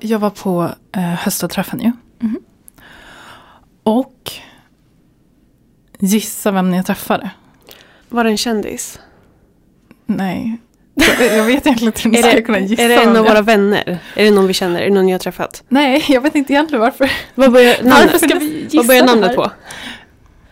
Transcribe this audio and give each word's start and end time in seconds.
Jag 0.00 0.18
var 0.18 0.30
på 0.30 0.70
eh, 0.96 1.02
höstträffen 1.02 1.80
ju. 1.80 1.92
Mhm. 2.20 2.40
Och 3.82 4.32
gissa 5.98 6.50
vem 6.50 6.74
jag 6.74 6.86
träffade? 6.86 7.30
Var 8.08 8.24
det 8.24 8.30
en 8.30 8.36
kändis? 8.36 9.00
Nej. 10.06 10.56
Jag, 10.94 11.36
jag 11.36 11.44
vet 11.44 11.66
egentligen 11.66 11.88
inte 11.94 12.02
hur 12.02 12.10
ni 12.10 12.18
Är 12.18 12.22
ska 12.22 12.32
det, 12.32 12.42
kunna 12.42 12.58
gissa. 12.58 12.82
är 12.82 12.88
det 12.88 12.94
en 12.96 13.08
av 13.08 13.16
jag- 13.16 13.22
våra 13.22 13.42
vänner? 13.42 13.98
Är 14.16 14.24
det 14.24 14.30
någon 14.30 14.46
vi 14.46 14.52
känner? 14.54 14.80
Är 14.80 14.84
det 14.88 14.94
någon 14.94 15.06
ni 15.06 15.12
har 15.12 15.18
träffat? 15.18 15.64
Nej, 15.68 16.04
jag 16.08 16.20
vet 16.20 16.34
inte 16.34 16.52
egentligen 16.52 16.80
varför. 16.80 17.10
Vad 17.34 17.52
börjar 17.52 17.76
namnet, 17.82 18.12
Varför 18.12 18.18
ska 18.28 18.38
vi 18.38 18.68
vad 18.72 18.86
börjar 18.86 19.06
namnet 19.06 19.36
på? 19.36 19.50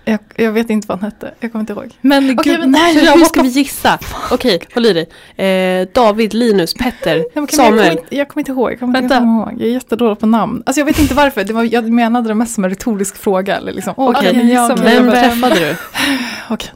Jag, 0.09 0.19
jag 0.37 0.53
vet 0.53 0.71
inte 0.71 0.89
vad 0.89 0.99
han 1.01 1.11
hette. 1.13 1.35
Jag 1.41 1.53
kommer 1.53 1.61
inte 1.61 1.73
ihåg. 1.73 1.91
Men 2.01 2.37
gud, 2.37 2.61
men 2.61 2.71
nej, 2.71 2.95
Hur, 3.01 3.03
jag 3.07 3.13
hur 3.13 3.25
ska 3.25 3.43
vi 3.43 3.49
gissa? 3.49 3.99
Okej, 4.31 4.61
håll 4.75 4.87
i 4.87 4.93
dig. 4.93 5.09
Eh, 5.47 5.89
David, 5.95 6.35
Linus, 6.35 6.75
Petter, 6.75 7.17
Jag 7.17 7.33
kommer, 7.35 7.47
Samuel. 7.49 7.93
inte, 7.93 8.17
jag 8.17 8.29
kommer 8.29 8.41
inte 8.41 8.53
ihåg. 8.53 8.73
Jag, 8.73 8.81
kommer 8.81 8.99
inte 9.03 9.15
Vänta. 9.15 9.27
ihåg. 9.27 9.53
jag 9.61 9.69
är 9.69 9.73
jättedålig 9.73 10.19
på 10.19 10.27
namn. 10.27 10.63
Alltså 10.67 10.81
jag 10.81 10.87
vet 10.87 10.99
inte 10.99 11.15
varför. 11.15 11.45
Det 11.45 11.53
var, 11.53 11.63
jag 11.73 11.91
menade 11.93 12.29
det 12.29 12.35
mest 12.35 12.55
som 12.55 12.65
en 12.65 12.71
retorisk 12.71 13.17
fråga. 13.17 13.57
Eller 13.57 13.73
liksom, 13.73 13.95
Okej, 13.97 14.37
gissa 14.37 14.55
jag- 14.55 14.77
vem 14.79 15.11
träffade? 15.11 15.55
du? 15.55 15.77
Okej. 16.51 16.71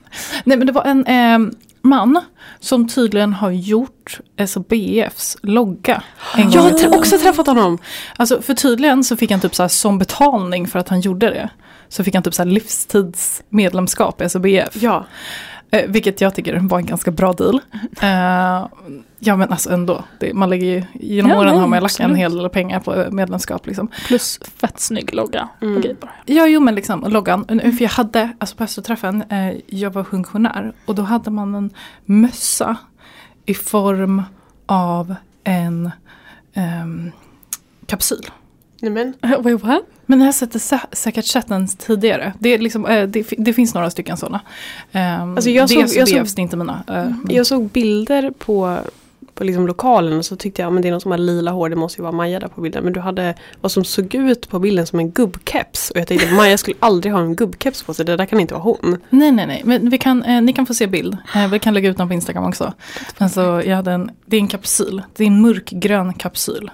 Nej 0.45 0.57
men 0.57 0.67
det 0.67 0.73
var 0.73 0.85
en 0.85 1.07
eh, 1.07 1.53
man 1.83 2.21
som 2.61 2.89
tydligen 2.89 3.33
har 3.33 3.51
gjort 3.51 4.21
SBFs 4.37 5.37
logga. 5.43 6.03
En 6.37 6.51
Jag 6.51 6.63
har 6.63 6.99
också 6.99 7.19
träffat 7.19 7.47
honom. 7.47 7.79
Alltså 8.17 8.43
för 8.43 8.55
tydligen 8.55 9.05
så 9.05 9.17
fick 9.17 9.31
han 9.31 9.41
typ 9.41 9.55
så 9.55 9.69
som 9.69 9.99
betalning 9.99 10.67
för 10.67 10.79
att 10.79 10.89
han 10.89 11.01
gjorde 11.01 11.27
det. 11.31 11.49
Så 11.91 12.05
fick 12.05 12.15
han 12.15 12.23
typ 12.23 12.35
så 12.35 12.43
här 12.43 12.51
livstidsmedlemskap 12.51 14.21
i 14.21 14.25
SBF. 14.25 14.77
Ja. 14.83 15.07
Eh, 15.71 15.91
vilket 15.91 16.21
jag 16.21 16.35
tycker 16.35 16.59
var 16.61 16.79
en 16.79 16.87
ganska 16.87 17.11
bra 17.11 17.33
deal. 17.33 17.61
Eh, 18.03 18.67
ja 19.19 19.37
men 19.37 19.51
alltså 19.51 19.71
ändå. 19.71 20.05
Det, 20.19 20.35
man 20.35 20.51
lägger 20.51 20.67
ju, 20.67 20.85
genom 20.93 21.31
Ja, 21.31 21.39
åren 21.39 21.51
nej, 21.51 21.61
har 21.61 21.69
man 21.69 21.83
lagt 21.83 22.01
en 22.01 22.15
hel 22.15 22.37
del 22.37 22.49
pengar 22.49 22.81
på 22.81 23.07
medlemskap. 23.11 23.67
Liksom. 23.67 23.89
Plus 24.07 24.41
fett 24.57 24.81
snygg 24.81 25.15
logga. 25.15 25.49
Mm. 25.63 25.83
Bara. 26.01 26.11
Ja, 26.27 26.47
jo 26.47 26.61
men 26.61 26.75
liksom 26.75 27.05
loggan. 27.09 27.45
Eh, 27.49 27.73
För 27.73 27.83
jag 27.83 27.91
hade, 27.91 28.31
alltså 28.39 28.57
på 28.57 28.63
höstträffen, 28.63 29.25
eh, 29.31 29.53
jag 29.67 29.91
var 29.91 30.05
funktionär 30.05 30.73
och 30.87 30.95
då 30.95 31.03
hade 31.03 31.31
man 31.31 31.55
en 31.55 31.71
mössa 32.05 32.77
i 33.47 33.55
form 33.55 34.23
av 34.67 35.15
en 35.45 35.91
ehm, 36.55 37.13
kapsyl. 37.87 38.31
Nej, 38.81 38.91
men. 38.93 39.15
Wait, 39.43 39.63
what? 39.63 39.83
Men 40.07 40.19
ni 40.19 40.25
har 40.25 40.33
sett 40.33 40.53
det 40.53 40.59
sä- 40.59 40.87
säkert 40.95 41.25
sett 41.25 41.49
den 41.49 41.69
tidigare. 41.69 42.33
Det, 42.39 42.49
är 42.55 42.59
liksom, 42.59 42.87
eh, 42.87 43.07
det, 43.09 43.27
det 43.39 43.53
finns 43.53 43.75
några 43.75 43.91
stycken 43.91 44.17
sådana. 44.17 44.41
Um, 44.93 45.01
Alltså, 45.37 45.51
jag 45.51 45.69
såg- 45.71 45.79
jag 46.01 46.09
såg- 46.29 46.39
inte 46.39 46.57
mina. 46.57 46.83
men- 46.87 47.27
Jag 47.29 47.47
såg 47.47 47.69
bilder 47.69 48.31
på, 48.39 48.79
på 49.35 49.45
liksom 49.45 49.67
lokalen 49.67 50.19
och 50.19 50.25
så 50.25 50.37
tyckte 50.37 50.63
jag 50.63 50.73
men 50.73 50.83
det 50.83 50.89
är 50.89 50.93
någon 50.93 51.01
som 51.01 51.11
har 51.11 51.19
lila 51.19 51.51
hår, 51.51 51.69
det 51.69 51.77
måste 51.77 51.99
ju 51.99 52.03
vara 52.03 52.13
Maja 52.13 52.41
där 52.41 52.49
på 52.49 52.61
bilden. 52.61 52.85
Men 52.85 52.93
du 52.93 53.01
hade 53.01 53.35
vad 53.61 53.73
som 53.73 53.85
såg 53.85 54.15
ut 54.15 54.49
på 54.49 54.59
bilden 54.59 54.87
som 54.87 54.99
en 54.99 55.11
gubbkeps. 55.11 55.91
Och 55.91 55.97
jag 55.97 56.07
tänkte 56.07 56.31
Maja 56.35 56.59
skulle 56.59 56.77
aldrig 56.81 57.13
ha 57.15 57.21
en 57.21 57.37
gubbkeps 57.37 57.83
på 57.83 57.95
sig, 57.95 58.05
det 58.05 58.17
där 58.17 58.27
kan 58.27 58.41
inte 58.41 58.55
vara 58.55 58.63
hon. 58.63 58.97
Nej, 59.11 59.33
nej, 59.33 59.47
nej. 59.47 59.63
Men 59.65 59.91
vi 59.91 59.99
kan, 59.99 60.23
eh, 60.23 60.43
ni 60.43 60.53
kan 60.53 60.67
få 60.67 60.75
se 60.75 60.87
bild. 60.87 61.17
Eh, 61.35 61.49
vi 61.49 61.59
kan 61.59 61.75
lägga 61.75 61.89
ut 61.91 61.97
den 61.97 62.09
på 62.09 62.15
Instagram 62.15 62.45
också. 62.45 62.73
Alltså, 63.19 63.63
jag 63.65 63.77
hade 63.77 63.93
en, 63.93 64.11
det 64.27 64.37
är 64.37 64.41
en 64.41 64.49
kapsyl. 64.49 65.03
Det 65.17 65.23
är 65.25 65.27
en 65.29 65.41
mörkgrön 65.41 66.13
kapsyl. 66.15 66.71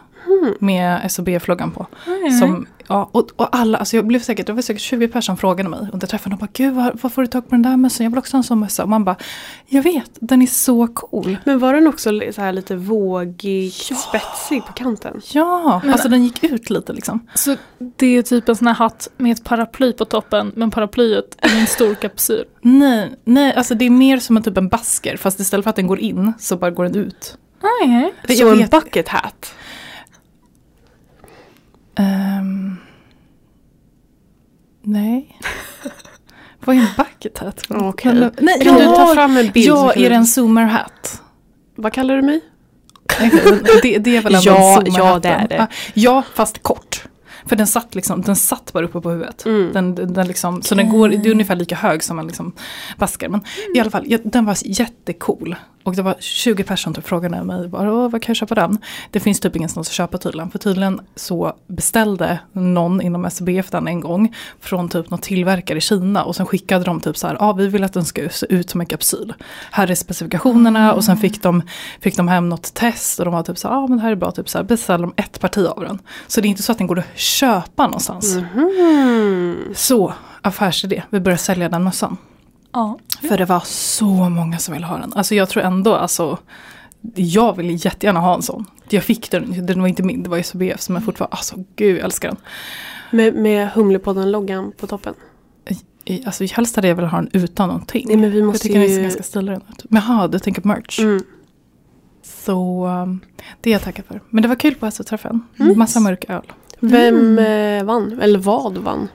Med 0.61 1.11
SOB-flaggan 1.13 1.71
på. 1.71 1.87
Mm. 2.07 2.31
Som, 2.39 2.67
ja, 2.89 3.09
och, 3.13 3.31
och 3.37 3.57
alla, 3.57 3.79
alltså 3.79 3.97
jag 3.97 4.07
blev 4.07 4.21
säkert, 4.21 4.47
det 4.47 4.53
var 4.53 4.63
säkert 4.63 4.83
20 4.83 5.09
personer 5.09 5.21
som 5.23 5.37
frågade 5.37 5.69
mig 5.69 5.89
under 5.93 6.07
träffen. 6.07 6.33
Och 6.33 6.39
bara, 6.39 6.49
gud 6.53 6.75
var, 6.75 6.93
var 7.03 7.11
får 7.11 7.23
du 7.23 7.29
tag 7.29 7.45
på 7.49 7.51
den 7.51 7.63
där 7.63 7.77
mössan? 7.77 8.05
Jag 8.05 8.11
vill 8.11 8.19
också 8.19 8.37
ha 8.37 8.39
en 8.39 8.45
sån 8.45 8.61
mössa. 8.61 8.83
Och 8.83 8.89
man 8.89 9.05
bara, 9.05 9.17
jag 9.67 9.83
vet, 9.83 10.11
den 10.21 10.43
är 10.43 10.47
så 10.47 10.87
cool. 10.87 11.37
Men 11.45 11.59
var 11.59 11.75
den 11.75 11.87
också 11.87 12.11
så 12.35 12.41
här 12.41 12.53
lite 12.53 12.77
vågig, 12.77 13.73
spetsig 13.73 14.67
på 14.67 14.73
kanten? 14.73 15.21
Ja, 15.33 15.81
Men- 15.85 15.93
alltså 15.93 16.09
den 16.09 16.25
gick 16.25 16.45
ut 16.45 16.71
lite 16.71 16.93
liksom. 16.93 17.27
Så 17.35 17.57
det 17.97 18.07
är 18.07 18.23
typ 18.23 18.49
en 18.49 18.57
sån 18.57 18.67
här 18.67 18.75
hatt 18.75 19.09
med 19.17 19.33
ett 19.33 19.45
paraply 19.45 19.93
på 19.93 20.05
toppen, 20.05 20.53
men 20.57 20.71
paraplyet 20.71 21.37
är 21.39 21.61
en 21.61 21.67
stor 21.67 21.95
kapsyl. 21.95 22.45
Nej, 22.63 23.15
nej, 23.25 23.55
alltså 23.55 23.75
det 23.75 23.85
är 23.85 23.91
mer 23.91 24.19
som 24.19 24.37
en 24.37 24.43
typ 24.43 24.57
en 24.57 24.69
basker. 24.69 25.17
Fast 25.17 25.41
istället 25.41 25.65
för 25.65 25.71
att 25.71 25.77
den 25.77 25.87
går 25.87 25.99
in 25.99 26.33
så 26.39 26.57
bara 26.57 26.71
går 26.71 26.85
den 26.85 26.95
ut. 26.97 27.39
Nej. 27.63 28.15
Jag 28.29 28.37
Så 28.39 28.51
en 28.53 28.59
vet- 28.59 28.71
bucket 28.71 29.09
hat? 29.09 29.55
Ehm, 31.97 32.77
nej. 34.83 35.39
Vad 36.65 36.77
är 36.77 36.81
en 36.81 36.87
bucket 36.97 37.39
hat? 37.39 37.63
Men- 38.21 38.33
Nej, 38.41 38.61
Kan 38.65 38.75
du 38.79 38.85
ta 38.85 39.15
fram 39.15 39.37
en 39.37 39.51
bild? 39.51 39.67
så 39.67 39.73
ja, 39.73 39.93
kan 39.93 40.03
är 40.05 40.11
en 40.11 40.27
zoomer 40.27 40.65
hat? 40.65 41.23
Vad 41.77 41.93
kallar 41.93 42.17
du 42.17 42.23
mig? 42.23 42.41
det, 43.83 43.99
det 43.99 44.17
är 44.17 44.23
väl 44.23 44.35
ändå 44.35 44.51
Ja, 44.51 44.81
en 44.81 44.93
ja, 44.95 45.19
det 45.19 45.29
är 45.29 45.49
det. 45.49 45.67
Ja, 45.95 46.23
fast 46.35 46.63
kort. 46.63 47.05
För 47.47 47.57
den 47.57 47.67
satt, 47.67 47.95
liksom, 47.95 48.23
den 48.23 48.37
satt 48.37 48.73
bara 48.73 48.85
uppe 48.85 49.01
på 49.01 49.11
huvudet. 49.11 49.45
Mm. 49.47 49.73
Den, 49.73 49.95
den, 49.95 50.13
den 50.13 50.27
liksom, 50.29 50.63
så 50.63 50.75
den 50.75 50.89
går, 50.89 51.09
det 51.09 51.29
är 51.29 51.31
ungefär 51.31 51.57
lika 51.57 51.75
hög 51.77 52.03
som 52.03 52.19
en 52.19 52.27
liksom 52.27 52.53
basker. 52.99 53.29
Men 53.29 53.41
i 53.75 53.81
alla 53.81 53.91
fall, 53.91 54.05
ja, 54.07 54.19
den 54.25 54.45
var 54.45 54.57
jättecool. 54.65 55.57
Och 55.87 55.97
det 55.97 56.03
var 56.03 56.17
20 56.19 56.65
personer 56.65 56.95
som 56.95 57.03
frågade 57.03 57.45
mig, 57.45 57.69
bara, 57.69 58.09
vad 58.09 58.23
kan 58.23 58.31
jag 58.31 58.37
köpa 58.37 58.55
den? 58.55 58.79
Det 59.11 59.21
finns 59.21 59.41
typ 59.41 59.57
ingenstans 59.57 59.89
att 59.89 59.95
köpa 59.95 60.19
tydligen. 60.19 60.51
För 60.51 60.59
tydligen 60.59 61.01
så 61.15 61.53
beställde 61.67 62.39
någon 62.53 63.01
inom 63.01 63.25
SBF 63.25 63.71
den 63.71 63.89
en 63.89 64.01
gång 64.01 64.35
från 64.61 64.89
typ 64.89 65.11
någon 65.11 65.21
tillverkare 65.21 65.79
i 65.79 65.81
Kina. 65.81 66.25
Och 66.25 66.37
sen 66.37 66.47
skickade 66.47 66.85
de 66.85 67.01
typ 67.01 67.17
så 67.17 67.27
här, 67.27 67.37
ja 67.41 67.53
vi 67.53 67.67
vill 67.67 67.85
att 67.85 67.93
den 67.93 68.05
ska 68.05 68.29
se 68.29 68.47
ut 68.49 68.71
som 68.71 68.81
en 68.81 68.87
kapsyl. 68.87 69.35
Här 69.71 69.91
är 69.91 69.95
specifikationerna 69.95 70.95
och 70.95 71.05
sen 71.05 71.17
fick 71.17 71.43
de, 71.43 71.63
fick 72.01 72.17
de 72.17 72.29
hem 72.29 72.49
något 72.49 72.75
test. 72.75 73.19
Och 73.19 73.25
de 73.25 73.35
var 73.35 73.43
typ 73.43 73.59
så 73.59 73.69
här, 73.69 73.75
ja 73.75 73.87
men 73.87 73.97
det 73.97 74.03
här 74.03 74.11
är 74.11 74.17
bra, 74.17 74.31
typ 74.31 74.49
så 74.49 74.59
här, 74.59 74.65
beställde 74.65 75.07
de 75.07 75.23
ett 75.23 75.41
parti 75.41 75.67
av 75.67 75.83
den. 75.83 75.99
Så 76.27 76.41
det 76.41 76.47
är 76.47 76.51
inte 76.51 76.63
så 76.63 76.73
att 76.73 76.79
den 76.79 76.87
går 76.87 76.99
att 76.99 77.19
köpa 77.19 77.87
någonstans. 77.87 78.37
Mhm. 78.37 79.57
Så, 79.75 80.13
affärsidé, 80.43 81.03
vi 81.11 81.21
börjar 81.21 81.39
sälja 81.39 81.69
den 81.69 81.85
mössan. 81.85 82.17
Ja. 82.77 82.99
För 83.29 83.39
det 83.39 83.45
var 83.45 83.61
så 83.67 84.05
många 84.29 84.59
som 84.59 84.75
ville 84.75 84.87
ha 84.87 84.99
den. 84.99 85.13
Alltså 85.13 85.35
jag 85.35 85.49
tror 85.49 85.63
ändå, 85.63 85.95
alltså, 85.95 86.39
jag 87.15 87.57
vill 87.57 87.85
jättegärna 87.85 88.21
ha 88.21 88.35
en 88.35 88.43
sån. 88.43 88.65
Jag 88.89 89.03
fick 89.05 89.31
den, 89.31 89.67
den 89.67 89.81
var 89.81 89.89
inte 89.89 90.03
min, 90.03 90.23
det 90.23 90.29
var 90.31 90.39
SBF 90.39 90.89
men 90.89 91.03
fortfarande, 91.03 91.37
alltså 91.37 91.57
gud 91.77 91.97
jag 91.99 92.05
älskar 92.05 92.29
den. 92.29 92.37
Med, 93.11 93.35
med 93.35 93.69
Humlepodden-loggan 93.71 94.73
på 94.77 94.87
toppen. 94.87 95.15
I- 96.05 96.23
Alltså 96.27 96.45
helst 96.45 96.77
hade 96.77 96.89
jag 96.89 96.95
velat 96.95 97.11
ha 97.11 97.19
den 97.19 97.31
utan 97.33 97.69
någonting. 97.69 98.05
Nej 98.09 98.17
men 98.17 98.31
vi 98.31 98.39
jag 98.39 98.47
måste 98.47 98.63
tycker 98.63 98.79
den 98.81 98.89
ser 98.89 98.97
ju... 98.97 99.03
ganska 99.03 99.23
stilig 99.23 99.53
ut. 99.53 99.85
Men 99.91 100.03
jaha, 100.09 100.29
du 100.29 100.39
tänker 100.39 100.63
på 100.63 100.69
merch. 100.69 100.99
Mm. 101.01 101.23
Så 102.23 102.87
um, 102.87 103.21
det 103.61 103.71
är 103.71 103.73
jag 103.73 103.83
tackar 103.83 104.03
för. 104.03 104.21
Men 104.31 104.43
det 104.43 104.49
var 104.49 104.57
kul 104.57 104.75
på 104.75 104.91
SO-träffen. 104.91 105.41
Mm. 105.61 105.79
Massa 105.79 106.01
mörk 106.01 106.25
öl. 106.29 106.53
Vem 106.81 107.39
eh, 107.39 107.85
vann? 107.85 108.19
Eller 108.23 108.39
vad 108.39 108.77
vann? 108.79 109.09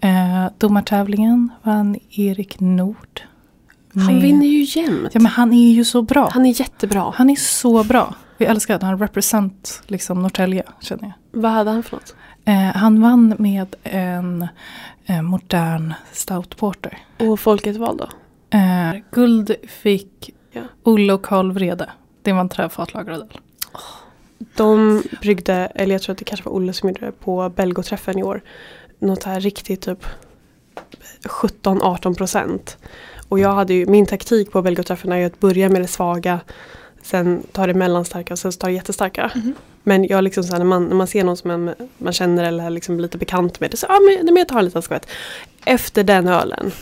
Eh, 0.00 0.46
domartävlingen 0.58 1.48
vann 1.62 1.96
Erik 2.10 2.60
Nord. 2.60 3.20
Han 3.94 4.04
Med- 4.06 4.22
vinner 4.22 4.46
ju 4.46 4.80
jämt. 4.80 5.10
Ja 5.12 5.20
men 5.20 5.26
han 5.32 5.52
är 5.52 5.70
ju 5.70 5.84
så 5.84 6.02
bra. 6.02 6.28
Han 6.32 6.46
är 6.46 6.60
jättebra. 6.60 7.12
Han 7.16 7.30
är 7.30 7.36
så 7.36 7.84
bra. 7.84 8.14
Vi 8.38 8.46
älskar 8.46 8.74
att 8.76 8.82
han 8.82 8.98
represent 8.98 9.82
liksom 9.86 10.22
Norrtälje 10.22 10.62
känner 10.80 11.02
jag. 11.04 11.40
Vad 11.40 11.52
hade 11.52 11.70
han 11.70 11.82
för 11.82 11.96
något? 11.96 12.14
Eh, 12.44 12.54
han 12.76 13.00
vann 13.02 13.34
med 13.38 13.74
en 13.82 14.48
eh, 15.06 15.22
modern 15.22 15.94
stout 16.12 16.56
porter. 16.56 16.98
Och 17.18 17.40
Folket 17.40 17.76
val 17.76 17.96
då? 17.96 18.08
Eh, 18.58 18.94
guld 19.12 19.54
fick 19.68 20.30
Ja. 20.52 20.62
Olle 20.82 21.12
och 21.12 21.22
Karl 21.22 21.52
Vrede. 21.52 21.88
Det 22.22 22.32
var 22.32 22.40
en 22.40 22.48
träfatlagrad 22.48 23.20
öl. 23.20 23.38
De 24.56 25.02
bryggde, 25.20 25.54
eller 25.54 25.94
jag 25.94 26.02
tror 26.02 26.12
att 26.12 26.18
det 26.18 26.24
kanske 26.24 26.44
var 26.48 26.52
Olle 26.56 26.72
som 26.72 26.88
gjorde 26.88 27.06
det 27.06 27.12
på 27.12 27.48
Belgoträffen 27.48 28.18
i 28.18 28.22
år. 28.22 28.40
Något 29.00 29.24
här 29.24 29.40
riktigt 29.40 29.80
typ 29.80 30.06
17-18 31.22 32.14
procent. 32.14 32.76
Och 33.28 33.38
jag 33.38 33.52
hade 33.52 33.74
ju, 33.74 33.86
min 33.86 34.06
taktik 34.06 34.52
på 34.52 34.62
Belgoträffen 34.62 35.12
är 35.12 35.26
att 35.26 35.40
börja 35.40 35.68
med 35.68 35.80
det 35.80 35.86
svaga. 35.86 36.40
Sen 37.02 37.42
ta 37.52 37.66
det 37.66 37.74
mellanstarka 37.74 38.34
och 38.34 38.38
sen 38.38 38.52
ta 38.52 38.66
det 38.66 38.72
jättestarka. 38.72 39.30
Men 39.82 40.04
jag 40.04 40.24
liksom 40.24 40.44
så 40.44 40.52
här, 40.52 40.58
när, 40.58 40.66
man, 40.66 40.84
när 40.84 40.96
man 40.96 41.06
ser 41.06 41.24
någon 41.24 41.36
som 41.36 41.48
man, 41.48 41.74
man 41.98 42.12
känner 42.12 42.44
eller 42.44 42.64
är 42.64 42.70
liksom 42.70 43.00
lite 43.00 43.18
bekant 43.18 43.60
med. 43.60 43.70
Det 43.70 43.76
så, 43.76 43.86
ah, 43.86 44.00
men, 44.00 44.24
men 44.24 44.36
jag 44.36 44.48
tar 44.48 44.58
en 44.58 44.64
liten 44.64 44.82
skvätt. 44.82 45.06
Efter 45.64 46.04
den 46.04 46.28
ölen. 46.28 46.72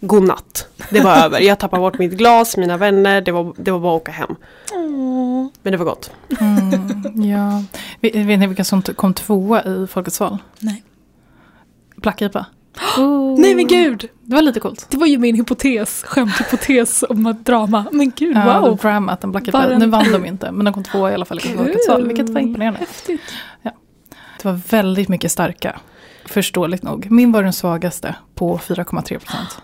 Godnatt. 0.00 0.68
Det 0.90 1.00
var 1.00 1.16
över. 1.24 1.40
Jag 1.40 1.58
tappade 1.58 1.80
bort 1.80 1.98
mitt 1.98 2.12
glas, 2.12 2.56
mina 2.56 2.76
vänner. 2.76 3.20
Det 3.20 3.32
var, 3.32 3.54
det 3.56 3.70
var 3.70 3.80
bara 3.80 3.96
att 3.96 4.02
åka 4.02 4.12
hem. 4.12 4.36
Men 5.62 5.72
det 5.72 5.76
var 5.76 5.84
gott. 5.84 6.10
Mm, 6.40 7.22
ja. 7.22 7.64
Vet 8.00 8.14
vet 8.14 8.38
ni 8.38 8.46
vilka 8.46 8.64
som 8.64 8.82
kom 8.82 9.14
tvåa 9.14 9.62
i 9.62 9.86
Folkets 9.86 10.20
val? 10.20 10.38
Nej. 10.58 10.82
Black 12.06 12.22
IPA. 12.22 12.46
Nej 13.38 13.54
men 13.54 13.66
gud! 13.66 14.08
Det 14.22 14.34
var 14.34 14.42
lite 14.42 14.60
coolt. 14.60 14.86
Det 14.90 14.96
var 14.96 15.06
ju 15.06 15.18
min 15.18 15.36
hypotes, 15.36 16.02
skämthypotes 16.02 17.04
om 17.08 17.34
drama. 17.44 17.84
Men 17.92 18.12
gud 18.16 18.36
Ja, 18.36 18.60
wow! 18.60 18.76
Dramat, 18.76 19.24
en 19.24 19.30
Black 19.32 19.48
IPA. 19.48 19.58
Var 19.58 19.68
den- 19.68 19.78
Nu 19.80 19.86
vann 19.86 20.12
de 20.12 20.24
inte, 20.26 20.52
men 20.52 20.64
de 20.64 20.74
kom 20.74 20.84
tvåa 20.84 21.10
i 21.10 21.14
alla 21.14 21.24
fall 21.24 21.40
val. 21.88 22.06
Vilket 22.06 22.28
var 22.28 22.40
imponerande. 22.40 22.78
Häftigt. 22.78 23.20
Det 24.42 24.44
var 24.44 24.60
väldigt 24.70 25.08
mycket 25.08 25.32
starka. 25.32 25.80
Förståeligt 26.26 26.82
nog. 26.82 27.10
Min 27.10 27.32
var 27.32 27.42
den 27.42 27.52
svagaste 27.52 28.14
på 28.34 28.58
4,3 28.58 29.18
procent. 29.18 29.62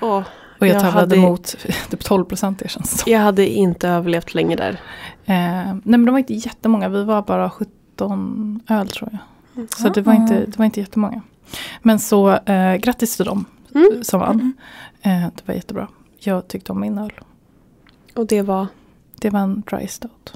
Och 0.00 0.66
jag, 0.66 0.68
Jag 0.68 0.80
tävlade 0.82 1.00
hade- 1.00 1.16
mot 1.16 1.56
typ 1.90 2.04
12 2.04 2.24
procent 2.24 2.58
det 2.58 2.68
känns 2.70 3.00
som. 3.00 3.12
jag 3.12 3.20
hade 3.20 3.46
inte 3.48 3.88
överlevt 3.88 4.34
länge 4.34 4.56
där. 4.56 4.70
Eh, 5.24 5.34
nej 5.74 5.80
men 5.84 6.04
de 6.04 6.10
var 6.12 6.18
inte 6.18 6.34
jättemånga, 6.34 6.88
vi 6.88 7.04
var 7.04 7.22
bara 7.22 7.50
15 7.50 8.60
öl 8.68 8.88
tror 8.88 9.08
jag. 9.12 9.20
Så 9.76 9.88
det, 9.88 10.00
var 10.02 10.12
inte, 10.14 10.34
det 10.46 10.58
var 10.58 10.64
inte 10.64 10.80
jättemånga. 10.80 11.22
Men 11.82 11.98
så 11.98 12.30
eh, 12.30 12.76
grattis 12.76 13.16
till 13.16 13.26
dem 13.26 13.44
Mm. 13.74 14.04
som 14.04 14.20
vann. 14.20 14.54
Mm. 15.02 15.24
Eh, 15.24 15.30
det 15.36 15.42
var 15.48 15.54
jättebra. 15.54 15.88
Jag 16.18 16.48
tyckte 16.48 16.72
om 16.72 16.80
min 16.80 16.98
öl. 16.98 17.12
Och 18.16 18.26
det 18.26 18.42
var? 18.42 18.66
Det 19.20 19.30
var 19.30 19.40
en 19.40 19.62
dry 19.70 19.86
stout. 19.86 20.32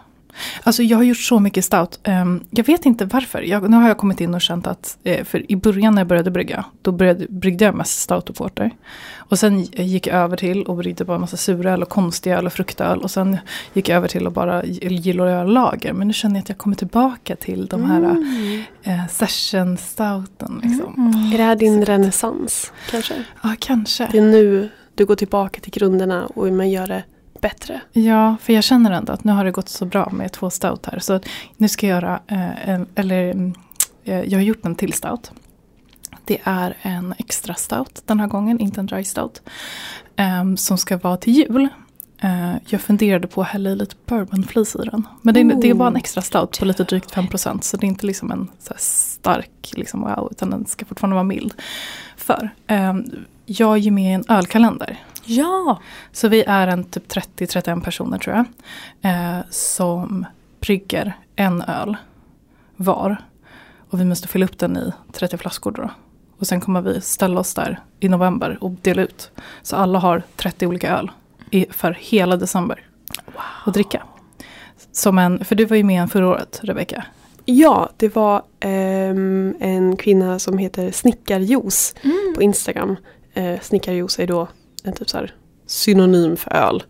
Alltså 0.63 0.83
jag 0.83 0.97
har 0.97 1.05
gjort 1.05 1.17
så 1.19 1.41
mycket 1.41 1.65
stout. 1.65 2.01
Ehm, 2.03 2.45
jag 2.51 2.65
vet 2.67 2.87
inte 2.87 3.05
varför. 3.05 3.43
Jag, 3.43 3.71
nu 3.71 3.77
har 3.77 3.89
jag 3.89 3.99
kommit 3.99 4.21
in 4.21 4.35
och 4.35 4.41
känt 4.41 4.67
att, 4.67 4.99
eh, 5.05 5.25
för 5.25 5.53
i 5.53 5.57
början 5.57 5.95
när 5.95 6.01
jag 6.01 6.07
började 6.09 6.31
brygga, 6.31 6.65
då 6.83 6.93
började, 6.93 7.27
bryggde 7.29 7.65
jag 7.65 7.75
mest 7.75 8.01
stout 8.01 8.31
och 8.31 8.37
porter. 8.37 8.71
Och 9.17 9.39
sen 9.39 9.63
gick 9.63 10.07
jag 10.07 10.17
över 10.17 10.37
till 10.37 10.63
och 10.63 10.77
bryggde 10.77 11.05
bara 11.05 11.19
massa 11.19 11.37
suröl 11.37 11.83
och 11.83 11.89
konstiga 11.89 12.39
öl 12.39 12.47
och 12.47 12.53
fruktöl. 12.53 12.99
Och 12.99 13.11
sen 13.11 13.37
gick 13.73 13.89
jag 13.89 13.97
över 13.97 14.09
till 14.09 14.27
att 14.27 14.33
bara 14.33 14.65
gilla 14.65 15.25
att 15.25 15.31
göra 15.31 15.45
lager. 15.45 15.93
Men 15.93 16.07
nu 16.07 16.13
känner 16.13 16.35
jag 16.37 16.43
att 16.43 16.49
jag 16.49 16.59
kommer 16.59 16.77
tillbaka 16.77 17.37
till 17.37 17.67
de 17.67 17.85
här 17.85 17.95
Mm. 18.05 18.63
eh, 18.83 19.07
session 19.11 19.77
stouten. 19.79 20.61
Liksom. 20.63 20.95
Mm. 21.15 21.33
Är 21.33 21.39
det 21.39 21.45
här 21.45 21.57
din 21.57 21.85
renässans 21.85 22.73
kanske? 22.91 23.15
Ja, 23.43 23.55
kanske. 23.59 24.09
Det 24.13 24.19
är 24.19 24.23
nu 24.23 24.69
du 24.95 25.07
går 25.07 25.17
tillbaka 25.17 25.61
till 25.61 25.73
grunderna 25.73 26.27
och 26.27 26.53
man 26.53 26.71
gör 26.71 26.87
det 26.87 27.05
bättre. 27.49 27.81
Ja, 27.93 28.37
för 28.43 28.53
jag 28.53 28.65
känner 28.65 28.91
ändå 28.91 29.13
att 29.13 29.25
nu 29.25 29.33
har 29.33 29.45
det 29.45 29.51
gått 29.51 29.69
så 29.69 29.85
bra 29.85 30.11
med 30.13 30.33
två 30.33 30.51
stout 30.51 30.87
här. 30.87 30.99
Så 30.99 31.21
nu 31.57 31.69
ska 31.69 31.87
jag 31.87 31.95
göra, 32.03 32.21
eh, 32.27 32.81
eller 32.95 33.31
mm, 33.31 33.55
eh, 34.05 34.21
jag 34.21 34.39
har 34.39 34.43
gjort 34.45 34.65
en 34.65 34.75
till 34.75 34.93
stout. 34.93 35.31
Det 36.25 36.39
är 36.45 36.77
en 36.83 37.15
extra 37.19 37.55
stout 37.55 38.03
den 38.07 38.21
här 38.21 38.27
gången, 38.27 38.61
inte 38.61 38.81
en 38.81 38.87
dry 38.87 39.05
stout. 39.05 39.43
ehm, 40.17 40.57
som 40.57 40.79
ska 40.79 40.97
vara 40.97 41.17
till 41.17 41.33
jul. 41.33 41.69
Eh, 42.21 42.55
jag 42.69 42.81
funderade 42.81 43.27
på 43.27 43.41
att 43.43 43.49
hälla 43.49 43.71
i 43.71 43.77
lite 43.77 43.95
bourbonflis 44.07 44.77
i 44.77 44.79
den. 44.79 45.07
Men 45.23 45.35
det, 45.35 45.41
är- 45.41 45.45
det 45.63 45.71
är 45.71 45.75
bara 45.75 45.89
en 45.89 45.97
extra 45.97 46.23
stout 46.23 46.59
på 46.59 46.65
lite 46.65 46.85
drygt 46.85 47.11
5%. 47.15 47.65
Så 47.65 47.77
det 47.77 47.87
är 47.87 47.89
inte 47.89 48.07
liksom 48.07 48.31
en 48.31 48.49
stark, 48.79 49.73
liksom, 49.73 50.01
wow, 50.01 50.29
utan 50.31 50.51
den 50.51 50.67
ska 50.67 50.85
fortfarande 50.85 51.15
vara 51.15 51.25
mild. 51.25 51.55
För 52.17 52.51
ehm, 52.67 53.05
jag 53.47 53.73
är 53.73 53.77
ju 53.77 53.91
med 53.91 54.11
i 54.11 54.15
en 54.15 54.25
ölkalender. 54.29 54.99
Ja! 55.25 55.81
Så 56.13 56.29
vi 56.29 56.45
är 56.47 56.69
en 56.69 56.85
typ 56.85 57.13
30-31 57.13 57.85
personer 57.85 58.19
tror 58.19 58.37
jag. 58.37 58.47
Eh, 59.13 59.41
som 59.51 60.27
brygger 60.61 61.17
en 61.37 61.63
öl 61.63 61.97
var. 62.77 63.17
Och 63.91 64.01
vi 64.01 64.05
måste 64.05 64.29
fylla 64.29 64.45
upp 64.45 64.59
den 64.59 64.77
i 64.77 64.93
30 65.13 65.37
flaskor 65.37 65.73
då. 65.73 65.91
Och 66.39 66.47
sen 66.47 66.61
kommer 66.61 66.81
vi 66.83 67.01
ställa 67.01 67.41
oss 67.41 67.55
där 67.55 67.81
i 68.01 68.09
november 68.09 68.59
och 68.61 68.71
dela 68.71 69.03
ut. 69.03 69.31
Så 69.63 69.77
alla 69.77 69.99
har 69.99 70.23
30 70.37 70.67
olika 70.67 70.99
öl 70.99 71.11
i, 71.51 71.67
för 71.71 71.97
hela 72.01 72.37
december. 72.37 72.87
Att 73.65 73.75
dricka. 73.75 74.03
Som 74.93 75.19
en, 75.19 75.45
för 75.45 75.55
du 75.55 75.65
var 75.65 75.77
ju 75.77 75.85
med 75.85 76.11
förra 76.11 76.29
året 76.29 76.61
Rebecka. 76.63 77.05
Ja, 77.45 77.91
det 77.97 78.15
var 78.15 78.43
ehm, 78.61 79.55
en 79.61 79.97
kvinna 79.97 80.39
som 80.39 80.59
heter 80.59 80.91
Snickarjuice 80.91 81.95
på 82.35 82.43
Instagram. 82.43 82.97
Eh, 83.35 83.61
Snickarjuice 83.61 84.19
är 84.19 84.27
då 84.27 84.49
en 84.85 84.93
typ 84.93 85.11
så 85.11 85.17
här 85.19 85.35
synonym 85.67 86.37
för 86.37 86.53
öl. 86.53 86.83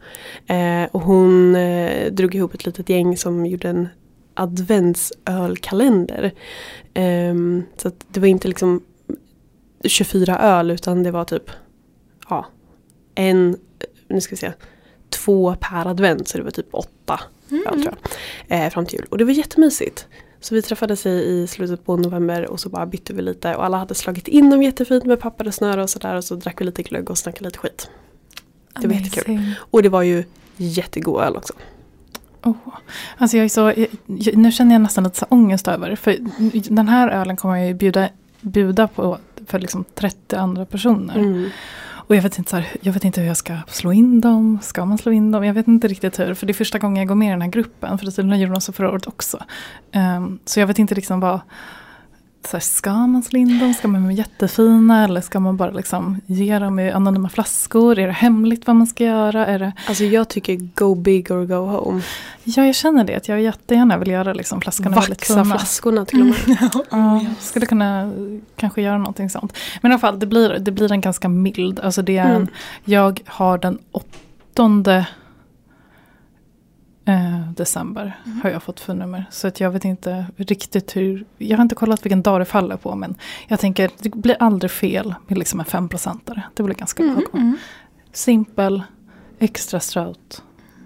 Eh, 0.46 0.84
och 0.92 1.00
hon 1.00 1.56
eh, 1.56 2.12
drog 2.12 2.34
ihop 2.34 2.54
ett 2.54 2.66
litet 2.66 2.88
gäng 2.88 3.16
som 3.16 3.46
gjorde 3.46 3.68
en 3.68 3.88
adventsölkalender. 4.34 6.32
Ehm, 6.94 7.62
så 7.76 7.90
det 8.08 8.20
var 8.20 8.26
inte 8.26 8.48
liksom 8.48 8.82
24 9.84 10.38
öl 10.38 10.70
utan 10.70 11.02
det 11.02 11.10
var 11.10 11.24
typ 11.24 11.50
ja, 12.28 12.46
en, 13.14 13.56
nu 14.08 14.20
ska 14.20 14.32
vi 14.32 14.36
se, 14.36 14.52
två 15.10 15.56
per 15.60 15.86
advent 15.86 16.28
så 16.28 16.38
det 16.38 16.44
var 16.44 16.50
typ 16.50 16.74
åtta 16.74 17.20
öl 17.50 17.82
tror 17.82 17.94
jag. 18.48 18.64
Eh, 18.64 18.70
fram 18.70 18.86
till 18.86 18.98
jul. 18.98 19.06
Och 19.10 19.18
det 19.18 19.24
var 19.24 19.32
jättemysigt. 19.32 20.08
Så 20.44 20.54
vi 20.54 20.62
träffades 20.62 21.06
i, 21.06 21.10
i 21.10 21.46
slutet 21.46 21.84
på 21.84 21.96
november 21.96 22.46
och 22.46 22.60
så 22.60 22.68
bara 22.68 22.86
bytte 22.86 23.12
vi 23.12 23.22
lite 23.22 23.54
och 23.54 23.64
alla 23.64 23.76
hade 23.76 23.94
slagit 23.94 24.28
in 24.28 24.50
dem 24.50 24.62
jättefint 24.62 25.04
med 25.04 25.20
papper 25.20 25.46
och 25.46 25.54
snöre 25.54 25.82
och 25.82 25.90
sådär 25.90 26.16
och 26.16 26.24
så 26.24 26.34
drack 26.34 26.60
vi 26.60 26.64
lite 26.64 26.82
glögg 26.82 27.10
och 27.10 27.18
snackade 27.18 27.44
lite 27.44 27.58
skit. 27.58 27.90
Det 28.80 28.86
var 28.86 28.94
jättekul. 28.94 29.54
Och 29.58 29.82
det 29.82 29.88
var 29.88 30.02
ju 30.02 30.24
jättegod 30.56 31.22
öl 31.22 31.36
också. 31.36 31.52
Oh. 32.42 32.54
Alltså 33.16 33.36
jag 33.36 33.44
är 33.44 33.48
så, 33.48 33.72
jag, 34.06 34.36
nu 34.36 34.52
känner 34.52 34.74
jag 34.74 34.82
nästan 34.82 35.04
lite 35.04 35.18
så 35.18 35.26
ångest 35.28 35.68
över. 35.68 35.96
För 35.96 36.16
den 36.74 36.88
här 36.88 37.08
ölen 37.08 37.36
kommer 37.36 37.56
jag 37.56 37.66
ju 37.66 37.74
bjuda, 37.74 38.08
bjuda 38.40 38.88
på 38.88 39.18
för 39.46 39.58
liksom 39.58 39.84
30 39.94 40.36
andra 40.36 40.64
personer. 40.66 41.18
Mm. 41.18 41.50
Och 42.06 42.16
jag 42.16 42.22
vet, 42.22 42.38
inte 42.38 42.50
så 42.50 42.56
här, 42.56 42.66
jag 42.80 42.92
vet 42.92 43.04
inte 43.04 43.20
hur 43.20 43.28
jag 43.28 43.36
ska 43.36 43.58
slå 43.66 43.92
in 43.92 44.20
dem. 44.20 44.58
Ska 44.62 44.84
man 44.84 44.98
slå 44.98 45.12
in 45.12 45.30
dem? 45.30 45.44
Jag 45.44 45.54
vet 45.54 45.68
inte 45.68 45.88
riktigt 45.88 46.18
hur. 46.18 46.34
För 46.34 46.46
det 46.46 46.50
är 46.50 46.54
första 46.54 46.78
gången 46.78 46.96
jag 46.96 47.08
går 47.08 47.14
med 47.14 47.28
i 47.28 47.30
den 47.30 47.42
här 47.42 47.48
gruppen. 47.48 47.98
För 47.98 48.06
det 48.06 48.12
tydligen 48.12 48.40
gjorde 48.40 48.54
de 48.54 48.60
så 48.60 48.72
förra 48.72 48.90
året 48.90 49.06
också. 49.06 49.38
Um, 49.94 50.38
så 50.44 50.60
jag 50.60 50.66
vet 50.66 50.78
inte 50.78 50.94
liksom 50.94 51.20
vad... 51.20 51.40
Så 52.46 52.56
här, 52.56 52.60
ska 52.60 52.92
man 53.06 53.22
slå 53.22 53.38
in 53.38 53.58
dem? 53.58 53.74
Ska 53.74 53.88
man 53.88 54.02
vara 54.02 54.12
jättefina? 54.12 55.04
Eller 55.04 55.20
ska 55.20 55.40
man 55.40 55.56
bara 55.56 55.70
liksom 55.70 56.20
ge 56.26 56.58
dem 56.58 56.78
i 56.78 56.90
anonyma 56.90 57.28
flaskor? 57.28 57.98
Är 57.98 58.06
det 58.06 58.12
hemligt 58.12 58.66
vad 58.66 58.76
man 58.76 58.86
ska 58.86 59.04
göra? 59.04 59.46
Är 59.46 59.58
det... 59.58 59.72
Alltså 59.88 60.04
jag 60.04 60.28
tycker 60.28 60.56
go 60.74 60.94
big 60.94 61.30
or 61.30 61.44
go 61.44 61.54
home. 61.54 62.02
Ja, 62.44 62.66
jag 62.66 62.74
känner 62.74 63.04
det. 63.04 63.16
Att 63.16 63.28
jag 63.28 63.40
jättegärna 63.42 63.98
vill 63.98 64.08
göra 64.10 64.32
liksom 64.32 64.60
flaskorna 64.60 64.90
väldigt 64.90 65.30
Vaxa 65.30 65.44
fina. 65.44 65.58
flaskorna 65.58 66.04
till 66.04 66.20
och 66.20 66.26
med. 66.26 66.36
Ja, 66.90 67.24
skulle 67.40 67.66
kunna 67.66 68.12
kanske 68.56 68.82
göra 68.82 68.98
någonting 68.98 69.30
sånt. 69.30 69.52
Men 69.82 69.90
i 69.90 69.94
alla 69.94 70.00
fall, 70.00 70.18
det 70.18 70.26
blir, 70.26 70.58
det 70.58 70.70
blir 70.70 70.92
en 70.92 71.00
ganska 71.00 71.28
mild. 71.28 71.80
Alltså 71.80 72.02
det 72.02 72.16
är 72.18 72.24
en, 72.24 72.34
Mm. 72.36 72.48
Jag 72.84 73.20
har 73.26 73.58
den 73.58 73.78
åttonde 73.92 75.06
eh, 77.04 77.50
december 77.56 78.16
har 78.42 78.50
jag 78.50 78.62
fått 78.62 78.80
för 78.80 78.94
nummer. 78.94 79.24
Så 79.30 79.48
att 79.48 79.60
jag 79.60 79.70
vet 79.70 79.84
inte 79.84 80.26
riktigt 80.36 80.96
hur, 80.96 81.24
jag 81.38 81.56
har 81.58 81.62
inte 81.62 81.74
kollat 81.74 82.04
vilken 82.04 82.22
dag 82.22 82.40
det 82.40 82.44
faller 82.44 82.76
på. 82.76 82.94
Men 82.94 83.14
jag 83.48 83.60
tänker, 83.60 83.90
det 83.98 84.08
blir 84.14 84.36
aldrig 84.40 84.70
fel 84.70 85.14
med 85.26 85.38
liksom 85.38 85.60
en 85.60 85.66
femprocentare. 85.66 86.42
Det 86.54 86.62
blir 86.62 86.74
ganska 86.74 87.02
Mm. 87.02 87.14
lagom. 87.14 87.58
Simpel, 88.12 88.82
extra 89.38 89.80
strout, 89.80 90.42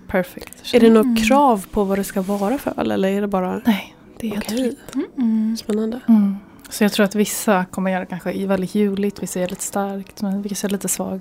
perfect. 0.07 0.75
Är 0.75 0.81
det 0.81 0.91
något 0.91 1.27
krav 1.29 1.67
på 1.71 1.85
vad 1.85 1.99
det 1.99 2.05
ska 2.05 2.23
vara 2.23 2.59
för 2.59 2.81
öl 2.81 2.91
eller 2.91 3.09
är 3.09 3.21
det 3.21 3.29
bara 3.29 3.61
Nej, 3.67 3.95
det 4.21 4.27
är 4.27 4.31
helt 4.31 4.53
okej? 4.53 4.77
Spännande. 5.59 6.01
Mm. 6.09 6.37
Så 6.71 6.85
jag 6.85 6.93
tror 6.93 7.05
att 7.05 7.15
vissa 7.15 7.65
kommer 7.65 7.91
göra 7.91 8.07
kanske 8.07 8.33
i 8.33 8.47
väldigt 8.47 8.75
juligt, 8.75 9.23
vissa 9.23 9.41
är 9.41 9.49
lite 9.49 9.63
starkt, 9.63 10.23
men 10.23 10.43
vissa 10.43 10.67
är 10.67 10.71
lite 10.71 10.89
svag. 10.89 11.21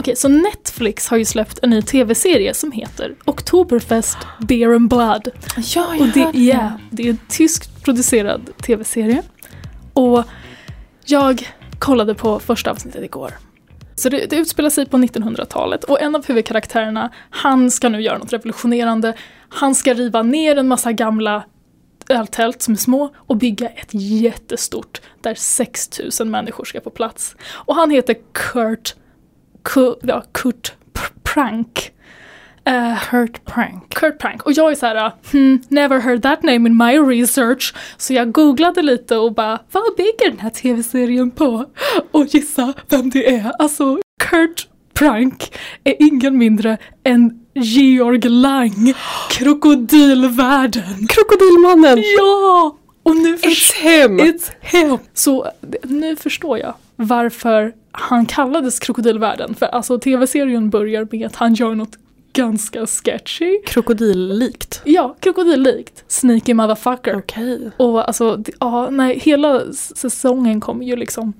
Okej, 0.00 0.16
så 0.16 0.28
Netflix 0.28 1.08
har 1.08 1.16
ju 1.16 1.24
släppt 1.24 1.58
en 1.62 1.70
ny 1.70 1.82
tv-serie 1.82 2.54
som 2.54 2.72
heter 2.72 3.14
Oktoberfest 3.24 4.18
Beer 4.38 4.74
and 4.74 4.88
Blood. 4.88 5.28
Ja, 5.74 5.94
Och 6.00 6.06
det, 6.06 6.38
yeah, 6.38 6.72
det 6.90 7.02
är 7.02 7.10
en 7.10 7.18
tyskt 7.28 7.84
producerad 7.84 8.50
tv-serie. 8.62 9.22
Och 9.92 10.24
jag 11.04 11.48
kollade 11.78 12.14
på 12.14 12.40
första 12.40 12.70
avsnittet 12.70 13.04
igår. 13.04 13.32
Så 13.94 14.08
det, 14.08 14.26
det 14.30 14.36
utspelar 14.36 14.70
sig 14.70 14.86
på 14.86 14.96
1900-talet 14.96 15.84
och 15.84 16.02
en 16.02 16.14
av 16.14 16.26
huvudkaraktärerna, 16.26 17.10
han 17.30 17.70
ska 17.70 17.88
nu 17.88 18.02
göra 18.02 18.18
något 18.18 18.32
revolutionerande. 18.32 19.14
Han 19.48 19.74
ska 19.74 19.94
riva 19.94 20.22
ner 20.22 20.56
en 20.56 20.68
massa 20.68 20.92
gamla 20.92 21.44
öltält 22.08 22.62
som 22.62 22.74
är 22.74 22.78
små 22.78 23.14
och 23.16 23.36
bygga 23.36 23.68
ett 23.68 23.90
jättestort 23.92 25.00
där 25.20 25.34
6000 25.34 26.30
människor 26.30 26.64
ska 26.64 26.80
få 26.80 26.90
plats. 26.90 27.36
Och 27.52 27.74
han 27.74 27.90
heter 27.90 28.16
Kurt, 28.32 28.94
Ku, 29.62 29.94
ja, 30.02 30.22
Kurt 30.32 30.72
Prank. 31.22 31.92
Eh, 32.64 32.98
Kurt 33.10 33.44
Prank. 33.44 33.94
Kurt 33.94 34.18
Prank. 34.18 34.42
Och 34.42 34.52
jag 34.52 34.70
är 34.70 34.74
så 34.74 34.86
här, 34.86 35.12
hmm, 35.32 35.62
never 35.68 36.00
heard 36.00 36.22
that 36.22 36.42
name 36.42 36.68
in 36.68 36.76
my 36.76 36.98
research. 36.98 37.74
Så 37.96 38.14
jag 38.14 38.32
googlade 38.32 38.82
lite 38.82 39.16
och 39.16 39.34
bara, 39.34 39.58
vad 39.72 39.96
bygger 39.96 40.30
den 40.30 40.38
här 40.38 40.50
tv-serien 40.50 41.30
på? 41.30 41.66
Och 42.10 42.26
gissa 42.26 42.74
vem 42.88 43.10
det 43.10 43.34
är. 43.34 43.52
Alltså, 43.58 43.98
Kurt 44.22 44.68
Prank 44.94 45.52
är 45.84 45.94
ingen 45.98 46.38
mindre 46.38 46.78
än 47.04 47.40
Georg 47.54 48.28
Lang, 48.28 48.94
krokodilvärlden. 49.30 51.06
Krokodilmannen! 51.08 52.04
Ja! 52.18 52.76
Och 53.02 53.16
nu 53.16 53.36
It's 53.36 53.74
him! 53.74 54.20
It's 54.20 54.50
him! 54.60 54.98
Så 55.14 55.50
nu 55.82 56.16
förstår 56.16 56.58
jag 56.58 56.74
varför 56.96 57.74
han 57.92 58.26
kallades 58.26 58.78
Krokodilvärlden. 58.78 59.54
För 59.54 59.66
alltså 59.66 59.98
tv-serien 59.98 60.70
börjar 60.70 61.08
med 61.10 61.26
att 61.26 61.36
han 61.36 61.54
gör 61.54 61.74
något 61.74 61.98
ganska 62.32 62.86
sketchy. 62.86 63.58
Krokodillikt. 63.66 64.82
Ja, 64.84 65.16
krokodillikt. 65.20 66.04
Sneaky 66.08 66.54
motherfucker. 66.54 67.16
Okej. 67.16 67.70
Och 67.76 68.06
alltså, 68.06 68.42
ja, 68.60 68.90
nej, 68.90 69.18
hela 69.18 69.72
säsongen 69.72 70.60
kommer 70.60 70.84
ju 70.84 70.96
liksom 70.96 71.32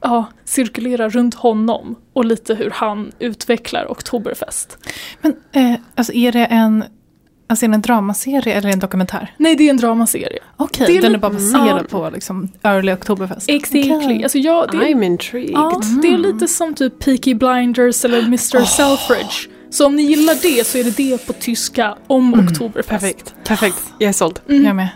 ja, 0.00 0.24
cirkulera 0.44 1.08
runt 1.08 1.34
honom 1.34 1.96
och 2.12 2.24
lite 2.24 2.54
hur 2.54 2.70
han 2.70 3.12
utvecklar 3.18 3.90
Oktoberfest. 3.90 4.78
Men 5.20 5.36
eh, 5.52 5.80
alltså 5.94 6.12
är 6.12 6.32
det 6.32 6.44
en, 6.44 6.84
alltså 7.46 7.64
är 7.66 7.68
det 7.68 7.74
en 7.74 7.80
dramaserie 7.82 8.54
eller 8.54 8.68
en 8.70 8.78
dokumentär? 8.78 9.34
Nej, 9.36 9.56
det 9.56 9.66
är 9.66 9.70
en 9.70 9.76
dramaserie. 9.76 10.38
Okej, 10.56 10.86
Det 10.86 10.96
är 10.96 11.02
den 11.02 11.14
är 11.14 11.18
bara 11.18 11.32
baserad 11.32 11.80
ja. 11.80 11.82
på 11.90 12.10
liksom 12.14 12.48
early 12.62 12.92
Oktoberfest. 12.92 13.48
Exactly. 13.48 13.92
Okej. 13.92 14.22
Alltså, 14.22 14.38
jag, 14.38 14.70
det, 14.70 14.76
I'm 14.76 15.04
intrigued. 15.04 15.50
ja, 15.50 15.80
det 16.02 16.08
är 16.08 16.18
lite 16.18 16.48
som 16.48 16.74
typ 16.74 16.98
Peaky 16.98 17.34
Blinders 17.34 18.04
eller 18.04 18.18
Mr. 18.26 18.64
Selfridge. 18.64 19.56
Så 19.70 19.86
om 19.86 19.96
ni 19.96 20.02
gillar 20.02 20.34
det 20.42 20.66
så 20.66 20.78
är 20.78 20.84
det 20.84 20.96
det 20.96 21.26
på 21.26 21.32
tyska 21.32 21.96
om 22.06 22.34
Mm, 22.34 22.46
Oktoberfest. 22.46 22.88
Perfekt, 22.88 23.34
perfekt. 23.44 23.82
Jag 23.98 24.08
är 24.08 24.12
såld. 24.12 24.40
Mm. 24.48 24.64
Jag 24.64 24.76
med. 24.76 24.88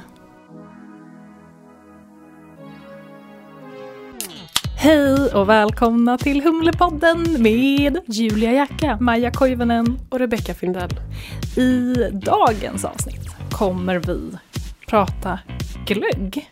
Hej 4.82 5.34
och 5.34 5.48
välkomna 5.48 6.18
till 6.18 6.42
Humlepodden 6.42 7.42
med 7.42 7.98
Julia 8.06 8.52
Jacka. 8.52 8.98
Maja 9.00 9.30
Koivunen. 9.30 9.98
Och 10.08 10.18
Rebecca 10.18 10.54
Findell. 10.54 10.90
I 11.56 11.94
dagens 12.12 12.84
avsnitt 12.84 13.28
kommer 13.50 13.96
vi 13.96 14.20
prata 14.88 15.38
glögg. 15.86 16.50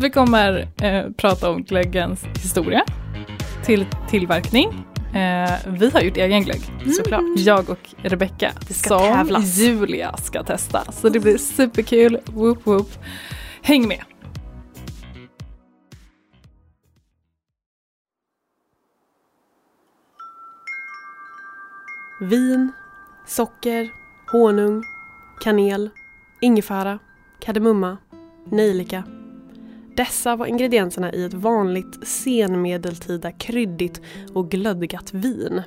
Vi 0.00 0.10
kommer 0.10 0.68
eh, 0.82 1.10
prata 1.16 1.50
om 1.50 1.62
glöggens 1.62 2.24
historia, 2.24 2.84
till 3.64 3.86
tillverkning. 4.10 4.68
Eh, 5.14 5.50
vi 5.66 5.90
har 5.90 6.00
gjort 6.00 6.16
egen 6.16 6.42
glögg, 6.42 6.60
Såklart. 6.96 7.22
jag 7.36 7.70
och 7.70 7.88
Rebecca, 8.02 8.52
som 8.70 8.98
tävlas. 8.98 9.58
Julia 9.58 10.16
ska 10.16 10.42
testa. 10.42 10.92
Så 10.92 11.08
det 11.08 11.20
blir 11.20 11.38
superkul, 11.38 12.18
whoop 12.26 12.66
whoop. 12.66 12.90
Häng 13.62 13.88
med! 13.88 14.02
Vin, 22.20 22.72
socker, 23.26 23.92
honung, 24.32 24.84
kanel, 25.40 25.90
ingefära, 26.40 26.98
kardemumma, 27.40 27.98
nejlika. 28.50 29.04
Dessa 29.96 30.36
var 30.36 30.46
ingredienserna 30.46 31.12
i 31.12 31.24
ett 31.24 31.34
vanligt 31.34 32.08
senmedeltida 32.08 33.32
kryddigt 33.32 34.00
och 34.34 34.50
glödgat 34.50 35.14
vin. 35.14 35.62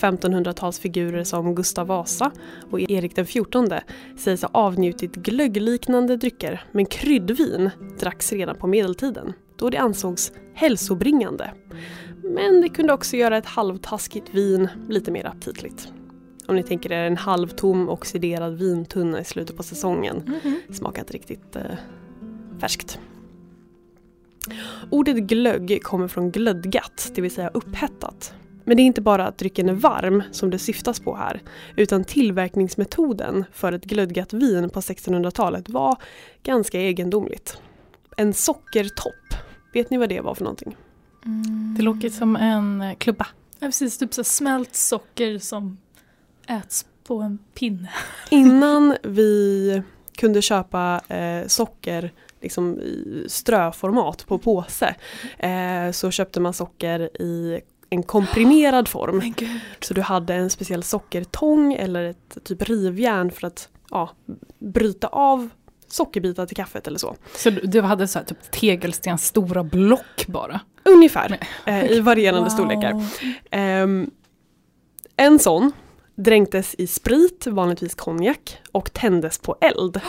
1500-talsfigurer 0.00 1.24
som 1.24 1.54
Gustav 1.54 1.86
Vasa 1.86 2.30
och 2.70 2.80
Erik 2.80 3.16
XIV 3.16 3.78
sägs 4.18 4.42
ha 4.42 4.48
avnjutit 4.52 5.14
glöggliknande 5.14 6.16
drycker 6.16 6.64
men 6.72 6.86
kryddvin 6.86 7.70
dracks 8.00 8.32
redan 8.32 8.56
på 8.56 8.66
medeltiden 8.66 9.32
då 9.56 9.70
det 9.70 9.78
ansågs 9.78 10.32
hälsobringande. 10.54 11.50
Men 12.24 12.60
det 12.60 12.68
kunde 12.68 12.92
också 12.92 13.16
göra 13.16 13.36
ett 13.36 13.46
halvtaskigt 13.46 14.34
vin 14.34 14.68
lite 14.88 15.10
mer 15.10 15.26
aptitligt. 15.26 15.88
Om 16.46 16.56
ni 16.56 16.62
tänker 16.62 16.92
er 16.92 17.06
en 17.06 17.16
halvtom 17.16 17.88
oxiderad 17.88 18.58
vintunna 18.58 19.20
i 19.20 19.24
slutet 19.24 19.56
på 19.56 19.62
säsongen. 19.62 20.40
Smakar 20.70 21.02
inte 21.02 21.12
riktigt 21.12 21.56
eh, 21.56 21.62
färskt. 22.60 22.98
Ordet 24.90 25.16
glögg 25.16 25.82
kommer 25.82 26.08
från 26.08 26.30
glödgat, 26.30 27.12
det 27.14 27.22
vill 27.22 27.30
säga 27.30 27.50
upphettat. 27.54 28.34
Men 28.64 28.76
det 28.76 28.82
är 28.82 28.84
inte 28.84 29.00
bara 29.00 29.26
att 29.26 29.38
drycken 29.38 29.68
är 29.68 29.72
varm 29.74 30.22
som 30.32 30.50
det 30.50 30.58
syftas 30.58 31.00
på 31.00 31.16
här, 31.16 31.42
utan 31.76 32.04
tillverkningsmetoden 32.04 33.44
för 33.52 33.72
ett 33.72 33.84
glödgat 33.84 34.32
vin 34.32 34.70
på 34.70 34.80
1600-talet 34.80 35.68
var 35.68 35.96
ganska 36.42 36.80
egendomligt. 36.80 37.58
En 38.16 38.34
sockertopp, 38.34 39.34
vet 39.74 39.90
ni 39.90 39.96
vad 39.96 40.08
det 40.08 40.20
var 40.20 40.34
för 40.34 40.44
någonting? 40.44 40.76
Det 41.76 41.82
låter 41.82 42.08
som 42.08 42.36
en 42.36 42.82
eh, 42.82 42.94
klubba. 42.94 43.26
Ja, 43.58 43.66
precis, 43.66 43.98
typ 43.98 44.14
så 44.14 44.24
smält 44.24 44.74
socker 44.74 45.38
som 45.38 45.78
äts 46.48 46.86
på 47.04 47.20
en 47.20 47.38
pinne. 47.54 47.88
Innan 48.30 48.96
vi 49.02 49.82
kunde 50.16 50.42
köpa 50.42 51.00
eh, 51.08 51.46
socker 51.46 52.12
liksom 52.40 52.80
i 52.80 53.24
ströformat 53.28 54.26
på 54.26 54.38
påse 54.38 54.94
eh, 55.38 55.90
så 55.92 56.10
köpte 56.10 56.40
man 56.40 56.52
socker 56.52 57.22
i 57.22 57.60
en 57.90 58.02
komprimerad 58.02 58.88
form. 58.88 59.32
Gud. 59.36 59.60
Så 59.80 59.94
du 59.94 60.00
hade 60.00 60.34
en 60.34 60.50
speciell 60.50 60.82
sockertång 60.82 61.72
eller 61.72 62.04
ett 62.04 62.38
typ 62.44 62.62
rivjärn 62.62 63.30
för 63.30 63.46
att 63.46 63.68
ja, 63.90 64.10
bryta 64.58 65.06
av 65.06 65.48
sockerbitar 65.94 66.46
till 66.46 66.56
kaffet 66.56 66.86
eller 66.86 66.98
så. 66.98 67.16
Så 67.34 67.50
du, 67.50 67.80
hade 67.80 68.08
så 68.08 68.18
här 68.18 68.26
typ 68.26 68.50
tegelstens 68.50 69.26
stora 69.26 69.64
block 69.64 70.26
bara? 70.26 70.60
Ungefär, 70.84 71.38
eh, 71.66 71.84
i 71.84 72.00
varierande 72.00 72.50
storlekar. 72.50 72.92
Wow. 72.92 73.04
Ehm, 73.50 74.10
en 75.16 75.38
sån 75.38 75.72
dränktes 76.14 76.74
i 76.78 76.86
sprit, 76.86 77.46
vanligtvis 77.46 77.94
konjak, 77.94 78.58
och 78.72 78.92
tändes 78.92 79.38
på 79.38 79.56
eld. 79.60 80.00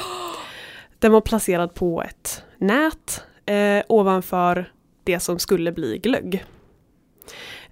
Den 1.00 1.12
var 1.12 1.22
placerad 1.22 1.74
på 1.74 2.04
ett 2.04 2.44
nät 2.58 3.24
eh, 3.46 3.84
ovanför 3.88 4.72
det 5.04 5.20
som 5.20 5.39
skulle 5.39 5.72
bli 5.72 5.98
glögg. 5.98 6.46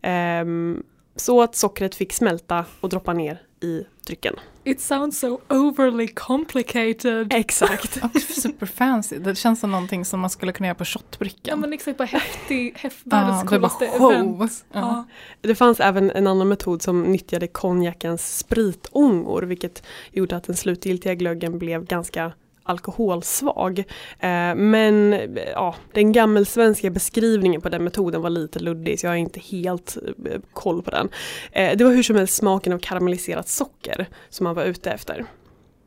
Ehm, 0.01 0.83
så 1.15 1.41
att 1.41 1.55
sockret 1.55 1.95
fick 1.95 2.13
smälta 2.13 2.65
och 2.79 2.89
droppa 2.89 3.13
ner 3.13 3.41
i 3.61 3.83
drycken. 4.07 4.35
It 4.65 4.81
sounds 4.81 5.19
so 5.19 5.39
overly 5.49 6.07
complicated. 6.07 7.33
Exakt. 7.33 7.99
Och 8.03 8.21
superfancy. 8.21 9.17
Det 9.17 9.35
känns 9.35 9.59
som 9.59 9.71
någonting 9.71 10.05
som 10.05 10.19
man 10.19 10.29
skulle 10.29 10.51
kunna 10.51 10.67
göra 10.67 10.75
på 10.75 10.83
Ja 10.83 10.85
shotbrickan. 10.85 11.59
men 11.59 11.73
exakt, 11.73 11.97
bara 11.97 12.05
häftig, 12.05 12.73
häft, 12.75 13.01
Ja, 13.03 13.09
världens 13.17 13.43
coolaste 13.49 13.85
event. 13.85 14.65
Ja. 14.71 14.79
Ja. 14.79 15.05
Det 15.41 15.55
fanns 15.55 15.79
även 15.79 16.11
en 16.11 16.27
annan 16.27 16.47
metod 16.47 16.81
som 16.81 17.03
nyttjade 17.03 17.47
konjakens 17.47 18.37
spritångor 18.37 19.41
vilket 19.41 19.83
gjorde 20.11 20.35
att 20.35 20.43
den 20.43 20.55
slutgiltiga 20.55 21.15
glöggen 21.15 21.59
blev 21.59 21.85
ganska 21.85 22.31
alkoholsvag. 22.63 23.79
Eh, 24.19 24.55
men 24.55 25.13
eh, 25.13 25.43
ja, 25.53 25.75
den 25.93 26.11
gammelsvenska 26.11 26.89
beskrivningen 26.89 27.61
på 27.61 27.69
den 27.69 27.83
metoden 27.83 28.21
var 28.21 28.29
lite 28.29 28.59
luddig 28.59 28.99
så 28.99 29.05
jag 29.05 29.11
har 29.11 29.17
inte 29.17 29.39
helt 29.39 29.97
eh, 30.25 30.41
koll 30.53 30.81
på 30.81 30.91
den. 30.91 31.09
Eh, 31.51 31.77
det 31.77 31.83
var 31.83 31.91
hur 31.91 32.03
som 32.03 32.15
helst 32.15 32.35
smaken 32.35 32.73
av 32.73 32.79
karamelliserat 32.79 33.47
socker 33.47 34.07
som 34.29 34.43
man 34.43 34.55
var 34.55 34.63
ute 34.63 34.91
efter. 34.91 35.25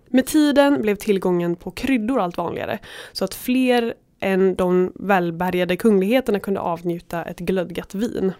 Med 0.09 0.26
tiden 0.26 0.83
blev 0.83 0.97
tillgången 0.97 1.56
på 1.56 1.71
kryddor 1.71 2.21
allt 2.21 2.37
vanligare 2.37 2.78
så 3.12 3.25
att 3.25 3.35
fler 3.35 3.95
än 4.21 4.54
de 4.54 4.92
välbärgade 4.95 5.76
kungligheterna 5.76 6.40
kunde 6.40 6.61
avnjuta 6.61 7.25
ett 7.25 7.38
glödgat 7.38 7.95
vin. 7.95 8.33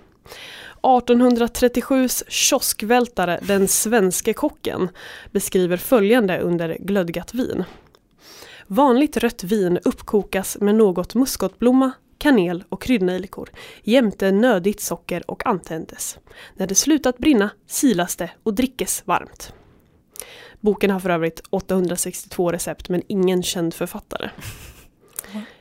1837s 0.83 2.25
kioskvältare 2.28 3.40
Den 3.43 3.69
svenske 3.69 4.33
kocken 4.33 4.88
beskriver 5.31 5.76
följande 5.76 6.38
under 6.38 6.76
glödgat 6.81 7.35
vin. 7.35 7.64
Vanligt 8.68 9.16
rött 9.16 9.44
vin 9.44 9.78
uppkokas 9.85 10.56
med 10.61 10.75
något 10.75 11.14
muskotblomma, 11.14 11.92
kanel 12.18 12.64
och 12.68 12.82
kryddnejlikor 12.82 13.50
jämte 13.82 14.30
nödigt 14.32 14.80
socker 14.80 15.30
och 15.30 15.46
antändes. 15.46 16.18
När 16.54 16.66
det 16.66 16.75
slutat 16.75 17.18
brinna 17.18 17.50
silas 17.66 18.16
det 18.16 18.30
och 18.42 18.54
drickes 18.54 19.02
varmt. 19.06 19.52
Boken 20.61 20.90
har 20.90 21.00
för 21.00 21.11
övrigt 21.11 21.42
862 21.50 22.52
recept 22.52 22.88
men 22.88 23.02
ingen 23.08 23.42
känd 23.42 23.75
författare. 23.75 24.30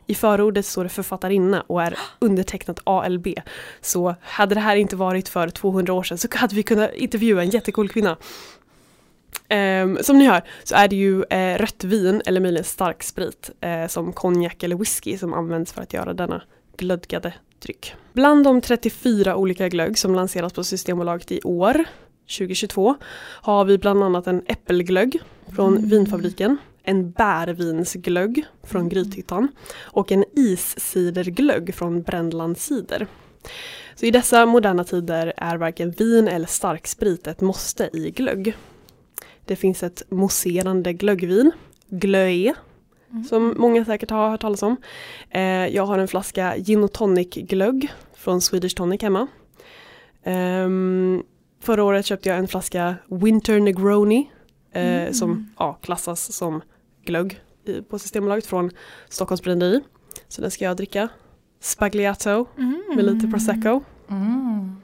I 0.08 0.16
förordet 0.16 0.66
står 0.66 0.84
det 0.84 0.90
författarinna 0.90 1.62
och 1.62 1.84
är 1.84 1.98
undertecknat 2.20 2.80
ALB. 2.84 3.28
Så 3.82 4.16
hade 4.22 4.56
det 4.56 4.62
här 4.62 4.76
inte 4.76 4.96
varit 4.96 5.30
för 5.30 5.50
200 5.50 5.94
år 5.94 6.04
sedan 6.04 6.18
så 6.18 6.28
hade 6.32 6.56
vi 6.56 6.64
kunnat 6.64 6.94
intervjua 6.94 7.42
en 7.42 7.50
jättecool 7.50 7.90
kvinna. 7.90 8.18
Ehm, 9.48 9.98
som 10.02 10.18
ni 10.18 10.26
hör 10.26 10.42
så 10.64 10.76
är 10.76 10.88
det 10.88 10.96
ju 10.96 11.24
eh, 11.24 11.58
rött 11.58 11.84
vin 11.84 12.22
eller 12.26 12.42
möjligen 12.42 12.64
stark 12.64 13.04
sprit 13.04 13.52
eh, 13.62 13.88
som 13.88 14.14
konjak 14.14 14.64
eller 14.64 14.76
whisky 14.76 15.18
som 15.18 15.34
används 15.34 15.74
för 15.74 15.82
att 15.82 15.94
göra 15.94 16.14
denna 16.14 16.42
glödgade 16.78 17.34
dryck. 17.60 17.96
Bland 18.14 18.44
de 18.44 18.62
34 18.62 19.36
olika 19.36 19.70
glögg 19.70 19.98
som 19.98 20.16
lanseras 20.16 20.54
på 20.54 20.64
Systembolaget 20.64 21.32
i 21.32 21.42
år 21.44 21.86
2022 22.38 22.96
har 23.42 23.66
vi 23.66 23.78
bland 23.78 24.04
annat 24.04 24.28
en 24.28 24.44
äppelglögg 24.48 25.20
från 25.56 25.90
vinfabriken, 25.90 26.58
en 26.84 27.12
bärvinsglögg 27.12 28.46
från 28.64 28.90
Grythyttan 28.90 29.48
och 29.82 30.12
en 30.12 30.26
isciderglögg 30.34 31.76
från 31.76 32.02
Brännland 32.02 32.58
cider. 32.58 33.08
Så 33.96 34.06
i 34.06 34.12
dessa 34.12 34.46
moderna 34.46 34.84
tider 34.84 35.34
är 35.38 35.58
varken 35.58 35.92
vin 35.92 36.28
eller 36.28 36.48
starksprit 36.48 37.28
ett 37.28 37.42
måste 37.42 37.90
i 37.94 38.12
glögg. 38.12 38.56
Det 39.46 39.56
finns 39.56 39.84
ett 39.84 40.04
mousserande 40.10 40.94
glöggvin, 40.94 41.52
Glöe, 41.88 42.54
som 43.30 43.54
många 43.58 43.86
säkert 43.86 44.10
har 44.10 44.30
hört 44.30 44.42
talas 44.42 44.64
om. 44.64 44.78
Eh, 45.30 45.42
jag 45.68 45.86
har 45.86 46.00
en 46.00 46.08
flaska 46.08 46.58
gin 46.58 46.84
och 46.84 46.92
tonic 46.92 47.30
glögg 47.30 47.94
från 48.14 48.42
Swedish 48.42 48.76
Tonic 48.76 49.02
hemma. 49.02 49.28
Ehm, 50.24 51.24
förra 51.62 51.84
året 51.84 52.06
köpte 52.06 52.30
jag 52.30 52.38
en 52.38 52.48
flaska 52.48 52.96
Winter 53.08 53.60
Negroni 53.60 54.32
eh, 54.72 55.12
som 55.12 55.50
ja, 55.60 55.74
klassas 55.82 56.34
som 56.36 56.62
glögg 57.06 57.40
i, 57.66 57.82
på 57.82 58.00
Systembolaget 58.00 58.46
från 58.46 58.72
Stockholms 59.10 59.44
bränneri. 59.44 59.82
Så 60.28 60.42
den 60.42 60.52
ska 60.52 60.66
jag 60.66 60.78
dricka. 60.78 61.10
Spagliato 61.60 62.48
med 62.96 63.06
lite 63.06 63.28
prosecco. 63.28 63.82
Mm. 64.10 64.76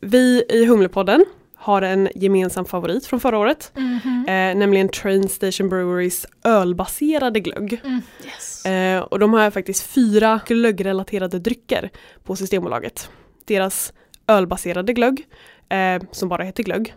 Vi 0.00 0.44
i 0.48 0.66
Humlepodden 0.66 1.24
har 1.64 1.82
en 1.82 2.08
gemensam 2.14 2.64
favorit 2.64 3.06
från 3.06 3.20
förra 3.20 3.38
året. 3.38 3.72
Mhm. 3.76 4.24
Eh, 4.28 4.54
nämligen 4.56 4.88
Train 4.88 5.28
Station 5.28 5.68
Breweries 5.68 6.26
ölbaserade 6.44 7.40
glögg. 7.40 7.80
Mm. 7.84 8.00
Yes. 8.24 8.66
Eh, 8.66 9.00
och 9.02 9.18
de 9.18 9.32
har 9.32 9.50
faktiskt 9.50 9.82
fyra 9.86 10.40
glöggrelaterade 10.46 11.38
drycker 11.38 11.90
på 12.24 12.36
Systembolaget. 12.36 13.10
Deras 13.44 13.92
ölbaserade 14.26 14.92
glögg, 14.92 15.26
eh, 15.68 16.02
som 16.10 16.28
bara 16.28 16.42
heter 16.44 16.62
glögg. 16.62 16.94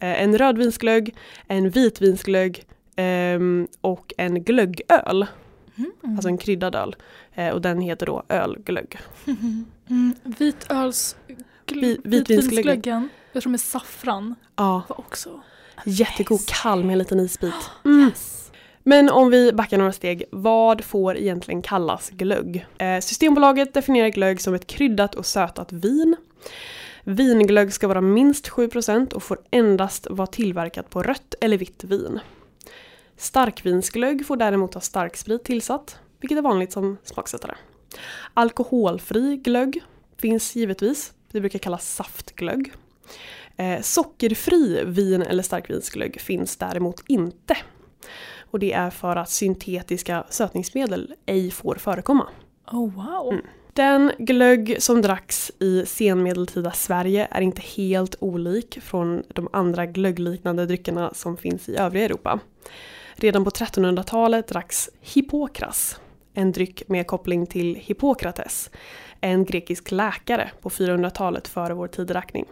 Eh, 0.00 0.22
en 0.22 0.38
rödvinsglögg, 0.38 1.14
en 1.48 1.70
vitvinsglögg 1.70 2.64
ehm, 2.96 3.68
och 3.80 4.12
en 4.16 4.44
glöggöl. 4.44 5.26
Mm. 5.76 5.92
Alltså 6.16 6.28
en 6.28 6.38
kryddad 6.38 6.74
öl. 6.74 6.96
Eh, 7.34 7.48
och 7.48 7.60
den 7.60 7.80
heter 7.80 8.06
då 8.06 8.22
ölglögg. 8.28 8.98
Mm. 9.90 10.14
Vitöls... 10.24 11.16
Gl- 11.66 11.80
Vi- 11.80 12.00
vitvinsglöggen. 12.04 13.08
Jag 13.32 13.42
tror 13.42 13.50
med 13.50 13.60
saffran 13.60 14.34
Ja, 14.56 14.82
var 14.88 15.00
också... 15.00 15.40
jättegod 15.84 16.46
kall 16.46 16.84
med 16.84 16.92
en 16.92 16.98
liten 16.98 17.20
isbit. 17.20 17.54
Mm. 17.84 18.10
Men 18.82 19.10
om 19.10 19.30
vi 19.30 19.52
backar 19.52 19.78
några 19.78 19.92
steg, 19.92 20.24
vad 20.32 20.84
får 20.84 21.16
egentligen 21.16 21.62
kallas 21.62 22.10
glögg? 22.10 22.66
Eh, 22.78 23.00
Systembolaget 23.00 23.74
definierar 23.74 24.08
glögg 24.08 24.40
som 24.40 24.54
ett 24.54 24.66
kryddat 24.66 25.14
och 25.14 25.26
sötat 25.26 25.72
vin. 25.72 26.16
Vinglögg 27.04 27.72
ska 27.72 27.88
vara 27.88 28.00
minst 28.00 28.48
7% 28.48 29.12
och 29.12 29.22
får 29.22 29.40
endast 29.50 30.06
vara 30.10 30.26
tillverkat 30.26 30.90
på 30.90 31.02
rött 31.02 31.34
eller 31.40 31.58
vitt 31.58 31.84
vin. 31.84 32.20
Starkvinsglögg 33.16 34.26
får 34.26 34.36
däremot 34.36 34.74
ha 34.74 34.80
starksprit 34.80 35.44
tillsatt, 35.44 35.98
vilket 36.20 36.38
är 36.38 36.42
vanligt 36.42 36.72
som 36.72 36.96
smaksättare. 37.04 37.54
Alkoholfri 38.34 39.36
glögg 39.36 39.82
finns 40.16 40.56
givetvis, 40.56 41.12
det 41.32 41.40
brukar 41.40 41.58
kallas 41.58 41.94
saftglögg. 41.94 42.72
Eh, 43.56 43.80
sockerfri 43.80 44.84
vin 44.84 45.22
eller 45.22 45.42
starkvinsglögg 45.42 46.20
finns 46.20 46.56
däremot 46.56 47.02
inte. 47.06 47.56
Och 48.50 48.58
det 48.58 48.72
är 48.72 48.90
för 48.90 49.16
att 49.16 49.30
syntetiska 49.30 50.24
sötningsmedel 50.28 51.14
ej 51.26 51.50
får 51.50 51.74
förekomma. 51.74 52.26
Oh 52.72 52.94
wow. 52.94 53.32
Mm. 53.32 53.44
Den 53.72 54.12
glögg 54.18 54.76
som 54.82 55.02
dracks 55.02 55.52
i 55.58 55.86
senmedeltida 55.86 56.70
Sverige 56.70 57.28
är 57.30 57.40
inte 57.40 57.62
helt 57.62 58.16
olik 58.20 58.78
från 58.82 59.22
de 59.28 59.48
andra 59.52 59.86
glöggliknande 59.86 60.66
dryckerna 60.66 61.14
som 61.14 61.36
finns 61.36 61.68
i 61.68 61.76
övriga 61.76 62.04
Europa. 62.04 62.40
Redan 63.14 63.44
på 63.44 63.50
1300-talet 63.50 64.48
dracks 64.48 64.90
Hippokras, 65.00 66.00
en 66.34 66.52
dryck 66.52 66.88
med 66.88 67.06
koppling 67.06 67.46
till 67.46 67.74
Hippokrates, 67.74 68.70
en 69.20 69.44
grekisk 69.44 69.90
läkare 69.90 70.50
på 70.60 70.70
400-talet 70.70 71.48
före 71.48 71.74
vår 71.74 71.88
tideräkning. 71.88 72.46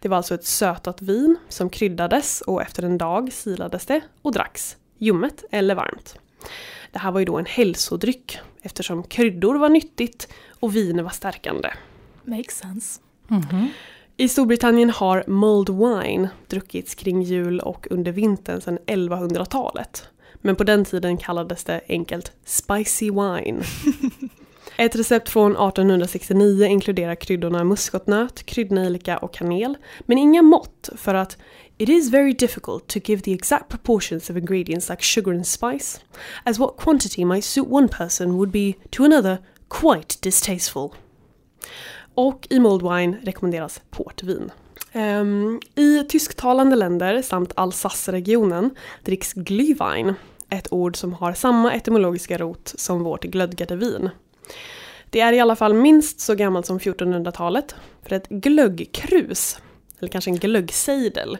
Det 0.00 0.08
var 0.08 0.16
alltså 0.16 0.34
ett 0.34 0.44
sötat 0.44 1.02
vin 1.02 1.36
som 1.48 1.70
kryddades 1.70 2.40
och 2.40 2.62
efter 2.62 2.82
en 2.82 2.98
dag 2.98 3.32
silades 3.32 3.86
det 3.86 4.00
och 4.22 4.32
dracks, 4.32 4.76
ljummet 4.98 5.44
eller 5.50 5.74
varmt. 5.74 6.18
Det 6.92 6.98
här 6.98 7.12
var 7.12 7.20
ju 7.20 7.26
då 7.26 7.38
en 7.38 7.46
hälsodryck 7.46 8.38
eftersom 8.62 9.02
kryddor 9.02 9.54
var 9.54 9.68
nyttigt 9.68 10.28
och 10.60 10.76
vin 10.76 11.04
var 11.04 11.10
stärkande. 11.10 11.70
Makes 12.24 12.56
sense. 12.56 13.00
Mhm. 13.28 13.68
I 14.16 14.28
Storbritannien 14.28 14.90
har 14.90 15.24
mulled 15.26 15.70
wine 15.70 16.28
druckits 16.46 16.94
kring 16.94 17.22
jul 17.22 17.60
och 17.60 17.86
under 17.90 18.12
vintern 18.12 18.60
sedan 18.60 18.78
1100-talet. 18.86 20.08
Men 20.34 20.56
på 20.56 20.64
den 20.64 20.84
tiden 20.84 21.16
kallades 21.16 21.64
det 21.64 21.80
enkelt 21.88 22.32
spicy 22.44 23.10
wine. 23.10 23.62
Ett 24.80 24.96
recept 24.96 25.28
från 25.28 25.52
1869 25.52 26.64
inkluderar 26.64 27.14
kryddorna 27.14 27.64
muskotnöt, 27.64 28.42
kryddnejlika 28.42 29.18
och 29.18 29.34
kanel, 29.34 29.76
men 30.00 30.18
inga 30.18 30.42
mått 30.42 30.88
för 30.96 31.14
att 31.14 31.36
It 31.78 31.88
is 31.88 32.10
very 32.10 32.32
difficult 32.32 32.86
to 32.86 32.98
give 33.04 33.22
the 33.22 33.32
exact 33.32 33.68
proportions 33.68 34.30
of 34.30 34.36
ingredients 34.36 34.88
like 34.88 35.02
sugar 35.02 35.32
and 35.32 35.46
spice, 35.46 36.00
as 36.44 36.58
what 36.58 36.76
quantity 36.76 37.24
might 37.24 37.44
suit 37.44 37.66
one 37.70 37.88
person 37.88 38.32
would 38.32 38.50
be 38.50 38.72
to 38.90 39.04
another 39.04 39.38
quite 39.68 40.22
distasteful. 40.22 40.90
Och 42.14 42.46
i 42.50 42.58
mulled 42.58 42.82
wine 42.82 43.16
rekommenderas 43.22 43.80
portvin. 43.90 44.50
Um, 44.92 45.00
ehm, 45.02 45.60
I 45.74 46.04
tysktalande 46.08 46.76
länder 46.76 47.22
samt 47.22 47.52
Alsace-regionen 47.56 48.70
dricks 49.04 49.32
glühwein, 49.32 50.14
ett 50.50 50.72
ord 50.72 50.96
som 50.96 51.12
har 51.12 51.32
samma 51.32 51.72
etymologiska 51.72 52.38
rot 52.38 52.72
som 52.76 53.02
vårt 53.02 53.24
glödgade 53.24 53.76
vin. 53.76 54.10
Det 55.10 55.20
är 55.20 55.32
i 55.32 55.40
alla 55.40 55.56
fall 55.56 55.74
minst 55.74 56.20
så 56.20 56.34
gammalt 56.34 56.66
som 56.66 56.78
1400-talet, 56.78 57.74
för 58.02 58.16
ett 58.16 58.28
glöggkrus, 58.28 59.58
eller 59.98 60.08
kanske 60.08 60.30
en 60.30 60.36
glöggsejdel, 60.36 61.38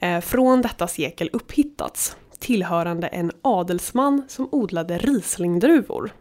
eh, 0.00 0.20
från 0.20 0.62
detta 0.62 0.88
sekel 0.88 1.30
upphittats, 1.32 2.16
tillhörande 2.38 3.06
en 3.06 3.32
adelsman 3.42 4.22
som 4.28 4.48
odlade 4.52 4.98
rislingdruvor. 4.98 6.12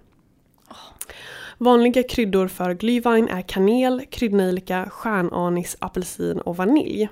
Vanliga 1.57 2.03
kryddor 2.03 2.47
för 2.47 2.73
glühwein 2.73 3.29
är 3.29 3.41
kanel, 3.41 4.01
kryddnejlika, 4.09 4.89
stjärnanis, 4.89 5.77
apelsin 5.79 6.39
och 6.39 6.57
vanilj. 6.57 7.09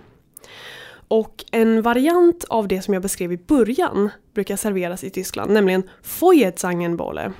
Och 1.07 1.45
en 1.51 1.81
variant 1.81 2.43
av 2.43 2.67
det 2.67 2.81
som 2.81 2.93
jag 2.93 3.03
beskrev 3.03 3.31
i 3.31 3.37
början 3.37 4.09
brukar 4.33 4.55
serveras 4.55 5.03
i 5.03 5.09
Tyskland, 5.09 5.51
nämligen 5.51 5.89
Feuerzangenbowle. 6.01 7.33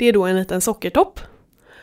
Det 0.00 0.06
är 0.06 0.12
då 0.12 0.24
en 0.26 0.36
liten 0.36 0.60
sockertopp 0.60 1.20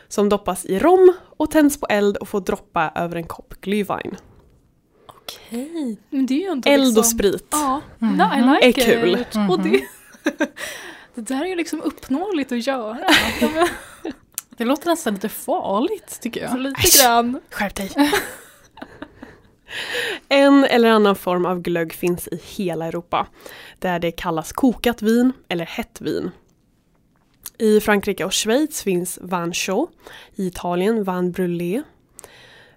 som 0.08 0.28
doppas 0.28 0.64
i 0.66 0.78
rom 0.78 1.12
och 1.36 1.50
tänds 1.50 1.80
på 1.80 1.86
eld 1.86 2.16
och 2.16 2.28
får 2.28 2.40
droppa 2.40 2.92
över 2.94 3.16
en 3.16 3.24
kopp 3.26 3.54
glühwein. 3.62 4.16
Okej. 5.06 5.98
Men 6.10 6.26
det 6.26 6.34
är 6.34 6.38
ju 6.38 6.46
ändå 6.46 6.70
Eld 6.70 6.82
och 6.82 6.86
liksom... 6.88 7.04
sprit. 7.04 7.46
Ja, 7.50 7.80
Mhm. 7.98 8.16
no, 8.16 8.24
I 8.38 8.54
like 8.70 8.80
Är 8.80 8.84
kul. 9.00 9.14
it. 9.20 9.50
Och 9.50 9.60
det, 9.60 9.80
det 11.14 11.20
där 11.20 11.40
är 11.44 11.46
ju 11.46 11.54
liksom 11.56 11.82
uppnåeligt 11.82 12.52
att 12.52 12.66
göra. 12.66 12.98
Ja, 13.40 13.48
men, 14.02 14.12
Det 14.56 14.64
låter 14.64 14.86
nästan 14.90 15.14
lite 15.14 15.28
farligt 15.28 16.18
tycker 16.22 16.48
så 16.48 16.54
jag. 16.54 16.60
lite 16.60 16.80
Äsch. 16.80 17.02
grann. 17.02 17.40
Skärp 17.50 17.74
dig! 17.74 17.90
En 20.28 20.64
eller 20.64 20.90
annan 20.90 21.16
form 21.16 21.46
av 21.46 21.60
glögg 21.62 21.92
finns 21.92 22.28
i 22.28 22.40
hela 22.56 22.86
Europa. 22.86 23.26
Där 23.78 23.98
det 23.98 24.10
kallas 24.10 24.52
kokat 24.52 25.02
vin 25.02 25.32
eller 25.48 25.64
hett 25.66 26.00
vin. 26.00 26.30
I 27.58 27.80
Frankrike 27.80 28.24
och 28.24 28.34
Schweiz 28.34 28.82
finns 28.82 29.18
vin 29.22 29.52
chaud. 29.52 29.88
I 30.36 30.46
Italien 30.46 31.04
vin 31.04 31.32
brûlé. 31.32 31.82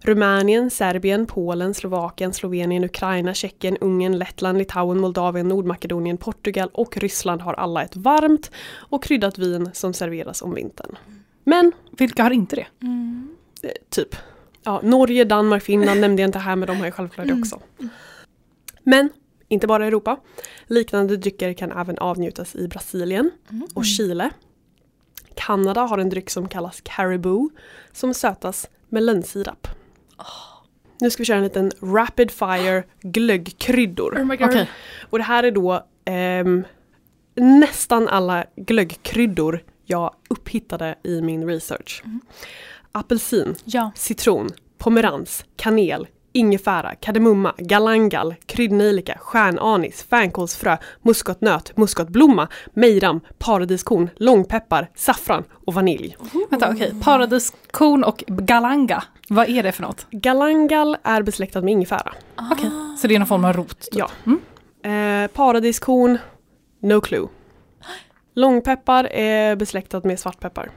Rumänien, 0.03 0.69
Serbien, 0.69 1.25
Polen, 1.25 1.73
Slovakien, 1.73 2.33
Slovenien, 2.33 2.83
Ukraina, 2.83 3.33
Tjeckien, 3.33 3.77
Ungern, 3.81 4.17
Lettland, 4.17 4.57
Litauen, 4.57 4.99
Moldavien, 4.99 5.47
Nordmakedonien, 5.47 6.17
Portugal 6.17 6.69
och 6.73 6.97
Ryssland 6.97 7.41
har 7.41 7.53
alla 7.53 7.83
ett 7.83 7.95
varmt 7.95 8.51
och 8.73 9.03
kryddat 9.03 9.37
vin 9.37 9.69
som 9.73 9.93
serveras 9.93 10.41
om 10.41 10.53
vintern. 10.53 10.95
Men 11.43 11.71
Vilka 11.97 12.23
har 12.23 12.31
inte 12.31 12.55
det? 12.55 12.67
Mm. 12.81 13.35
Eh, 13.63 13.69
typ. 13.89 14.15
Ja, 14.63 14.79
Norge, 14.83 15.23
Danmark, 15.23 15.63
Finland 15.63 16.01
nämnde 16.01 16.21
jag 16.21 16.27
inte 16.27 16.39
här 16.39 16.55
men 16.55 16.67
de 16.67 16.77
har 16.77 16.85
ju 16.85 16.91
självklart 16.91 17.27
det 17.27 17.31
Mm. 17.31 17.41
också. 17.43 17.59
Men, 18.83 19.09
inte 19.47 19.67
bara 19.67 19.85
Europa. 19.85 20.17
Liknande 20.67 21.17
drycker 21.17 21.53
kan 21.53 21.71
även 21.71 21.97
avnjutas 21.97 22.55
i 22.55 22.67
Brasilien 22.67 23.31
Mm. 23.49 23.67
och 23.73 23.85
Chile. 23.85 24.29
Kanada 25.35 25.81
har 25.81 25.97
en 25.97 26.09
dryck 26.09 26.29
som 26.29 26.47
kallas 26.47 26.81
caribou 26.81 27.49
som 27.91 28.13
sötas 28.13 28.69
med 28.89 29.03
lönnsirap. 29.03 29.67
Nu 31.01 31.09
ska 31.09 31.21
vi 31.21 31.25
köra 31.25 31.37
en 31.37 31.43
liten 31.43 31.71
rapid 31.81 32.31
fire 32.31 32.83
glöggkryddor. 33.01 34.17
Oh. 34.17 34.33
Okej. 34.33 34.69
Och 35.09 35.17
det 35.17 35.23
här 35.23 35.43
är 35.43 35.51
då 35.51 35.85
ehm, 36.05 36.63
nästan 37.35 38.07
alla 38.07 38.45
glöggkryddor 38.55 39.63
jag 39.85 40.15
upphittade 40.29 40.95
i 41.03 41.21
min 41.21 41.47
research. 41.47 42.01
Mm. 42.05 42.19
Apelsin, 42.91 43.55
Ja. 43.65 43.91
citron, 43.95 44.49
pomerans, 44.77 45.45
kanel, 45.55 46.07
ingefära, 46.31 46.95
kardemumma, 46.95 47.53
galangal, 47.57 48.35
kryddnejlika, 48.45 49.17
stjärnanis, 49.19 50.03
fänkålsfrö, 50.03 50.77
muskotnöt, 51.01 51.77
muskotblomma, 51.77 52.47
mejram, 52.73 53.19
paradiskorn, 53.39 54.09
långpeppar, 54.15 54.89
saffran 54.95 55.43
och 55.65 55.73
vanilj. 55.73 56.17
Vänta 56.49 56.71
okej, 56.71 56.93
paradiskorn 57.01 58.03
och 58.03 58.23
galanga. 58.27 59.03
Vad 59.29 59.49
är 59.49 59.63
det 59.63 59.71
för 59.71 59.81
något? 59.81 60.07
Galangal 60.11 60.97
är 61.03 61.21
besläktad 61.21 61.61
med 61.61 61.71
ingefära. 61.71 62.13
Okej, 62.51 62.69
så 62.97 63.07
det 63.07 63.15
är 63.15 63.19
någon 63.19 63.27
form 63.27 63.45
av 63.45 63.53
rot? 63.53 63.79
typ. 63.79 63.95
Ja. 63.95 64.09
Mm. 64.25 65.23
Eh, 65.23 65.27
paradiskorn, 65.27 66.17
no 66.81 67.01
clue. 67.01 67.27
Långpeppar 68.35 69.03
är 69.03 69.55
besläktad 69.55 70.01
med 70.03 70.19
svartpeppar. 70.19 70.71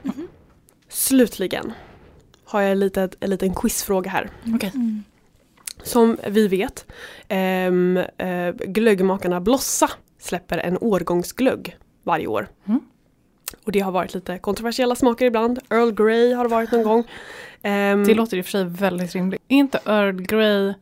Slutligen 0.89 1.73
har 2.45 2.61
jag 2.61 2.71
en 2.71 2.79
liten, 2.79 3.09
en 3.19 3.29
liten 3.29 3.53
quizfråga 3.55 4.09
här. 4.09 4.29
Okej. 4.55 4.71
Mm. 4.75 5.03
Som 5.85 6.17
vi 6.27 6.47
vet, 6.47 6.85
ehm, 7.27 7.97
eh, 7.97 8.55
glöggmakarna 8.55 9.41
Blossa 9.41 9.89
släpper 10.19 10.57
en 10.57 10.77
årgångsglögg 10.81 11.77
varje 12.03 12.27
år. 12.27 12.47
Mm. 12.67 12.79
Och 13.65 13.71
det 13.71 13.79
har 13.79 13.91
varit 13.91 14.13
lite 14.13 14.37
kontroversiella 14.37 14.95
smaker 14.95 15.25
ibland. 15.25 15.59
Earl 15.69 15.91
Grey 15.91 16.33
har 16.33 16.43
det 16.43 16.49
varit 16.49 16.71
någon 16.71 16.83
gång. 16.83 17.03
Ehm, 17.61 18.03
Det 18.03 18.13
låter 18.13 18.37
i 18.37 18.41
och 18.41 18.45
för 18.45 18.51
sig 18.51 18.63
väldigt 18.63 19.15
rimligt. 19.15 19.41
Är 19.47 19.55
inte 19.57 19.79
Earl 19.85 20.21
Grey 20.21 20.73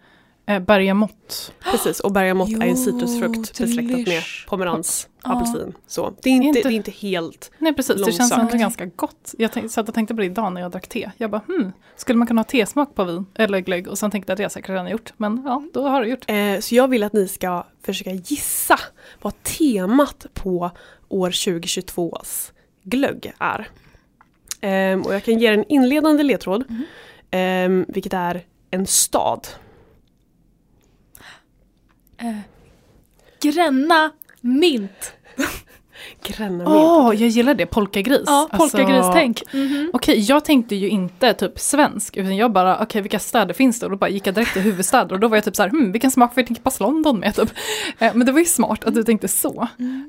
Eh, 0.45 0.59
bergamott. 0.59 1.53
Precis, 1.71 1.99
och 1.99 2.11
bergamott 2.11 2.49
är 2.49 2.61
en 2.61 2.77
citrusfrukt 2.77 3.57
besläktat 3.59 4.07
med 4.07 4.23
pomerans, 4.47 5.07
apelsin. 5.21 5.73
Så 5.87 6.13
det 6.21 6.29
är 6.29 6.33
inte, 6.33 6.47
Inte- 6.47 6.69
det 6.69 6.73
är 6.73 6.75
inte 6.75 6.91
helt... 6.91 7.51
Nej 7.57 7.73
precis, 7.73 7.95
det 7.95 8.11
känns 8.11 8.19
Långsökt. 8.19 8.41
ändå 8.53 8.57
ganska 8.57 8.85
gott. 8.85 9.35
Jag 9.37 9.71
satt 9.71 9.89
och 9.89 9.95
tänkte 9.95 10.15
på 10.15 10.19
det 10.21 10.25
idag 10.25 10.53
när 10.53 10.61
jag 10.61 10.71
drack 10.71 10.87
te. 10.87 11.11
Jag 11.17 11.29
bara, 11.31 11.41
hmm, 11.47 11.71
skulle 11.95 12.17
man 12.17 12.27
kunna 12.27 12.39
ha 12.39 12.43
tesmak 12.43 12.95
på 12.95 13.03
vin 13.03 13.25
eller 13.35 13.59
glögg? 13.59 13.87
Och 13.87 13.97
sen 13.97 14.11
tänkte 14.11 14.31
jag 14.31 14.33
att 14.33 14.37
det 14.37 14.41
har 14.41 14.45
jag 14.45 14.51
säkert 14.51 14.69
redan 14.69 14.89
gjort. 14.89 15.13
Men 15.17 15.41
ja, 15.45 15.63
då 15.73 15.87
har 15.87 16.01
du 16.01 16.09
gjort. 16.09 16.25
Eh, 16.27 16.59
så 16.59 16.75
jag 16.75 16.87
vill 16.87 17.03
att 17.03 17.13
ni 17.13 17.27
ska 17.27 17.65
försöka 17.85 18.11
gissa 18.11 18.79
vad 19.21 19.43
temat 19.43 20.25
på 20.33 20.71
år 21.09 21.29
2022s 21.29 22.51
glögg 22.83 23.33
är. 23.39 23.67
Ehm, 24.61 25.01
och 25.01 25.13
jag 25.13 25.23
kan 25.23 25.39
ge 25.39 25.47
er 25.47 25.53
en 25.53 25.65
inledande 25.69 26.23
ledtråd, 26.23 26.63
ehm, 27.31 27.85
vilket 27.87 28.13
är 28.13 28.43
en 28.71 28.85
stad. 28.87 29.47
Eh, 32.23 32.35
Gränna 33.41 34.11
mint. 34.41 35.13
Gränna 36.23 36.63
Åh, 36.67 37.15
jag 37.15 37.29
gillar 37.29 37.53
det, 37.53 37.65
polkagris. 37.65 38.23
Ja, 38.25 38.49
Alltså, 38.51 38.77
polkagris-tänk. 38.77 39.53
Mhm. 39.53 39.91
Okej, 39.93 40.19
jag 40.19 40.45
tänkte 40.45 40.75
ju 40.75 40.89
inte 40.89 41.33
typ 41.33 41.59
svensk, 41.59 42.17
utan 42.17 42.35
jag 42.35 42.51
bara, 42.51 42.79
okej 42.83 43.01
vilka 43.01 43.19
städer 43.19 43.53
finns 43.53 43.79
det? 43.79 43.85
Och 43.85 43.91
då 43.91 43.97
bara 43.97 44.09
gick 44.09 44.27
jag 44.27 44.35
direkt 44.35 44.53
till 44.53 44.61
huvudstäder 44.61 45.13
och 45.13 45.19
då 45.19 45.27
var 45.27 45.37
jag 45.37 45.43
typ 45.43 45.55
så 45.55 45.63
här, 45.63 45.69
hmm, 45.69 45.91
vilken 45.91 46.11
smak 46.11 46.33
förknippas 46.33 46.79
London 46.79 47.19
med? 47.19 47.35
Typ. 47.35 47.49
Eh, 47.99 48.11
men 48.13 48.25
det 48.25 48.31
var 48.31 48.39
ju 48.39 48.45
smart 48.45 48.83
att 48.83 48.95
du 48.95 49.03
tänkte 49.03 49.27
så. 49.27 49.67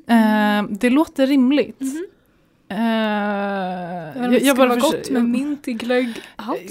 Eh, 0.08 0.62
det 0.70 0.90
låter 0.90 1.26
rimligt. 1.26 1.80
Mhm. 1.80 1.96
Eh, 1.96 2.13
Jag, 2.68 4.32
jag, 4.34 4.42
jag 4.42 4.56
bara 4.56 4.68
vara 4.68 4.78
gott 4.80 5.10
med 5.10 5.24
mint 5.24 5.68
i 5.68 5.72
glögg. 5.72 6.12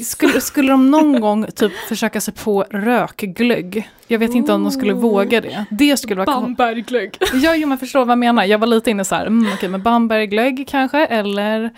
Skulle, 0.04 0.42
skulle 0.42 0.72
de 0.72 0.92
någon 0.92 1.20
gång 1.20 1.46
typ 1.56 1.72
försöka 1.88 2.22
sig 2.22 2.34
på 2.34 2.66
rökglögg? 2.70 3.90
Jag 4.08 4.20
vet 4.20 4.34
inte 4.36 4.54
om 4.54 4.64
de 4.64 4.72
skulle 4.72 4.94
våga 4.94 5.42
det. 5.42 5.66
Det 5.72 5.98
skulle 5.98 6.24
vara 6.26 6.40
Bamberglögg. 6.42 7.18
Ja, 7.34 7.56
jo, 7.56 7.68
men 7.68 7.78
förstår 7.78 8.00
vad 8.06 8.12
jag 8.12 8.18
menar. 8.20 8.44
Jag 8.46 8.58
var 8.60 8.68
lite 8.68 8.92
inne 8.92 9.06
så 9.06 9.16
här, 9.16 9.26
mm, 9.26 9.54
okej, 9.54 9.70
men 9.70 9.82
Bamberglögg 9.84 10.66
kanske, 10.70 11.06
eller 11.06 11.70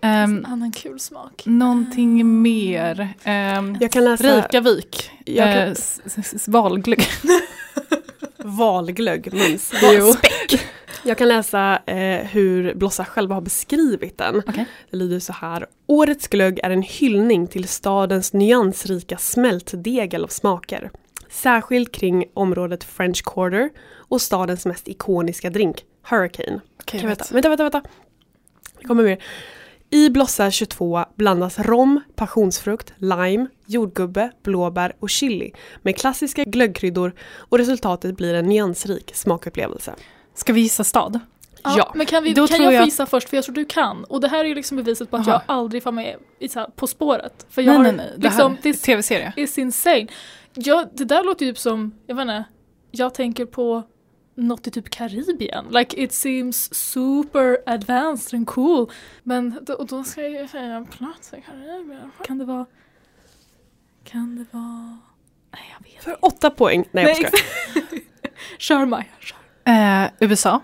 En 0.00 0.46
annan 0.46 0.72
kul 0.72 1.00
smak. 1.00 1.42
någonting 1.44 2.42
mer. 2.42 3.08
Ehm, 3.24 3.76
Jag 3.80 3.92
kan 3.92 4.04
läsa 4.04 4.24
Reykjavik, 4.36 5.10
Jag 5.24 5.46
kan- 5.54 5.62
eh, 5.62 5.70
s- 5.70 6.48
valglögg. 6.48 7.02
valglögg, 8.44 9.28
mums. 9.32 9.72
Jo. 9.82 10.14
Jag 11.04 11.18
kan 11.18 11.28
läsa 11.28 11.82
eh, 11.86 12.26
hur 12.26 12.74
Blossa 12.74 13.04
själva 13.04 13.34
har 13.34 13.42
beskrivit 13.42 14.18
den. 14.18 14.42
Okej. 14.46 14.66
Det 14.90 14.96
lyder 14.96 15.18
så 15.18 15.32
här. 15.32 15.66
Årets 15.86 16.28
glögg 16.28 16.60
är 16.62 16.70
en 16.70 16.82
hyllning 16.82 17.46
till 17.46 17.68
stadens 17.68 18.32
nyansrika 18.32 19.16
smältdegel 19.16 20.24
av 20.24 20.28
smaker. 20.28 20.90
Särskilt 21.28 21.92
kring 21.92 22.24
området 22.34 22.84
French 22.84 23.24
Quarter 23.24 23.70
och 23.92 24.20
stadens 24.20 24.66
mest 24.66 24.88
ikoniska 24.88 25.50
drink, 25.50 25.84
Hurricane. 26.02 26.60
Kan 26.84 27.00
jag 27.00 27.06
vänta, 27.06 27.24
vänta, 27.30 27.48
vänta, 27.48 27.62
vänta. 27.62 27.82
Det 28.78 28.84
kommer 28.84 29.04
mer. 29.04 29.22
I 29.92 30.10
Blossa 30.10 30.50
22 30.50 31.04
blandas 31.16 31.58
rom, 31.58 32.00
passionsfrukt, 32.14 32.92
lime, 32.96 33.46
jordgubbe, 33.66 34.30
blåbär 34.42 34.92
och 35.00 35.10
chili 35.10 35.52
med 35.82 35.96
klassiska 35.96 36.44
glöggkryddor 36.44 37.12
och 37.34 37.58
resultatet 37.58 38.16
blir 38.16 38.34
en 38.34 38.46
nyansrik 38.46 39.10
smakupplevelse. 39.14 39.94
Ska 40.34 40.52
vi 40.52 40.60
gissa 40.60 40.84
stad? 40.84 41.20
Ja, 41.62 41.74
Ja, 41.78 41.92
men 41.94 42.06
kan, 42.06 42.22
vi, 42.24 42.32
då 42.34 42.46
kan 42.46 42.56
tror 42.56 42.64
jag, 42.64 42.74
jag- 42.74 42.82
få 42.82 42.84
gissa 42.86 43.06
först 43.06 43.28
för 43.28 43.36
jag 43.36 43.44
tror 43.44 43.54
du 43.54 43.64
kan. 43.64 44.04
Och 44.04 44.20
det 44.20 44.28
här 44.28 44.38
är 44.44 44.48
ju 44.48 44.54
liksom 44.54 44.76
beviset 44.76 45.10
på 45.10 45.16
att 45.16 45.28
Aha. 45.28 45.32
jag 45.46 45.56
aldrig 45.56 45.82
får 45.82 45.92
med 45.92 46.16
i, 46.38 46.48
så 46.48 46.60
här, 46.60 46.66
På 46.76 46.86
spåret. 46.86 47.46
För 47.50 47.62
jag 47.62 47.66
Nej, 47.66 47.76
har 47.76 47.82
nej, 47.82 47.92
nej. 47.92 48.12
Det 48.16 48.22
liksom, 48.28 48.52
här, 48.52 48.60
det 48.62 48.72
tv-serie. 48.72 49.32
is 49.36 49.58
insane. 49.58 50.06
Jag, 50.54 50.88
det 50.94 51.04
där 51.04 51.24
låter 51.24 51.46
ju 51.46 51.52
typ 51.52 51.58
som, 51.58 51.94
jag 52.06 52.14
vet 52.14 52.22
inte, 52.22 52.44
jag 52.90 53.14
tänker 53.14 53.44
på 53.46 53.82
något 54.34 54.66
i 54.66 54.70
typ 54.70 54.90
Karibien. 54.90 55.66
Like 55.70 56.02
it 56.02 56.12
seems 56.12 56.74
super 56.74 57.58
advanced 57.66 58.36
and 58.38 58.46
cool. 58.46 58.90
Men 59.22 59.58
då, 59.62 59.72
och 59.74 59.86
då 59.86 60.04
ska 60.04 60.20
jag 60.22 60.30
ju 60.42 60.48
säga 60.48 60.74
en 60.76 60.86
plats 60.86 61.32
i 61.32 61.42
Karibien. 61.46 62.10
Kan 62.26 62.38
det 62.38 62.44
vara, 62.44 62.66
kan 64.04 64.36
det 64.36 64.58
vara, 64.58 64.98
nej 65.52 65.62
jag 65.78 65.84
vet 65.92 66.04
För 66.04 66.16
åtta 66.24 66.50
poäng. 66.50 66.84
Nej, 66.92 67.04
jag 67.04 67.16
skojar. 67.16 67.32
Kör 68.58 68.84
Maja, 68.86 69.04
kör. 69.20 69.36
Eh, 69.70 70.10
USA, 70.20 70.60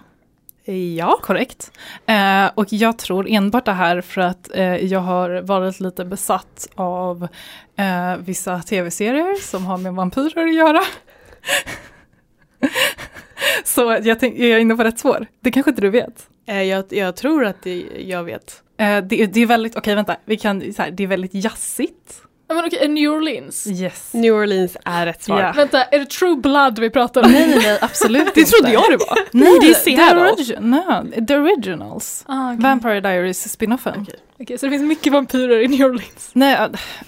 Ja. 0.96 1.18
korrekt. 1.22 1.70
Eh, 2.06 2.46
och 2.54 2.72
jag 2.72 2.98
tror 2.98 3.28
enbart 3.28 3.64
det 3.64 3.72
här 3.72 4.00
för 4.00 4.20
att 4.20 4.50
eh, 4.56 4.76
jag 4.76 5.00
har 5.00 5.40
varit 5.42 5.80
lite 5.80 6.04
besatt 6.04 6.68
av 6.74 7.28
eh, 7.76 8.16
vissa 8.18 8.62
tv-serier 8.62 9.34
som 9.40 9.66
har 9.66 9.78
med 9.78 9.94
vampyrer 9.94 10.46
att 10.46 10.54
göra. 10.54 10.80
Så 13.64 13.98
jag, 14.02 14.20
tänk, 14.20 14.38
är 14.38 14.46
jag 14.48 14.60
inne 14.60 14.76
på 14.76 14.84
rätt 14.84 14.98
spår? 14.98 15.26
Det 15.40 15.50
kanske 15.50 15.70
inte 15.70 15.82
du 15.82 15.90
vet? 15.90 16.28
Eh, 16.46 16.62
Jag, 16.62 16.84
jag 16.88 17.16
tror 17.16 17.44
att 17.44 17.62
det, 17.62 17.84
jag 18.06 18.24
vet. 18.24 18.62
Eh, 18.78 18.98
det, 19.04 19.26
det 19.26 19.40
är 19.40 19.46
väldigt, 19.46 19.76
okej 19.76 19.94
vänta, 19.94 20.16
vi 20.24 20.36
kan, 20.36 20.72
så 20.72 20.82
här, 20.82 20.90
det 20.90 21.02
är 21.02 21.06
väldigt 21.06 21.34
jazzigt. 21.34 22.22
Ja, 22.48 22.54
Men 22.54 22.64
okej, 22.64 22.88
New 22.88 23.10
Orleans. 23.12 23.66
Yes. 23.66 24.08
New 24.12 24.34
Orleans 24.34 24.76
är 24.84 25.06
rätt 25.06 25.22
svar. 25.22 25.40
Ja. 25.42 25.52
Vänta, 25.56 25.84
är 25.84 25.98
det 25.98 26.06
True 26.10 26.36
Blood 26.36 26.78
vi 26.78 26.90
pratar 26.90 27.22
om? 27.24 27.32
Nej, 27.32 27.58
nej, 27.58 27.78
absolut 27.80 28.34
Det 28.34 28.44
trodde 28.44 28.68
inte. 28.68 28.72
jag 28.72 28.90
det 28.90 28.96
var. 28.96 29.18
Nej, 29.32 29.58
det 29.60 29.66
är 29.66 29.74
The, 29.74 29.80
Seattle. 29.80 30.20
origi- 30.30 30.60
no, 30.60 31.26
the 31.26 31.36
originals. 31.36 32.24
Ah, 32.26 32.52
okej. 32.52 32.62
Vampire 32.62 33.00
Diaries 33.00 33.52
spinoffen. 33.52 34.00
Okej. 34.02 34.14
Okej, 34.40 34.58
så 34.58 34.66
det 34.66 34.70
finns 34.70 34.82
mycket 34.82 35.12
vampyrer 35.12 35.60
i 35.60 35.68
New 35.68 35.86
Orleans. 35.86 36.30
Nej, 36.32 36.54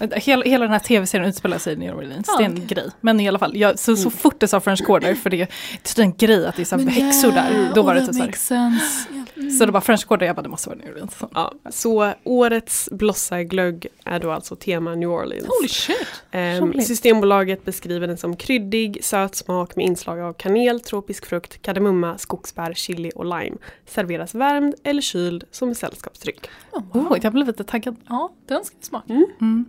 äh, 0.01 0.09
hela, 0.13 0.45
hela 0.45 0.65
den 0.65 0.73
här 0.73 0.79
tv-serien 0.79 1.29
utspelar 1.29 1.59
sig 1.59 1.73
i 1.73 1.77
New 1.77 1.97
Orleans. 1.97 2.29
Ah, 2.29 2.37
det 2.37 2.43
är 2.45 2.47
en 2.47 2.53
okej. 2.53 2.67
grej. 2.67 2.87
Men 3.01 3.21
i 3.21 3.29
alla 3.29 3.39
fall, 3.39 3.57
jag, 3.57 3.79
så, 3.79 3.97
så 3.97 4.03
Mm. 4.09 4.19
fort 4.19 4.41
det 4.41 4.49
sa 4.49 4.61
French 4.61 4.87
Quarter, 4.87 5.15
för 5.15 5.31
det, 5.31 5.37
det 5.83 5.99
är 5.99 6.03
en 6.03 6.15
grej 6.17 6.47
att 6.47 6.57
det 6.57 6.63
är 6.63 6.65
så 6.65 6.79
häxor 6.79 7.33
där, 7.33 7.71
då 7.75 7.83
var 7.83 7.95
det 7.95 8.07
typ 8.07 8.15
så 8.15 8.23
här. 8.23 8.33
sense. 8.33 9.09
Ja. 9.13 9.25
Mm. 9.39 9.51
Så 9.51 9.67
det 9.67 9.73
var 9.73 9.81
French 9.81 10.07
Quarter, 10.09 10.27
jag 10.27 10.37
bara 10.37 10.43
det 10.43 10.49
måste 10.49 10.69
vara 10.69 10.79
New 10.79 10.93
Orleans. 10.93 11.17
Ja, 11.35 11.53
så 11.71 12.13
årets 12.25 12.89
blossaglögg 12.93 13.87
är 14.05 14.21
då 14.21 14.31
alltså 14.31 14.57
tema 14.57 14.95
New 14.95 15.11
Orleans. 15.11 15.47
Holy 15.47 15.69
shit. 15.69 15.97
Ehm, 16.31 16.65
roligt. 16.65 16.87
Systembolaget 16.87 17.65
beskriver 17.65 18.07
den 18.07 18.17
som 18.17 18.37
kryddig, 18.37 18.99
söt 19.03 19.35
smak 19.35 19.77
med 19.77 19.87
inslag 19.87 20.21
av 20.21 20.33
kanel, 20.33 20.81
tropisk 20.81 21.27
frukt, 21.27 21.63
kardemumma, 21.63 22.19
skogsbär, 22.19 22.75
chili 22.75 23.13
och 23.15 23.25
lime. 23.25 23.57
Serveras 23.87 24.35
värmd 24.35 24.75
eller 24.85 25.03
kyld 25.03 25.45
som 25.51 25.75
sällskapsdryck. 25.75 26.49
Oh, 26.73 26.83
wow. 26.93 27.13
Oh, 27.13 27.19
jag 27.23 27.33
blev 27.33 27.47
lite 27.47 27.65
taggad. 27.65 27.97
Ja, 28.09 28.33
den 28.47 28.65
ska 28.65 28.77
vi 28.79 28.85
smaka. 28.85 29.13
Mm. 29.41 29.65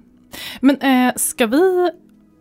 Men 0.59 0.81
eh, 0.81 1.13
ska 1.15 1.47
vi 1.47 1.91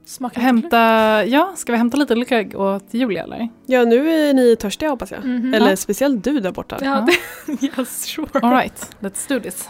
Smaka 0.08 0.34
lite 0.40 0.46
hämta, 0.46 0.78
ja, 1.24 1.52
ska 1.56 1.72
vi 1.72 1.78
hämta 1.78 1.96
lite 1.96 2.14
glögg 2.14 2.54
åt 2.60 2.94
Julia 2.94 3.22
eller? 3.22 3.48
Ja, 3.66 3.84
nu 3.84 4.10
är 4.10 4.34
ni 4.34 4.56
törstiga 4.56 4.90
hoppas 4.90 5.10
jag. 5.10 5.24
Mhm. 5.24 5.54
Eller 5.54 5.70
Ja. 5.70 5.76
speciellt 5.76 6.24
du 6.24 6.40
där 6.40 6.52
borta. 6.52 6.78
Ja, 6.80 7.06
det, 7.46 7.66
yes, 7.78 8.04
sure. 8.06 8.28
Alright, 8.42 8.96
let's 9.00 9.28
do 9.28 9.40
this. 9.40 9.68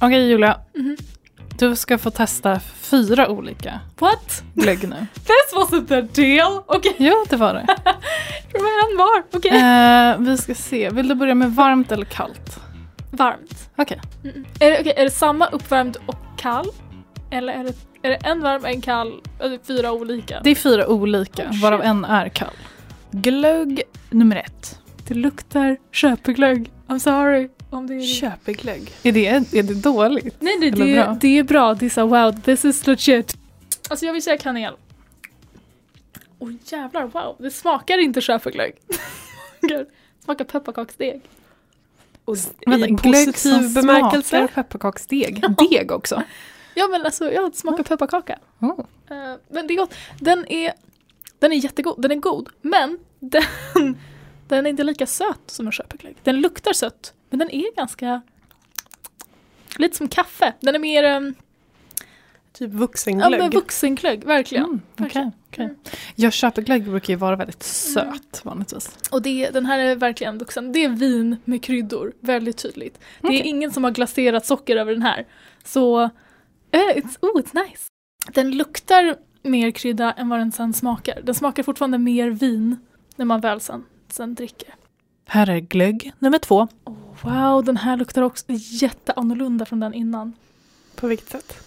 Okej 0.00 0.28
Julia, 0.28 0.60
Mhm. 0.74 0.96
du 1.58 1.76
ska 1.76 1.98
få 1.98 2.10
testa 2.10 2.60
fyra 2.60 3.28
olika 3.28 3.80
What? 3.98 4.42
glögg 4.54 4.88
nu. 4.88 5.06
This 5.14 5.54
wasn't 5.56 5.86
the 5.88 6.00
deal! 6.22 6.62
Okej, 6.66 6.94
Jo, 6.98 7.24
det 7.30 7.36
var 7.36 7.54
det. 7.54 7.64
det 8.52 8.58
var 8.58 8.90
en 8.92 8.98
var. 8.98 9.22
Okej. 9.32 9.50
Eh, 9.50 10.18
vi 10.18 10.36
ska 10.38 10.54
se, 10.54 10.90
vill 10.90 11.08
du 11.08 11.14
börja 11.14 11.34
med 11.34 11.54
varmt 11.54 11.92
eller 11.92 12.04
kallt? 12.04 12.60
Varmt. 13.10 13.70
Okej. 13.76 14.00
Mm. 14.24 14.44
Är, 14.60 14.98
är 14.98 15.04
det 15.04 15.10
samma 15.10 15.46
uppvärmd 15.46 15.96
och 16.06 16.16
kall? 16.36 16.66
Eller 17.30 17.52
är 17.52 17.64
det, 17.64 17.74
är 18.02 18.10
det 18.10 18.16
en 18.16 18.40
varm, 18.40 18.64
en 18.64 18.80
kall, 18.80 19.20
eller 19.40 19.58
fyra 19.64 19.92
olika? 19.92 20.40
Det 20.44 20.50
är 20.50 20.54
fyra 20.54 20.88
olika, 20.88 21.48
Oh, 21.50 21.60
varav 21.62 21.82
en 21.82 22.04
är 22.04 22.28
kall. 22.28 22.54
Glögg 23.10 23.82
nummer 24.10 24.36
ett. 24.36 24.78
Det 25.08 25.14
luktar 25.14 25.76
köpeglögg. 25.92 26.70
I'm 26.88 26.98
sorry. 26.98 27.48
Om 27.70 27.86
det 27.86 27.94
är... 27.94 28.00
Köpeglögg. 28.00 28.92
Är 29.02 29.12
det, 29.12 29.26
är 29.26 29.62
det 29.62 29.74
dåligt? 29.74 30.36
Nej, 30.40 30.56
nej 30.60 30.70
det, 30.70 30.94
bra? 30.94 31.18
det 31.20 31.38
är 31.38 31.42
bra. 31.42 31.74
Det 31.74 31.86
är 31.86 31.90
så 31.90 32.06
wow, 32.06 32.32
this 32.32 32.64
is 32.64 32.86
legit. 32.86 33.36
Alltså 33.90 34.06
jag 34.06 34.12
vill 34.12 34.22
säga 34.22 34.38
kanel. 34.38 34.74
Åh 36.38 36.50
jävlar, 36.64 37.04
wow. 37.04 37.36
Det 37.38 37.50
smakar 37.50 37.98
inte 37.98 38.20
köpeglögg. 38.20 38.74
Det 39.60 39.86
smakar 40.24 40.44
pepparkaksdeg. 40.44 41.20
Och 42.24 42.36
Vänta, 42.66 42.88
I 42.88 42.90
glögg 42.90 43.26
positiv 43.26 43.32
som 43.50 43.74
bemärkelse. 43.74 44.28
smakar 44.28 44.48
pepparkaksdeg. 44.62 45.44
Deg 45.70 45.92
också. 45.92 46.22
Ja 46.74 46.88
men 46.90 47.04
alltså, 47.04 47.32
ja 47.32 47.48
det 47.48 47.56
smakar 47.56 47.82
pepparkaka. 47.82 48.38
Oh. 48.60 48.80
Eh, 49.10 49.34
men 49.48 49.66
det 49.66 49.74
är 49.74 49.76
gott. 49.76 49.94
Den 50.20 50.48
är, 50.48 50.72
den 51.38 51.52
är 51.52 51.56
jättegod, 51.56 52.02
den 52.02 52.10
är 52.10 52.16
god. 52.16 52.48
Men 52.62 52.98
den, 53.20 53.42
den 54.48 54.66
är 54.66 54.70
inte 54.70 54.84
lika 54.84 55.06
söt 55.06 55.40
som 55.46 55.66
en 55.66 55.72
köpeglögg. 55.72 56.16
Den 56.22 56.40
luktar 56.40 56.72
sött, 56.72 57.14
men 57.30 57.38
den 57.38 57.50
är 57.50 57.76
ganska 57.76 58.22
Lite 59.78 59.96
som 59.96 60.08
kaffe. 60.08 60.52
Den 60.60 60.74
är 60.74 60.78
mer 60.78 61.16
um, 61.16 61.34
Typ 62.52 62.72
ja, 62.72 62.78
vuxenglögg. 62.78 63.40
men 63.40 63.50
vuxenglögg, 63.50 64.24
verkligen. 64.24 64.64
Mm, 64.64 64.80
Verkligen. 64.96 65.32
okej. 65.48 65.64
Mm. 65.64 65.76
Ja, 66.14 66.30
köpeglögg 66.30 66.90
brukar 66.90 67.12
ju 67.12 67.16
vara 67.16 67.36
väldigt 67.36 67.62
söt 67.62 68.40
vanligtvis. 68.42 68.98
Och 69.10 69.22
det, 69.22 69.50
den 69.50 69.66
här 69.66 69.78
är 69.78 69.96
verkligen 69.96 70.38
vuxen. 70.38 70.72
Det 70.72 70.84
är 70.84 70.88
vin 70.88 71.36
med 71.44 71.62
kryddor, 71.62 72.12
väldigt 72.20 72.56
tydligt. 72.56 72.98
Det 73.20 73.28
är 73.28 73.42
ingen 73.42 73.70
som 73.70 73.84
har 73.84 73.90
glaserat 73.90 74.46
socker 74.46 74.76
över 74.76 74.92
den 74.92 75.02
här. 75.02 75.26
Så, 75.64 76.10
eh, 76.74 76.96
it's, 76.96 77.18
oh 77.20 77.40
it's 77.40 77.64
nice. 77.66 77.86
Den 78.32 78.50
luktar 78.50 79.16
mer 79.42 79.70
krydda 79.70 80.12
än 80.12 80.28
vad 80.28 80.38
den 80.38 80.52
sen 80.52 80.72
smakar. 80.72 81.20
Den 81.22 81.34
smakar 81.34 81.62
fortfarande 81.62 81.98
mer 81.98 82.30
vin 82.30 82.76
när 83.16 83.24
man 83.24 83.40
väl 83.40 83.60
sen, 83.60 83.84
sen 84.08 84.34
dricker. 84.34 84.74
Här 85.26 85.50
är 85.50 85.60
glögg 85.60 86.12
nummer 86.18 86.38
två. 86.38 86.68
Oh, 86.84 86.94
wow, 87.22 87.64
den 87.64 87.76
här 87.76 87.96
luktar 87.96 88.22
också 88.22 88.44
jätteannorlunda 88.48 89.64
från 89.64 89.80
den 89.80 89.94
innan. 89.94 90.32
På 90.94 91.06
vilket 91.06 91.30
sätt? 91.30 91.64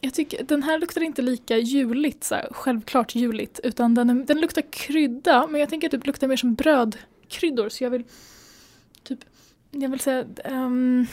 Jag 0.00 0.14
tycker 0.14 0.44
den 0.44 0.62
här 0.62 0.78
luktar 0.78 1.00
inte 1.00 1.22
lika 1.22 1.58
juligt, 1.58 2.24
så 2.24 2.34
här, 2.34 2.48
självklart 2.50 3.14
juligt, 3.14 3.60
utan 3.62 3.94
den, 3.94 4.26
den 4.26 4.40
luktar 4.40 4.62
krydda, 4.70 5.46
men 5.46 5.60
jag 5.60 5.70
tänker 5.70 5.88
typ 5.88 6.06
luktar 6.06 6.28
mer 6.28 6.36
som 6.36 6.54
brödkryddor, 6.54 7.68
så 7.68 7.84
jag 7.84 7.90
vill 7.90 8.04
typ, 9.02 9.18
jag 9.70 9.88
vill 9.88 10.00
säga, 10.00 10.24
ehm, 10.44 11.06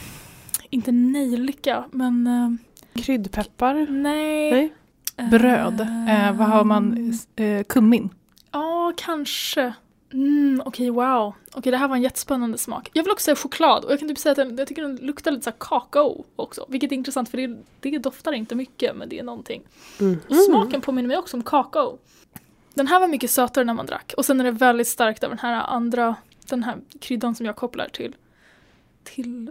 inte 0.70 0.92
nejlika, 0.92 1.84
men 1.92 2.26
ehm, 2.26 2.58
Kryddpeppar? 3.02 3.86
nej. 3.90 4.50
Nej. 4.50 4.72
Bröd. 5.30 5.80
Eh, 5.80 6.32
vad 6.32 6.48
har 6.48 6.64
man? 6.64 7.12
Eh, 7.36 7.62
kummin. 7.64 8.10
Ja, 8.52 8.92
kanske. 8.96 9.72
Mm, 10.12 10.62
Okej, 10.64 10.90
wow. 10.90 11.34
Okej, 11.52 11.72
det 11.72 11.78
här 11.78 11.88
var 11.88 11.96
en 11.96 12.02
jättespännande 12.02 12.58
smak. 12.58 12.90
Jag 12.92 13.02
vill 13.02 13.12
också 13.12 13.24
säga 13.24 13.36
choklad 13.36 13.84
och 13.84 13.92
jag 13.92 13.98
kan 13.98 14.08
typ 14.08 14.18
säga 14.18 14.30
att 14.30 14.36
den, 14.36 14.56
jag 14.56 14.68
tycker 14.68 14.82
den 14.82 14.96
luktar 14.96 15.30
lite 15.30 15.44
så 15.44 15.50
här 15.50 15.56
kakao 15.58 16.24
också. 16.36 16.66
Vilket 16.68 16.92
är 16.92 16.96
intressant 16.96 17.28
för 17.28 17.38
det, 17.38 17.56
det 17.80 17.98
doftar 17.98 18.32
inte 18.32 18.54
mycket 18.54 18.96
men 18.96 19.08
det 19.08 19.18
är 19.18 19.22
någonting. 19.22 19.62
Mm. 20.00 20.18
Smaken 20.46 20.80
påminner 20.80 21.08
mig 21.08 21.18
också 21.18 21.36
om 21.36 21.42
kakao. 21.42 21.98
Den 22.74 22.86
här 22.86 23.00
var 23.00 23.08
mycket 23.08 23.30
sötare 23.30 23.64
när 23.64 23.74
man 23.74 23.86
drack 23.86 24.14
och 24.16 24.24
sen 24.24 24.40
är 24.40 24.44
det 24.44 24.50
väldigt 24.50 24.88
starkt 24.88 25.24
av 25.24 25.30
den 25.30 25.38
här 25.38 25.62
andra, 25.62 26.16
den 26.48 26.62
här 26.62 26.76
kryddan 27.00 27.34
som 27.34 27.46
jag 27.46 27.56
kopplar 27.56 27.88
till, 27.88 28.16
till 29.04 29.50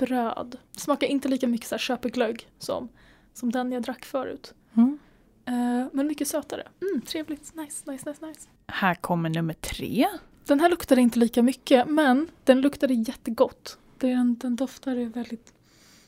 bröd. 0.00 0.58
Smakar 0.76 1.06
inte 1.06 1.28
lika 1.28 1.46
mycket 1.46 1.68
så 1.68 1.74
här 1.74 1.80
köpeglögg 1.80 2.48
som, 2.58 2.88
som 3.34 3.52
den 3.52 3.72
jag 3.72 3.82
drack 3.82 4.04
förut. 4.04 4.54
Mm. 4.74 4.98
Eh, 5.44 5.88
men 5.92 6.06
mycket 6.06 6.28
sötare. 6.28 6.68
Mm, 6.80 7.00
trevligt, 7.00 7.54
nice, 7.54 7.90
nice, 7.90 8.10
nice, 8.10 8.26
nice. 8.26 8.48
Här 8.66 8.94
kommer 8.94 9.28
nummer 9.30 9.54
tre. 9.54 10.08
Den 10.44 10.60
här 10.60 10.68
luktade 10.68 11.00
inte 11.00 11.18
lika 11.18 11.42
mycket 11.42 11.88
men 11.88 12.28
den 12.44 12.60
luktade 12.60 12.94
jättegott. 12.94 13.78
Den, 13.98 14.38
den 14.38 14.56
doftade 14.56 15.04
väldigt 15.04 15.52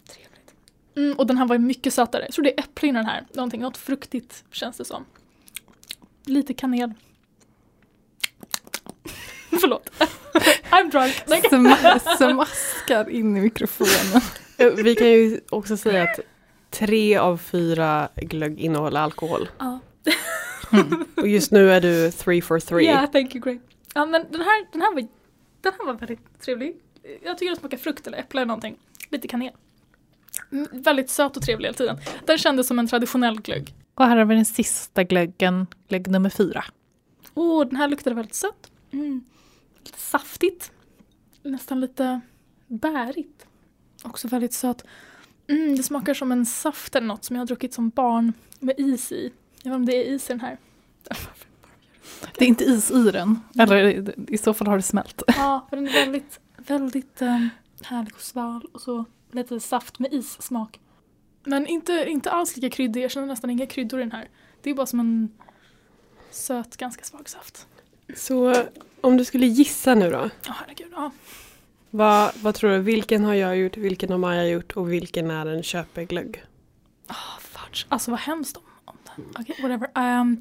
trevligt. 0.09 0.55
Mm, 0.96 1.18
och 1.18 1.26
den 1.26 1.38
här 1.38 1.46
var 1.46 1.59
mycket 1.59 1.94
sötare. 1.94 2.22
Jag 2.22 2.33
tror 2.33 2.44
det 2.44 2.59
är 2.59 2.64
äpple 2.64 2.88
i 2.88 2.92
den 2.92 3.07
här. 3.07 3.26
Någonting, 3.35 3.61
något 3.61 3.76
fruktigt 3.76 4.44
känns 4.50 4.76
det 4.76 4.85
som. 4.85 5.05
Lite 6.24 6.55
kanel. 6.55 6.92
Förlåt. 9.61 9.90
I'm 10.70 10.90
drunk. 10.90 11.14
Smaskar 12.18 13.10
in 13.10 13.36
i 13.36 13.40
mikrofonen. 13.40 14.22
Eh, 14.58 14.70
Vi 14.84 14.94
kan 14.94 15.06
ju 15.08 15.40
också 15.50 15.76
säga 15.76 16.02
att 16.02 16.20
tre 16.70 17.16
av 17.16 17.36
fyra 17.38 18.08
glögg 18.16 18.60
innehåller 18.60 19.00
alkohol. 19.00 19.48
Ja. 19.58 19.80
Och 21.16 21.28
just 21.28 21.50
nu 21.52 21.72
är 21.72 21.80
du 21.80 22.10
three 22.10 22.42
for 22.42 22.60
three. 22.60 22.84
Yeah, 22.84 23.10
thank 23.10 23.34
you, 23.34 23.44
great. 23.44 23.60
Ja, 23.94 24.06
men 24.06 24.26
den 24.30 24.40
här, 24.40 24.72
den, 24.72 24.80
här 24.82 24.94
var, 24.94 25.00
den 25.60 25.72
här 25.78 25.86
var 25.86 25.94
väldigt 25.94 26.40
trevlig. 26.40 26.76
Jag 27.24 27.38
tycker 27.38 27.50
den 27.50 27.60
smakar 27.60 27.76
frukt 27.78 28.06
eller 28.06 28.18
äpple 28.18 28.40
eller 28.40 28.46
någonting. 28.46 28.76
Lite 29.08 29.28
kanel. 29.28 29.52
Mm, 30.52 30.66
väldigt 30.72 31.10
söt 31.10 31.36
och 31.36 31.42
trevlig 31.42 31.66
hela 31.66 31.76
tiden. 31.76 31.98
Den 32.26 32.38
kändes 32.38 32.66
som 32.66 32.78
en 32.78 32.88
traditionell 32.88 33.40
glögg. 33.40 33.74
Och 33.94 34.06
här 34.06 34.16
har 34.16 34.24
vi 34.24 34.34
den 34.34 34.44
sista 34.44 35.04
glöggen, 35.04 35.66
glögg 35.88 36.08
nummer 36.08 36.30
fyra. 36.30 36.64
Åh, 37.34 37.64
den 37.66 37.76
här 37.76 37.88
luktade 37.88 38.16
väldigt 38.16 38.34
sött. 38.34 38.70
Mm. 38.92 39.24
Lite 39.84 39.98
saftigt. 39.98 40.72
Nästan 41.42 41.80
lite 41.80 42.20
bärigt. 42.66 43.46
Också 44.04 44.28
väldigt 44.28 44.52
söt. 44.52 44.84
Mm, 45.46 45.76
det 45.76 45.82
smakar 45.82 46.14
som 46.14 46.32
en 46.32 46.46
saft 46.46 46.96
eller 46.96 47.06
något 47.06 47.24
som 47.24 47.36
jag 47.36 47.40
har 47.40 47.46
druckit 47.46 47.74
som 47.74 47.88
barn 47.88 48.32
med 48.60 48.74
is 48.78 49.12
i. 49.12 49.32
Jag 49.62 49.70
vet 49.70 49.76
inte 49.76 49.76
om 49.76 49.86
det 49.86 49.96
är 49.96 50.14
is 50.14 50.30
i 50.30 50.32
den 50.32 50.40
här. 50.40 50.58
Det 52.38 52.44
är 52.44 52.48
inte 52.48 52.64
is 52.64 52.90
i 52.90 53.10
den. 53.10 53.40
Eller 53.58 54.30
i 54.30 54.38
så 54.38 54.54
fall 54.54 54.66
har 54.66 54.76
det 54.76 54.82
smält. 54.82 55.22
Ja, 55.26 55.66
för 55.70 55.76
den 55.76 55.88
är 55.88 55.92
väldigt, 55.92 56.40
väldigt 56.56 57.22
um, 57.22 57.50
härlig 57.82 58.14
och 58.14 58.20
sval 58.20 58.66
och 58.72 58.80
så 58.80 59.04
lite 59.30 59.60
saft 59.60 59.98
med 59.98 60.12
issmak. 60.12 60.80
Men 61.44 61.66
inte, 61.66 62.04
inte 62.08 62.30
alls 62.30 62.56
lika 62.56 62.76
kryddig, 62.76 63.02
jag 63.02 63.10
känner 63.10 63.26
nästan 63.26 63.50
inga 63.50 63.66
kryddor 63.66 64.00
i 64.00 64.02
den 64.02 64.12
här. 64.12 64.28
Det 64.62 64.70
är 64.70 64.74
bara 64.74 64.86
som 64.86 65.00
en 65.00 65.32
söt, 66.30 66.76
ganska 66.76 67.04
svag 67.04 67.28
saft. 67.28 67.66
Så 68.16 68.54
om 69.02 69.16
du 69.16 69.24
skulle 69.24 69.46
gissa 69.46 69.94
nu 69.94 70.10
då. 70.10 70.30
Ja, 70.46 70.54
herregud. 70.60 70.92
Ja. 70.94 71.10
Vad, 71.90 72.32
vad 72.42 72.54
tror 72.54 72.70
du, 72.70 72.78
vilken 72.78 73.24
har 73.24 73.34
jag 73.34 73.56
gjort, 73.56 73.76
vilken 73.76 74.10
har 74.10 74.18
Maja 74.18 74.48
gjort 74.48 74.72
och 74.72 74.92
vilken 74.92 75.30
är 75.30 75.46
en 75.46 75.62
köpeglögg? 75.62 76.44
Oh, 77.08 77.38
fudge. 77.40 77.86
Alltså 77.88 78.10
vad 78.10 78.20
hemskt 78.20 78.56
om, 78.56 78.62
om 78.84 78.96
den. 79.16 79.24
Okej, 79.38 79.56
whatever. 79.62 79.90
Ehm, 79.94 80.40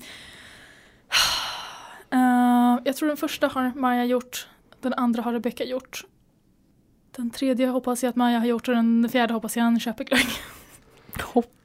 eh, 2.11 2.81
jag 2.85 2.95
tror 2.95 3.07
den 3.07 3.17
första 3.17 3.47
har 3.47 3.71
Maja 3.75 4.05
gjort, 4.05 4.47
den 4.81 4.93
andra 4.93 5.21
har 5.21 5.33
Rebecca 5.33 5.63
gjort. 5.63 6.05
Den 7.15 7.29
tredje 7.29 7.67
hoppas 7.67 8.03
jag 8.03 8.09
att 8.09 8.15
Maja 8.15 8.39
har 8.39 8.45
gjort 8.45 8.67
och 8.67 8.75
den 8.75 9.09
fjärde 9.09 9.33
hoppas 9.33 9.57
jag 9.57 9.63
är 9.63 9.67
en 9.67 9.79
köpeglögg. 9.79 10.27
Hoppas. 11.21 11.60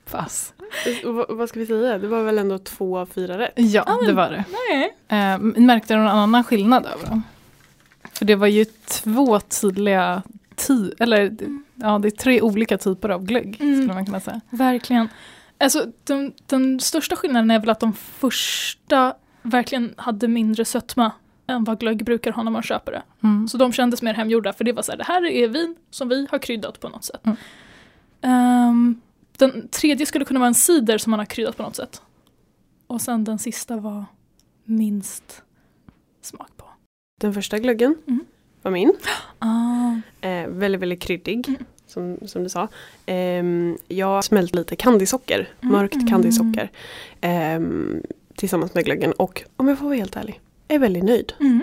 Och 1.04 1.36
vad, 1.36 1.48
ska 1.48 1.60
vi 1.60 1.66
säga? 1.66 1.98
Det 1.98 2.08
var 2.08 2.22
väl 2.22 2.38
ändå 2.38 2.58
två 2.58 2.98
av 2.98 3.06
fyra 3.06 3.38
rätt? 3.38 3.52
Ja, 3.56 3.84
men- 3.86 4.06
det 4.06 4.12
var 4.12 4.30
det. 4.30 4.44
Nej. 4.70 4.96
Eh, 5.08 5.38
märkte 5.62 5.94
du 5.94 5.98
någon 5.98 6.08
annan 6.08 6.44
skillnad 6.44 6.86
över 6.86 7.06
dem? 7.06 7.22
För 8.12 8.24
det 8.24 8.34
var 8.34 8.46
ju 8.46 8.64
två 8.88 9.40
tydliga, 9.40 10.22
ty- 10.56 10.90
eller 10.98 11.36
ja, 11.74 11.98
det 11.98 12.08
är 12.08 12.10
tre 12.10 12.40
olika 12.40 12.78
typer 12.78 13.08
av 13.08 13.24
glögg 13.24 13.56
Mm. 13.60 13.74
skulle 13.76 13.94
man 13.94 14.06
kunna 14.06 14.20
säga. 14.20 14.40
Verkligen. 14.50 15.08
Alltså, 15.58 15.86
den, 16.04 16.32
den 16.46 16.80
största 16.80 17.16
skillnaden 17.16 17.50
är 17.50 17.58
väl 17.60 17.70
att 17.70 17.80
de 17.80 17.92
första 17.92 19.14
verkligen 19.42 19.94
hade 19.96 20.28
mindre 20.28 20.64
sötma 20.64 21.12
än 21.46 21.64
vad 21.64 21.80
glögg 21.80 22.04
brukar 22.04 22.32
ha 22.32 22.42
när 22.42 22.50
man 22.50 22.62
köper 22.62 22.92
det. 22.92 23.02
Mm. 23.22 23.48
Så 23.48 23.56
de 23.58 23.72
kändes 23.72 24.02
mer 24.02 24.14
hemgjorda 24.14 24.52
för 24.52 24.64
det 24.64 24.72
var 24.72 24.82
så 24.82 24.92
här, 24.92 24.98
det 24.98 25.04
här 25.04 25.24
är 25.26 25.48
vin 25.48 25.76
som 25.90 26.08
vi 26.08 26.26
har 26.30 26.38
kryddat 26.38 26.80
på 26.80 26.88
något 26.88 27.04
sätt. 27.04 27.20
Mm. 27.24 27.36
Ehm, 28.22 29.00
den 29.38 29.68
tredje 29.68 30.06
skulle 30.06 30.24
kunna 30.24 30.40
vara 30.40 30.48
en 30.48 30.54
cider 30.54 30.98
som 30.98 31.10
man 31.10 31.18
har 31.20 31.26
kryddat 31.26 31.56
på 31.56 31.62
något 31.62 31.76
sätt. 31.76 32.02
Och 32.86 33.00
sen 33.00 33.24
den 33.24 33.38
sista 33.38 33.76
var 33.76 34.04
minst 34.64 35.42
smak 36.22 36.50
på. 36.56 36.64
Den 37.20 37.34
första 37.34 37.58
glöggen 37.58 37.94
Mm. 38.06 38.24
var 38.62 38.70
min. 38.70 38.92
Ah. 39.38 40.26
Eh, 40.26 40.48
väldigt, 40.48 40.80
väldigt 40.80 41.02
kryddig. 41.02 41.48
Mm. 41.48 41.64
Som, 41.86 42.18
som 42.26 42.42
du 42.42 42.48
sa. 42.48 42.68
Ehm, 43.06 43.78
jag 43.88 44.24
smält 44.24 44.54
lite 44.54 44.76
candysocker. 44.76 45.48
Mm. 45.60 45.72
Mörkt 45.72 46.08
candysocker. 46.08 46.70
ehm, 47.20 48.02
tillsammans 48.36 48.74
med 48.74 48.84
glöggen. 48.84 49.12
Och 49.12 49.42
om 49.56 49.68
jag 49.68 49.78
får 49.78 49.84
vara 49.86 49.96
helt 49.96 50.16
ärlig. 50.16 50.40
Är 50.68 50.78
väldigt 50.78 51.04
nöjd. 51.04 51.32
Mm. 51.40 51.60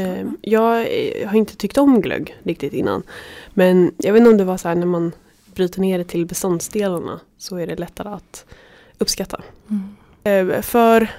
Ehm, 0.00 0.36
jag 0.42 0.80
eh, 0.80 1.28
har 1.28 1.36
inte 1.38 1.56
tyckt 1.56 1.78
om 1.78 2.00
glögg 2.00 2.36
riktigt 2.42 2.72
innan. 2.72 3.02
Men 3.54 3.94
jag 3.98 4.12
vet 4.12 4.20
inte 4.20 4.30
om 4.30 4.36
det 4.36 4.44
var 4.44 4.56
så 4.56 4.68
här 4.68 4.74
när 4.74 4.86
man 4.86 5.12
bryter 5.56 5.80
ner 5.80 5.98
det 5.98 6.04
till 6.04 6.26
beståndsdelarna. 6.26 7.20
Så 7.38 7.56
är 7.56 7.66
det 7.66 7.76
lättare 7.76 8.08
att 8.08 8.44
uppskatta. 8.98 9.40
Mm. 9.70 10.50
Eh, 10.56 10.62
för 10.62 11.10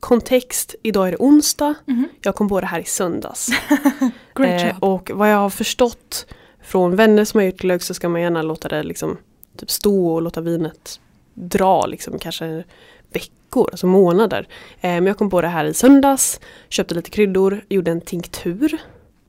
kontext, 0.00 0.74
idag 0.82 1.06
är 1.08 1.10
det 1.12 1.16
onsdag. 1.18 1.74
Mhm. 1.86 2.08
Jag 2.22 2.34
kom 2.34 2.48
på 2.48 2.60
det 2.60 2.66
här 2.66 2.80
i 2.80 2.84
söndags. 2.84 3.48
Great 4.34 4.62
Eh, 4.62 4.68
job. 4.68 4.76
och 4.84 5.10
vad 5.14 5.30
jag 5.32 5.36
har 5.38 5.50
förstått 5.50 6.26
från 6.62 6.96
vänner 6.96 7.24
som 7.24 7.38
har 7.40 7.44
gjort 7.44 7.56
glögg 7.56 7.82
så 7.82 7.94
ska 7.94 8.08
man 8.08 8.20
gärna 8.20 8.42
låta 8.42 8.68
det 8.68 8.82
liksom 8.82 9.16
typ 9.58 9.70
stå 9.70 10.06
och 10.14 10.22
låta 10.22 10.40
vinet 10.40 11.00
dra 11.34 11.86
liksom 11.86 12.18
kanske 12.18 12.64
veckor, 13.12 13.68
alltså 13.72 13.86
månader. 13.86 14.48
Eh, 14.80 14.90
men 14.90 15.06
jag 15.06 15.18
kom 15.18 15.30
på 15.30 15.40
det 15.40 15.48
här 15.48 15.64
i 15.64 15.74
söndags, 15.74 16.40
köpte 16.68 16.94
lite 16.94 17.10
kryddor, 17.10 17.64
gjorde 17.68 17.90
en 17.90 18.00
tinktur 18.00 18.78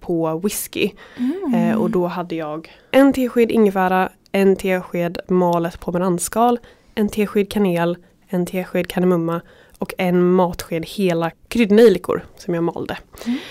på 0.03 0.39
whisky. 0.43 0.91
Mm. 1.17 1.53
Eh, 1.53 1.75
och 1.75 1.89
då 1.89 2.07
hade 2.07 2.35
jag 2.35 2.71
en 2.91 3.13
tesked 3.13 3.51
ingefära, 3.51 4.09
en 4.31 4.55
tesked 4.55 5.17
malet 5.27 5.79
pomeranskal, 5.79 6.59
en 6.95 7.09
tesked 7.09 7.51
kanel, 7.51 7.97
en 8.27 8.45
tesked 8.45 8.87
kardemumma 8.87 9.41
och 9.77 9.93
en 9.97 10.31
matsked 10.31 10.85
hela 10.85 11.31
kryddnejlikor 11.47 12.25
som 12.37 12.53
jag 12.53 12.63
malde. 12.63 12.97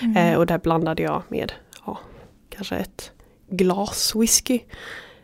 Mm. 0.01 0.17
Eh, 0.17 0.39
och 0.39 0.45
där 0.45 0.57
blandade 0.57 1.03
jag 1.03 1.21
med 1.27 1.51
ja, 1.85 1.99
kanske 2.49 2.75
ett 2.75 3.11
glas 3.49 4.15
whisky. 4.15 4.59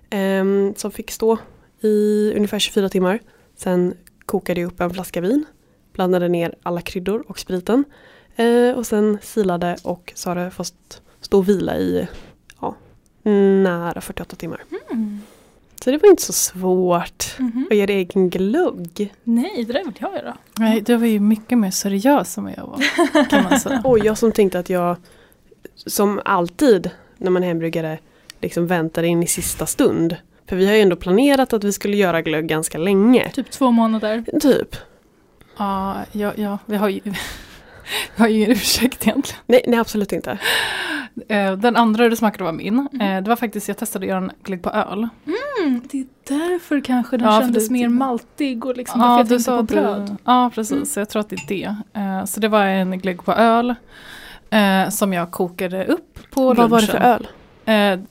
ehm, 0.09 0.73
som 0.77 0.91
fick 0.91 1.11
stå 1.11 1.37
i 1.81 2.33
ungefär 2.35 2.59
24 2.59 2.89
timmar. 2.89 3.19
Sen 3.55 3.93
kokade 4.25 4.61
jag 4.61 4.67
upp 4.67 4.81
en 4.81 4.89
flaska 4.89 5.21
vin. 5.21 5.45
Blandade 5.93 6.27
ner 6.27 6.55
alla 6.63 6.81
kryddor 6.81 7.23
och 7.27 7.39
spriten. 7.39 7.83
Eh, 8.35 8.77
och 8.77 8.85
sen 8.85 9.17
silade 9.21 9.77
och 9.83 10.11
så 10.15 10.29
har 10.29 10.35
det 10.35 10.51
fått 10.51 11.01
stå 11.29 11.37
och 11.37 11.49
vila 11.49 11.77
i 11.77 12.07
ja, 12.61 12.75
nära 13.63 14.01
48 14.01 14.35
timmar. 14.35 14.63
Mm. 14.91 15.21
Så 15.83 15.91
det 15.91 15.97
var 15.97 16.09
inte 16.09 16.23
så 16.23 16.33
svårt 16.33 17.35
Mhm. 17.39 17.67
att 17.71 17.77
göra 17.77 17.91
egen 17.91 18.29
glögg. 18.29 19.13
Nej, 19.23 19.63
det 19.67 19.73
där 19.73 19.83
vill 19.85 19.93
jag 19.99 20.15
göra. 20.15 20.37
Nej, 20.59 20.81
du 20.81 20.95
var 20.95 21.07
ju 21.07 21.19
mycket 21.19 21.57
mer 21.57 21.71
seriös 21.71 22.37
än 22.37 22.43
vad 22.43 22.53
jag 22.57 22.67
var. 22.67 23.25
Kan 23.25 23.43
man 23.43 23.59
säga. 23.59 23.81
Och 23.85 23.99
jag 23.99 24.17
som 24.17 24.31
tänkte 24.31 24.59
att 24.59 24.69
jag 24.69 24.95
som 25.75 26.21
alltid 26.25 26.89
när 27.17 27.31
man 27.31 27.43
är 27.43 27.47
hembryggare 27.47 27.99
liksom 28.41 28.67
väntar 28.67 29.03
in 29.03 29.23
i 29.23 29.27
sista 29.27 29.65
stund. 29.65 30.15
För 30.47 30.55
vi 30.55 30.65
har 30.67 30.73
ju 30.73 30.81
ändå 30.81 30.95
planerat 30.95 31.53
att 31.53 31.63
vi 31.63 31.73
skulle 31.73 31.97
göra 31.97 32.21
glögg 32.21 32.47
ganska 32.47 32.77
länge. 32.77 33.29
Typ 33.29 33.51
två 33.51 33.71
månader. 33.71 34.23
Typ. 34.41 34.75
Ja, 35.57 35.97
ja, 36.11 36.33
ja 36.35 36.57
vi 36.65 36.75
har 36.75 36.89
ju, 36.89 36.99
vi 38.15 38.21
har 38.21 38.27
ju 38.27 38.35
ingen 38.37 38.51
ursäkt 38.51 39.07
egentligen. 39.07 39.41
Nej, 39.47 39.61
nej 39.67 39.79
absolut 39.79 40.11
inte. 40.11 40.39
Eh, 41.27 41.53
Den 41.53 41.75
andra 41.75 42.09
du 42.09 42.15
smakade 42.15 42.43
var 42.43 42.51
min. 42.51 42.87
Mm. 42.93 43.23
Det 43.23 43.29
var 43.29 43.35
faktiskt, 43.35 43.67
jag 43.67 43.77
testade 43.77 44.05
att 44.05 44.09
göra 44.09 44.17
en 44.19 44.31
glögg 44.43 44.61
på 44.63 44.69
öl. 44.69 45.07
Mm, 45.25 45.81
det 45.91 45.99
är 45.99 46.05
därför 46.27 46.81
kanske 46.81 47.17
den 47.17 47.27
Ja, 47.33 47.41
kändes 47.41 47.69
mer 47.69 47.87
maltig 47.89 48.65
och 48.65 48.77
liksom 48.77 48.99
därför 49.01 49.17
jag 49.17 49.25
du 49.25 49.29
tänkte 49.29 49.43
sa 49.43 49.57
på 49.57 49.63
bröd. 49.63 50.15
Ja, 50.25 50.51
precis. 50.55 50.71
Mm. 50.71 50.85
Så 50.85 50.99
jag 50.99 51.09
tror 51.09 51.19
att 51.19 51.29
det 51.29 51.35
är 51.35 51.47
det. 51.47 51.75
Eh, 51.99 52.25
Så 52.25 52.39
det 52.39 52.47
var 52.47 52.65
en 52.65 52.99
glögg 52.99 53.23
på 53.25 53.33
öl. 53.33 53.75
Som 54.89 55.13
jag 55.13 55.31
kokade 55.31 55.85
upp 55.85 56.19
på 56.31 56.53
Vad 56.53 56.69
var 56.69 56.81
det 56.81 56.87
för 56.87 56.93
lunchen. 56.99 57.27
öl? 57.65 58.01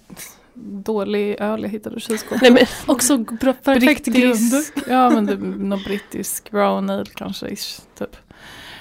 Dålig 0.85 1.37
öl 1.41 1.63
jag 1.63 1.71
hittade 1.71 1.97
i 1.97 2.01
kylskåpet. 2.01 2.53
Nej, 2.53 2.69
Också 2.87 3.25
perfekt 3.65 4.07
grund. 4.07 4.39
Ja 4.89 5.11
men 5.11 5.27
det, 5.27 5.37
någon 5.37 5.83
brittisk 5.83 6.51
brown 6.51 6.91
ale 6.91 7.05
kanske. 7.15 7.47
ish, 7.49 7.81
Typ. 7.99 8.17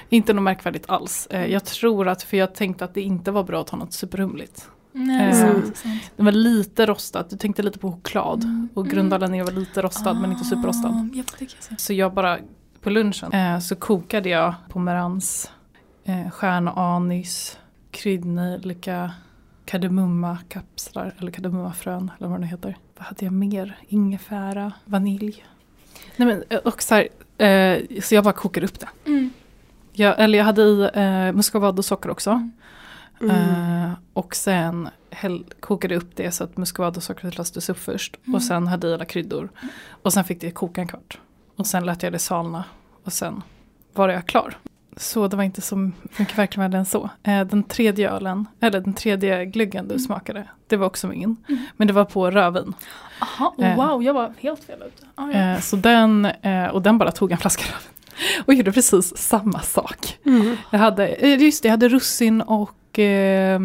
Inte 0.09 0.33
något 0.33 0.43
märkvärdigt 0.43 0.89
alls. 0.89 1.27
Eh, 1.31 1.45
Jag 1.45 1.65
tror 1.65 2.07
att, 2.07 2.23
för 2.23 2.37
jag 2.37 2.55
tänkte 2.55 2.85
att 2.85 2.93
det 2.93 3.01
inte 3.01 3.31
var 3.31 3.43
bra 3.43 3.61
att 3.61 3.69
ha 3.69 3.77
något 3.77 3.93
superhumligt. 3.93 4.69
Nej, 4.91 5.29
Eh. 5.29 5.55
Det 6.15 6.23
var 6.23 6.31
lite 6.31 6.85
rostat, 6.85 7.29
du 7.29 7.37
tänkte 7.37 7.63
lite 7.63 7.79
på 7.79 7.91
choklad. 7.91 8.43
Mm. 8.43 8.69
Och 8.73 8.87
grundvalen 8.87 9.31
ner 9.31 9.43
var 9.43 9.51
lite 9.51 9.81
rostad 9.81 10.13
men 10.13 10.31
inte 10.31 10.43
superrostad. 10.45 10.89
Ah, 10.89 11.07
jag 11.13 11.49
se. 11.59 11.75
Så 11.77 11.93
jag 11.93 12.13
bara, 12.13 12.37
på 12.81 12.89
lunchen, 12.89 13.31
eh, 13.33 13.59
så 13.59 13.75
kokade 13.75 14.29
jag 14.29 14.53
pomerans, 14.69 15.51
eh, 16.03 16.29
stjärnanis, 16.29 17.59
kryddnejlika, 17.91 19.11
kardemummakapslar 19.65 21.15
eller 21.19 21.31
kardemummafrön 21.31 22.11
eller 22.17 22.27
vad 22.27 22.41
det 22.41 22.47
heter. 22.47 22.77
Vad 22.97 23.07
hade 23.07 23.25
jag 23.25 23.33
mer? 23.33 23.77
Ingefära, 23.87 24.71
vanilj. 24.85 25.45
Nej 26.15 26.27
men 26.27 26.59
och 26.59 26.81
så 26.83 26.95
här, 26.95 27.07
eh, 27.47 28.01
så 28.01 28.15
jag 28.15 28.23
bara 28.23 28.33
kokade 28.33 28.65
upp 28.65 28.79
det. 28.79 28.87
Mm. 29.05 29.29
Jag, 29.99 30.19
eller 30.19 30.37
jag 30.37 30.45
hade 30.45 30.61
i 30.61 30.89
eh, 30.93 31.33
muscovado 31.35 31.83
socker 31.83 32.09
också. 32.09 32.49
mm. 33.21 33.31
Eh, 33.35 33.91
och 34.13 34.35
sen 34.35 34.89
häll, 35.11 35.45
kokade 35.59 35.95
upp 35.95 36.09
det 36.15 36.31
så 36.31 36.43
att 36.43 36.57
muscovadosockret 36.57 37.37
löstes 37.37 37.69
upp 37.69 37.79
först. 37.79 38.15
Mm. 38.25 38.35
Och 38.35 38.41
sen 38.43 38.67
hade 38.67 38.87
i 38.87 38.93
alla 38.93 39.05
kryddor. 39.05 39.49
Och 39.89 40.13
sen 40.13 40.23
fick 40.23 40.41
det 40.41 40.51
koka 40.51 40.81
en 40.81 40.87
kvart. 40.87 41.19
Och 41.55 41.67
sen 41.67 41.85
lät 41.85 42.03
jag 42.03 42.11
det 42.13 42.19
svalna. 42.19 42.63
Och 43.03 43.13
sen 43.13 43.43
var 43.93 44.09
jag 44.09 44.25
klar. 44.25 44.57
Så 44.97 45.27
det 45.27 45.37
var 45.37 45.43
inte 45.43 45.61
så 45.61 45.75
mycket 46.17 46.37
verkligen 46.37 46.73
än 46.73 46.85
så. 46.85 47.09
Eh, 47.23 47.41
den 47.43 47.63
tredje 47.63 48.09
ölen, 48.11 48.45
eller 48.59 48.79
den 48.79 48.93
tredje 48.93 49.45
glöggen 49.45 49.87
du 49.87 49.93
Mm. 49.93 49.99
smakade, 50.05 50.47
det 50.67 50.77
var 50.77 50.87
också 50.87 51.07
min. 51.07 51.35
Mm. 51.49 51.61
Men 51.77 51.87
det 51.87 51.93
var 51.93 52.05
på 52.05 52.31
rödvin. 52.31 52.73
Aha, 53.21 53.55
Eh. 53.57 53.75
wow, 53.75 54.03
jag 54.03 54.13
var 54.13 54.33
helt 54.39 54.63
fel 54.63 54.79
ute. 54.87 55.05
Ah, 55.15 55.27
ja. 55.31 55.39
Eh, 55.53 55.59
så 55.59 55.75
den, 55.75 56.25
eh, 56.25 56.65
och 56.67 56.81
den 56.81 56.97
bara 56.97 57.11
tog 57.11 57.31
en 57.31 57.37
flaska 57.37 57.63
rödvin. 57.63 57.93
Och 58.45 58.53
gjorde 58.53 58.71
precis 58.71 59.17
samma 59.17 59.59
sak. 59.61 60.17
Mm. 60.25 60.55
Jag 60.71 60.79
hade, 60.79 61.07
eh, 61.07 61.41
just 61.41 61.63
det, 61.63 61.67
jag 61.67 61.73
hade 61.73 61.89
russin 61.89 62.41
och 62.41 62.99
eh, 62.99 63.55
eh, 63.55 63.59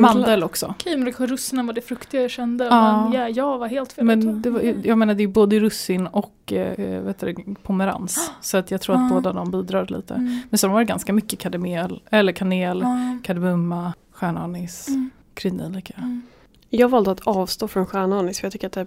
mandel 0.00 0.42
också. 0.44 0.66
Okej, 0.66 0.96
men 0.96 1.04
det 1.04 1.26
russinen 1.26 1.66
var 1.66 1.74
det 1.74 1.80
fruktiga 1.80 2.22
jag 2.22 2.30
kände. 2.30 2.64
Ja. 2.64 3.02
Men 3.02 3.12
ja, 3.20 3.28
jag 3.28 3.58
var 3.58 3.68
helt 3.68 3.92
fel. 3.92 4.04
Men 4.04 4.42
det 4.42 4.50
var, 4.50 4.60
jag 4.84 4.98
menar 4.98 5.14
det 5.14 5.22
är 5.22 5.26
både 5.28 5.60
russin 5.60 6.06
och 6.06 6.52
eh, 6.52 7.02
vet 7.02 7.18
du, 7.20 7.34
pomerans. 7.62 8.30
Så 8.40 8.56
att 8.56 8.70
jag 8.70 8.80
tror 8.80 8.94
att 8.96 9.02
Ja. 9.02 9.08
båda 9.14 9.32
de 9.32 9.50
bidrar 9.50 9.86
lite. 9.86 10.14
Mm. 10.14 10.38
Men 10.50 10.58
sen 10.58 10.70
var 10.70 10.78
det 10.78 10.84
ganska 10.84 11.12
mycket 11.12 11.38
kademel, 11.38 12.00
eller 12.10 12.32
kanel, 12.32 12.80
Ja. 12.80 13.18
kardemumma, 13.22 13.92
stjärnanis, 14.12 14.88
Mm. 14.88 15.10
kryddnejlika. 15.34 15.94
Mm. 15.98 16.22
Jag 16.70 16.88
valde 16.88 17.10
att 17.10 17.20
avstå 17.20 17.68
från 17.68 17.86
stjärnanis 17.86 18.40
för 18.40 18.46
jag 18.46 18.52
tycker 18.52 18.66
att 18.66 18.72
det, 18.72 18.86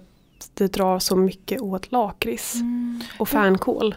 det 0.54 0.72
drar 0.72 0.98
så 0.98 1.16
mycket 1.16 1.60
åt 1.60 1.92
lakrits 1.92 2.54
Mm. 2.54 3.00
och 3.18 3.28
fänkål. 3.28 3.94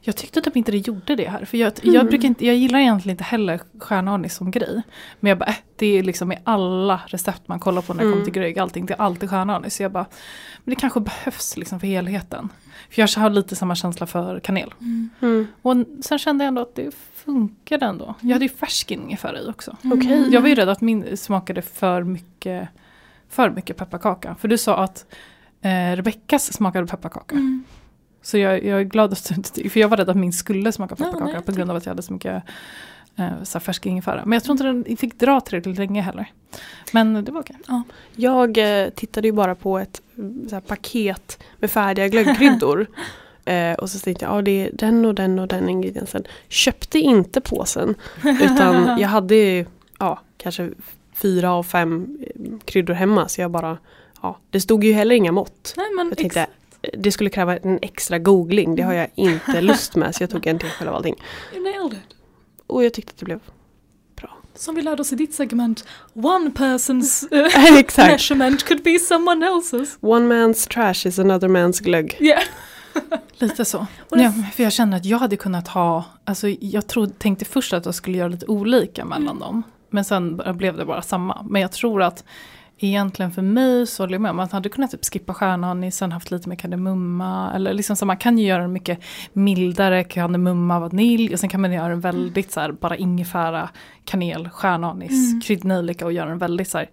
Jag 0.00 0.16
tyckte 0.16 0.40
typ 0.40 0.56
inte 0.56 0.72
det 0.72 0.78
gjorde 0.78 1.16
det 1.16 1.28
här. 1.28 1.44
För 1.44 1.58
jag, 1.58 1.72
Mm. 1.82 1.94
jag, 1.94 2.06
brukar 2.06 2.28
inte, 2.28 2.46
jag 2.46 2.56
gillar 2.56 2.78
egentligen 2.78 3.14
inte 3.14 3.24
heller 3.24 3.60
stjärnanis 3.78 4.34
som 4.34 4.50
grej. 4.50 4.82
Men 5.20 5.28
jag 5.28 5.38
bara, 5.38 5.44
äh, 5.50 5.54
det 5.76 5.86
är 5.98 6.02
liksom 6.02 6.32
i 6.32 6.36
alla 6.44 7.00
recept 7.06 7.48
man 7.48 7.60
kollar 7.60 7.82
på 7.82 7.94
när 7.94 7.98
det 7.98 8.04
Mm. 8.04 8.12
kommer 8.12 8.24
till 8.24 8.32
glögg, 8.34 8.58
allting, 8.58 8.86
det 8.86 8.94
är 8.94 9.00
alltid 9.00 9.30
stjärnanis. 9.30 9.74
Så 9.76 9.82
jag 9.82 9.92
bara, 9.92 10.06
men 10.64 10.74
det 10.74 10.80
kanske 10.80 11.00
behövs 11.00 11.56
liksom 11.56 11.80
för 11.80 11.86
helheten. 11.86 12.48
För 12.90 13.02
jag 13.02 13.08
har 13.22 13.30
lite 13.30 13.56
samma 13.56 13.74
känsla 13.74 14.06
för 14.06 14.40
kanel. 14.40 14.74
Mm. 14.80 15.10
Mm. 15.20 15.46
Och 15.62 15.76
sen 16.04 16.18
kände 16.18 16.44
jag 16.44 16.48
ändå 16.48 16.62
att 16.62 16.74
det 16.74 16.94
funkade 17.14 17.86
ändå. 17.86 18.14
Jag 18.20 18.32
hade 18.32 18.44
ju 18.44 18.48
färsking 18.48 19.02
ingefära 19.02 19.40
i 19.40 19.48
också. 19.48 19.76
Okej. 19.84 20.28
Jag 20.30 20.40
var 20.40 20.48
ju 20.48 20.54
rädd 20.54 20.68
att 20.68 20.80
min 20.80 21.16
smakade 21.16 21.62
för 21.62 22.02
mycket, 22.02 22.68
för 23.28 23.50
mycket 23.50 23.76
pepparkaka. 23.76 24.34
För 24.40 24.48
du 24.48 24.58
sa 24.58 24.76
att 24.78 25.06
eh, 25.62 25.96
Rebeckas 25.96 26.52
smakade 26.52 26.86
pepparkaka. 26.86 27.36
Så 28.22 28.38
jag, 28.38 28.64
jag 28.64 28.80
är 28.80 28.84
glad 28.84 29.12
att 29.12 29.28
du 29.28 29.34
inte 29.34 29.68
för 29.68 29.80
jag 29.80 29.88
var 29.88 29.96
rädd 29.96 30.10
att 30.10 30.16
min 30.16 30.32
skulle 30.32 30.72
smaka 30.72 30.94
Ja, 30.98 31.04
pepparkaka 31.04 31.32
nej, 31.32 31.42
på 31.42 31.52
grund 31.52 31.70
av 31.70 31.76
att 31.76 31.86
jag 31.86 31.90
hade 31.90 32.02
så 32.02 32.12
mycket 32.12 32.42
eh, 33.16 33.42
så 33.42 33.60
färsk 33.60 33.86
ingefära. 33.86 34.22
Men 34.24 34.32
jag 34.32 34.44
tror 34.44 34.52
inte 34.52 34.90
den 34.90 34.96
fick 34.96 35.18
dra 35.18 35.40
tillräckligt 35.40 35.78
länge 35.78 36.02
heller. 36.02 36.32
Men 36.92 37.24
det 37.24 37.32
var 37.32 37.40
okej. 37.40 37.56
Jag 38.16 38.58
eh, 38.58 38.90
tittade 38.90 39.28
ju 39.28 39.32
bara 39.32 39.54
på 39.54 39.78
ett 39.78 40.02
mm, 40.18 40.48
här, 40.52 40.60
paket 40.60 41.42
med 41.58 41.70
färdiga 41.70 42.08
glöggkryddor. 42.08 42.86
eh, 43.44 43.72
och 43.72 43.90
så 43.90 43.98
tänkte 43.98 44.24
jag, 44.24 44.36
ja 44.36 44.42
det 44.42 44.66
är 44.66 44.70
den 44.72 45.04
och 45.04 45.14
den 45.14 45.38
och 45.38 45.48
den 45.48 45.68
ingrediensen. 45.68 46.24
Köpte 46.48 46.98
inte 46.98 47.40
påsen. 47.40 47.94
Utan 48.24 48.98
jag 49.00 49.08
hade 49.08 49.34
ju, 49.34 49.66
ja, 49.98 50.20
kanske 50.36 50.70
fyra 51.14 51.52
av 51.52 51.62
fem 51.62 52.18
eh, 52.20 52.58
kryddor 52.64 52.94
hemma. 52.94 53.28
Så 53.28 53.40
jag 53.40 53.50
bara, 53.50 53.78
ja, 54.22 54.38
det 54.50 54.60
stod 54.60 54.84
ju 54.84 54.92
heller 54.92 55.14
inga 55.14 55.32
mått. 55.32 55.74
Nej, 55.76 55.86
men 55.96 56.08
Jag 56.08 56.18
tänkte, 56.18 56.46
det 56.98 57.12
skulle 57.12 57.30
kräva 57.30 57.56
en 57.56 57.78
extra 57.82 58.18
googling. 58.18 58.76
Det 58.76 58.82
har 58.82 58.92
jag 58.92 59.08
inte 59.14 59.60
lust 59.60 59.96
med. 59.96 60.14
Så 60.14 60.22
jag 60.22 60.30
tog 60.30 60.46
en 60.46 60.58
till 60.58 60.68
själv 60.68 60.90
av 60.90 60.96
allting. 60.96 61.14
You 61.54 61.62
nailed 61.64 61.92
it. 61.92 62.16
Och 62.66 62.84
jag 62.84 62.94
tyckte 62.94 63.10
att 63.12 63.18
det 63.18 63.24
blev 63.24 63.40
bra. 64.16 64.36
Som 64.54 64.74
vi 64.74 64.82
lärde 64.82 65.02
oss 65.02 65.12
i 65.12 65.16
ditt 65.16 65.34
segment, 65.34 65.84
one 66.14 66.50
person's 66.50 67.28
Exakt. 67.78 68.10
measurement 68.10 68.64
could 68.68 68.82
be 68.82 68.98
someone 68.98 69.46
else's. 69.46 69.88
One 70.00 70.34
man's 70.34 70.68
trash 70.68 71.06
is 71.08 71.18
another 71.18 71.48
man's 71.48 71.82
glögg. 71.82 72.16
Yeah. 72.20 72.42
Lite 73.38 73.64
så. 73.64 73.86
Ja, 74.10 74.32
för 74.54 74.62
jag 74.62 74.72
känner 74.72 74.96
att 74.96 75.04
jag 75.04 75.18
hade 75.18 75.36
kunnat 75.36 75.68
ha, 75.68 76.04
alltså 76.24 76.48
jag 76.48 76.86
trodde, 76.86 77.12
tänkte 77.18 77.44
först 77.44 77.72
att 77.72 77.84
jag 77.86 77.94
skulle 77.94 78.18
göra 78.18 78.28
lite 78.28 78.46
olika 78.46 79.04
mellan 79.04 79.22
Mm. 79.28 79.38
dem. 79.38 79.62
Men 79.90 80.04
sen 80.04 80.36
bara- 80.36 80.52
blev 80.54 80.76
det 80.76 80.84
bara 80.84 81.02
samma. 81.02 81.46
Men 81.50 81.62
jag 81.62 81.72
tror 81.72 82.02
att 82.02 82.24
egentligen 82.80 83.32
för 83.32 83.42
mig 83.42 83.86
så 83.86 84.02
håller 84.02 84.14
jag 84.14 84.20
med 84.20 84.30
om 84.30 84.38
att 84.40 84.52
man 84.52 84.56
hade 84.56 84.68
kunnat 84.68 84.90
typ 84.90 85.04
skippa 85.04 85.34
stjärnanisen, 85.34 86.12
haft 86.12 86.30
lite 86.30 86.48
mer 86.48 86.56
kardemumma. 86.56 87.52
Eller 87.54 87.72
liksom 87.74 87.96
så 87.96 88.06
man 88.06 88.16
kan 88.16 88.38
ju 88.38 88.46
göra 88.46 88.62
den 88.62 88.72
mycket 88.72 88.98
mildare, 89.32 90.04
kardemumma, 90.04 90.80
vanilj. 90.80 91.32
Och 91.32 91.40
sen 91.40 91.48
kan 91.50 91.60
man 91.60 91.72
göra 91.72 91.88
den 91.88 92.00
väldigt 92.00 92.52
så 92.52 92.60
här, 92.60 92.72
bara 92.72 92.96
ingefära, 92.96 93.68
kanel, 94.04 94.48
stjärnanis, 94.48 95.30
Mm. 95.30 95.40
kryddnejlika 95.40 96.04
och 96.06 96.12
göra 96.12 96.28
den 96.28 96.38
väldigt 96.38 96.68
så 96.68 96.78
här. 96.78 96.90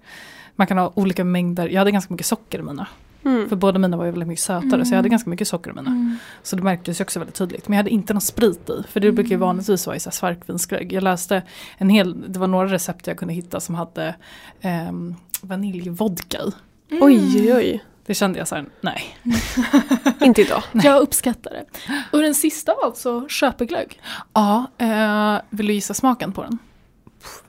Man 0.56 0.67
kan 0.67 0.78
ha 0.78 0.91
olika 0.95 1.23
mängder, 1.23 1.67
jag 1.67 1.80
hade 1.80 1.91
ganska 1.91 2.13
mycket 2.13 2.28
socker 2.28 2.60
i 2.60 2.62
mina. 2.62 2.88
Mm. 3.26 3.50
För 3.50 3.56
båda 3.56 3.80
mina 3.80 3.97
var 3.97 4.06
ju 4.06 4.12
väldigt 4.12 4.28
mycket 4.28 4.43
sötare 4.43 4.86
så 4.86 4.91
jag 4.93 4.97
hade 4.97 5.10
ganska 5.10 5.30
mycket 5.30 5.47
socker 5.47 5.71
i 5.71 5.73
mina. 5.73 5.89
Mm. 5.89 6.17
Så 6.43 6.56
det 6.56 6.62
märktes 6.62 7.00
ju 7.00 7.04
också 7.04 7.19
väldigt 7.19 7.36
tydligt. 7.36 7.67
Men 7.67 7.76
jag 7.76 7.84
hade 7.84 7.89
inte 7.89 8.13
någon 8.13 8.21
sprit 8.21 8.69
i. 8.69 8.84
För 8.91 9.00
det 9.00 9.12
brukar 9.12 9.30
ju 9.30 9.36
Mm. 9.36 9.47
vanligtvis 9.47 9.88
vara 9.88 9.95
i 9.95 10.00
svarkvinsglögg. 10.00 10.93
Jag 10.93 11.04
läste 11.04 11.41
en 11.78 11.89
hel, 11.89 12.32
det 12.34 12.39
var 12.39 12.47
några 12.47 12.67
recept 12.67 13.08
jag 13.08 13.17
kunde 13.17 13.34
hitta 13.34 13.60
som 13.60 13.76
hade 13.76 14.15
ehm, 14.62 15.15
vaniljvodka 15.48 16.38
i. 16.38 16.52
Mm. 16.92 17.04
Oj, 17.04 17.20
oj, 17.36 17.54
oj. 17.54 17.84
Det 18.06 18.14
kände 18.14 18.40
jag 18.40 18.48
så 18.48 18.56
här, 18.56 18.66
nej. 18.82 19.18
Inte 20.22 20.42
idag. 20.42 20.64
Jag 20.74 21.02
uppskattar 21.02 21.52
det. 21.52 21.66
Och 22.12 22.22
den 22.22 22.36
sista 22.36 22.76
var 22.76 22.84
alltså 22.84 23.28
köpeglögg. 23.30 24.02
Ja, 24.34 24.66
eh, 24.78 25.42
vill 25.50 25.68
du 25.68 25.74
gissa 25.74 25.94
smaken 25.94 26.32
på 26.34 26.44
den? 26.44 26.58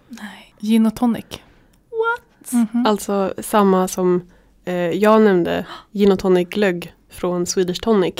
Nej. 0.08 0.54
Gin 0.60 0.86
och 0.86 0.96
tonic. 0.96 1.24
What? 1.90 2.52
Mhm. 2.52 2.86
Alltså 2.86 3.34
samma 3.38 3.88
som 3.88 4.30
eh, 4.64 4.74
jag 4.74 5.22
nämnde, 5.22 5.66
gin 5.92 6.12
och 6.12 6.18
tonic 6.18 6.48
glögg 6.48 6.94
från 7.10 7.46
Swedish 7.46 7.80
Tonic. 7.80 8.14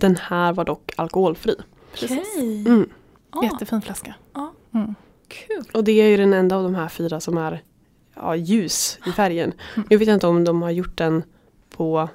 Den 0.00 0.16
här 0.16 0.52
var 0.52 0.64
dock 0.64 0.92
alkoholfri. 0.96 1.54
Okej. 1.92 2.22
Mm. 2.66 2.88
Ah, 3.30 3.42
Jättefin 3.42 3.82
flaska. 3.82 4.14
Ja. 4.32 4.52
Mm. 4.74 4.94
Kul. 5.28 5.64
Och 5.72 5.84
det 5.84 5.92
är 5.92 6.08
ju 6.08 6.16
den 6.16 6.32
enda 6.32 6.56
av 6.56 6.62
de 6.62 6.74
här 6.74 6.88
fyra 6.88 7.20
som 7.20 7.38
är 7.38 7.62
ja, 8.16 8.36
ljus 8.36 8.98
i 9.06 9.10
färgen. 9.12 9.52
Mm. 9.76 9.86
Jag 9.90 9.98
vet 9.98 10.08
inte 10.08 10.26
om 10.26 10.44
de 10.44 10.62
har 10.62 10.70
gjort 10.70 10.96
den 10.98 11.22
på 11.70 12.08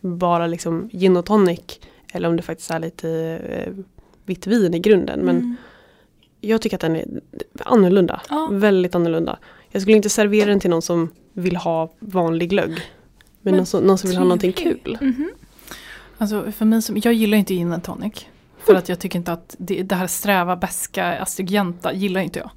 bara 0.00 0.46
liksom 0.46 0.88
gin 0.92 1.16
och 1.16 1.26
tonic. 1.26 1.60
Eller 2.12 2.28
om 2.28 2.36
det 2.36 2.42
faktiskt 2.42 2.70
är 2.70 2.78
lite 2.78 3.10
eh, 3.48 3.72
vitt 4.24 4.46
vin 4.46 4.74
i 4.74 4.78
grunden. 4.78 5.20
Men 5.20 5.36
Mm. 5.36 5.56
jag 6.40 6.60
tycker 6.62 6.76
att 6.76 6.80
den 6.80 6.96
är 6.96 7.06
annorlunda. 7.64 8.20
Ja. 8.28 8.48
Väldigt 8.52 8.94
annorlunda. 8.94 9.38
Jag 9.70 9.82
skulle 9.82 9.96
inte 9.96 10.08
servera 10.10 10.46
den 10.50 10.60
till 10.60 10.70
någon 10.70 10.82
som 10.82 11.08
vill 11.32 11.56
ha 11.56 11.92
vanlig 11.98 12.50
glögg. 12.50 12.70
Men, 12.70 12.80
Men 13.42 13.56
någon, 13.56 13.66
som, 13.66 13.84
någon 13.84 13.98
som 13.98 14.10
vill 14.10 14.16
ha 14.18 14.24
någonting 14.24 14.52
kul. 14.52 14.98
Mhm. 15.00 15.30
Alltså 16.18 16.52
för 16.52 16.64
mig 16.64 16.82
som, 16.82 16.96
jag 17.04 17.14
gillar 17.14 17.38
inte 17.38 17.54
gin 17.54 17.72
och 17.72 17.82
tonic. 17.82 18.28
För 18.66 18.74
att 18.74 18.88
jag 18.88 18.98
tycker 18.98 19.18
inte 19.18 19.32
att 19.32 19.54
det, 19.58 19.82
det 19.82 19.94
här 19.94 20.06
sträva, 20.06 20.56
beska, 20.56 21.18
astringenta 21.22 21.92
gillar 21.92 22.20
inte 22.20 22.38
jag. 22.38 22.50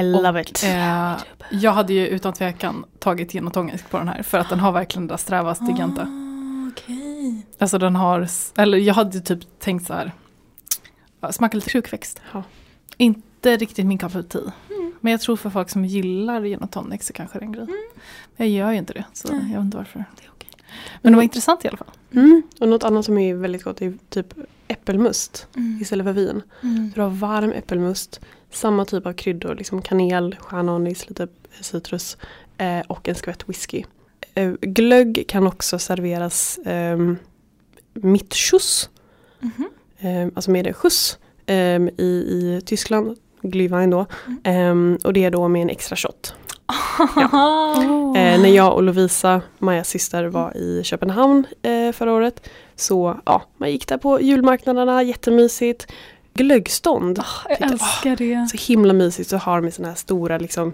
I 0.00 0.02
love 0.02 0.40
Och, 0.40 0.48
it. 0.48 0.64
Eh, 0.64 1.16
jag 1.50 1.72
hade 1.72 1.92
ju 1.92 2.06
utan 2.06 2.32
tvekan 2.32 2.84
tagit 2.98 3.32
gin 3.32 3.46
och 3.46 3.52
tonic 3.52 3.82
på 3.90 3.98
den 3.98 4.08
här. 4.08 4.22
För 4.22 4.38
att 4.38 4.48
den 4.48 4.60
har 4.60 4.72
verkligen 4.72 5.06
det 5.06 5.12
där 5.12 5.18
sträva, 5.18 5.50
astringenta. 5.50 6.02
Ah, 6.02 6.70
Okej. 6.72 7.46
Alltså 7.58 7.78
den 7.78 7.96
har, 7.96 8.28
eller 8.56 8.78
jag 8.78 8.94
hade 8.94 9.20
typ 9.20 9.58
tänkt 9.58 9.86
så 9.86 9.92
här. 9.94 10.12
Smaka 11.30 11.56
lite 11.56 11.70
krukväxt. 11.70 12.22
Ja. 12.32 12.42
Inte 12.96 13.56
riktigt 13.56 13.86
min 13.86 13.98
tea. 13.98 14.12
Mm. 14.70 14.92
Men 15.00 15.10
jag 15.10 15.20
tror 15.20 15.36
för 15.36 15.50
folk 15.50 15.70
som 15.70 15.84
gillar 15.84 16.42
gin 16.42 16.58
och 16.58 16.70
tonic 16.70 17.06
så 17.06 17.12
kanske 17.12 17.38
det 17.38 17.42
är 17.42 17.46
en 17.46 17.52
grej. 17.52 17.66
Jag 18.36 18.48
gör 18.48 18.72
ju 18.72 18.78
inte 18.78 18.92
det 18.92 19.04
så 19.12 19.32
Nej. 19.32 19.40
jag 19.40 19.58
vet 19.58 19.64
inte 19.64 19.76
varför. 19.76 20.04
Det 20.16 20.24
är 20.24 20.30
okej. 20.30 20.50
Men 21.02 21.12
det 21.12 21.16
var 21.16 21.22
intressant 21.22 21.64
i 21.64 21.68
alla 21.68 21.76
fall. 21.76 21.90
Mm. 22.12 22.42
Och 22.60 22.68
något 22.68 22.84
annat 22.84 23.04
som 23.04 23.18
är 23.18 23.34
väldigt 23.34 23.64
gott 23.64 23.82
är 23.82 23.94
typ 24.08 24.34
äppelmust 24.68 25.46
Mm. 25.56 25.78
istället 25.82 26.04
för 26.06 26.12
vin. 26.12 26.42
Mm. 26.62 26.90
Så 26.90 26.94
du 26.94 27.00
har 27.02 27.10
varm 27.10 27.52
äppelmust, 27.52 28.20
samma 28.50 28.84
typ 28.84 29.06
av 29.06 29.12
kryddor, 29.12 29.54
liksom 29.54 29.82
kanel, 29.82 30.36
stjärnanis, 30.40 31.08
lite 31.08 31.28
citrus 31.60 32.16
eh, 32.58 32.80
och 32.80 33.08
en 33.08 33.14
skvätt 33.14 33.48
whisky. 33.48 33.84
Eh, 34.34 34.52
glögg 34.60 35.24
kan 35.28 35.46
också 35.46 35.78
serveras 35.78 36.58
eh, 36.58 36.98
mittschuss, 37.94 38.90
Mhm. 39.40 39.68
eh, 39.98 40.28
alltså 40.34 40.50
med 40.50 40.66
en 40.66 40.74
skjuts 40.74 41.18
eh, 41.46 41.56
i, 41.98 42.04
i 42.30 42.60
Tyskland, 42.66 43.16
Glühwein 43.42 43.90
då. 43.90 44.06
Eh, 44.50 45.04
och 45.06 45.12
det 45.12 45.24
är 45.24 45.30
då 45.30 45.48
med 45.48 45.62
en 45.62 45.70
extra 45.70 45.96
shot. 45.96 46.34
Oh. 46.98 48.18
Eh, 48.18 48.40
när 48.40 48.48
jag 48.48 48.74
och 48.74 48.82
Lovisa, 48.82 49.42
Majas 49.58 49.88
syster, 49.88 50.24
var 50.24 50.56
i 50.56 50.82
Köpenhamn 50.84 51.46
eh, 51.62 51.92
förra 51.92 52.12
året 52.12 52.48
så 52.76 53.20
ja, 53.26 53.42
man 53.56 53.70
gick 53.70 53.88
där 53.88 53.98
på 53.98 54.20
julmarknaderna, 54.20 55.02
jättemysigt. 55.02 55.86
Glöggstånd, 56.34 57.18
Jag 57.48 57.58
Titta. 57.58 57.70
älskar 57.72 58.16
det. 58.16 58.48
så 58.50 58.72
himla 58.72 58.92
mysigt. 58.92 59.30
Så 59.30 59.36
har 59.36 59.60
de 59.60 59.70
såna 59.70 59.88
här 59.88 59.94
stora 59.94 60.38
liksom, 60.38 60.72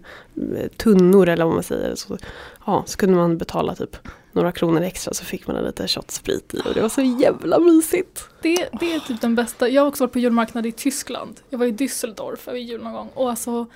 eh, 0.57 0.69
tunnor 0.77 1.29
eller 1.29 1.45
vad 1.45 1.55
man 1.55 1.63
säger. 1.63 1.95
Så, 1.95 2.19
ja, 2.67 2.83
så 2.87 2.99
kunde 2.99 3.17
man 3.17 3.39
betala 3.39 3.75
typ 3.75 3.97
några 4.33 4.53
kronor 4.53 4.83
extra 4.83 5.15
så 5.15 5.25
fick 5.25 5.47
man 5.47 5.57
en 5.57 5.65
liten 5.65 5.89
shot 5.89 6.11
sprit 6.11 6.55
i 6.55 6.59
och 6.69 6.75
det 6.75 6.81
var 6.81 6.89
så 6.89 7.03
jävla 7.03 7.59
mysigt. 7.59 8.29
Det, 8.43 8.69
det 8.81 8.95
är 8.95 9.01
typ 9.01 9.21
den 9.21 9.35
bästa. 9.35 9.69
Jag 9.69 9.83
har 9.83 9.89
också 9.89 10.05
varit 10.05 10.13
på 10.13 10.19
julmarknad 10.19 10.67
i 10.67 10.73
Tyskland. 10.73 11.41
Jag 11.51 11.59
var 11.59 11.67
i 11.67 11.73
Düsseldorf 11.73 12.49
över 12.49 12.59
jul 12.59 12.83
någon 12.83 12.93
gång. 12.93 13.11
Och 13.15 13.31
alltså 13.31 13.67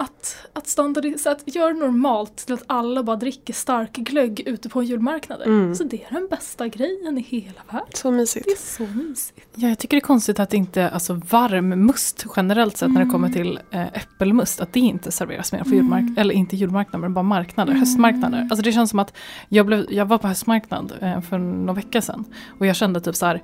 att, 0.00 0.36
att 0.52 0.66
standardisera, 0.68 1.32
att 1.32 1.54
göra 1.54 1.72
normalt 1.72 2.36
till 2.36 2.54
att 2.54 2.64
alla 2.66 3.02
bara 3.02 3.16
dricker 3.16 3.52
stark 3.54 3.92
glögg 3.92 4.40
ute 4.46 4.68
på 4.68 4.82
julmarknader. 4.82 5.46
Mm. 5.46 5.74
Så 5.74 5.84
det 5.84 6.04
är 6.04 6.14
den 6.14 6.28
bästa 6.30 6.68
grejen 6.68 7.18
i 7.18 7.20
hela 7.20 7.60
världen. 7.70 7.88
Så 7.94 8.10
mysigt. 8.10 8.46
Det 8.46 8.52
är 8.52 8.86
så 8.86 8.98
mysigt. 8.98 9.46
Ja, 9.54 9.68
jag 9.68 9.78
tycker 9.78 9.96
det 9.96 9.98
är 9.98 10.06
konstigt 10.06 10.40
att 10.40 10.54
inte, 10.54 10.88
alltså 10.90 11.20
varm 11.30 11.68
must 11.68 12.26
generellt 12.36 12.76
sett 12.76 12.90
när 12.90 13.04
det 13.04 13.10
kommer 13.10 13.28
till 13.28 13.58
eh, 13.70 13.86
äppelmust, 13.86 14.60
att 14.60 14.72
det 14.72 14.80
inte 14.80 15.12
serveras 15.12 15.52
mer 15.52 15.58
på 15.58 15.64
Mm. 15.70 15.76
julmarknaden, 15.78 16.18
eller 16.18 16.34
inte 16.34 16.56
julmarknader 16.56 16.98
men 16.98 17.14
bara 17.14 17.22
marknader, 17.22 17.72
höstmarknader. 17.72 18.48
Alltså 18.50 18.62
det 18.62 18.72
känns 18.72 18.90
som 18.90 18.98
att 18.98 19.12
jag, 19.48 19.66
blev, 19.66 19.86
jag 19.88 20.06
var 20.06 20.18
på 20.18 20.28
höstmarknad 20.28 20.92
eh, 21.00 21.20
för 21.20 21.38
några 21.38 21.72
veckor 21.72 22.00
sedan 22.00 22.24
och 22.58 22.66
jag 22.66 22.76
kände 22.76 23.00
typ 23.00 23.16
så 23.16 23.26
här 23.26 23.42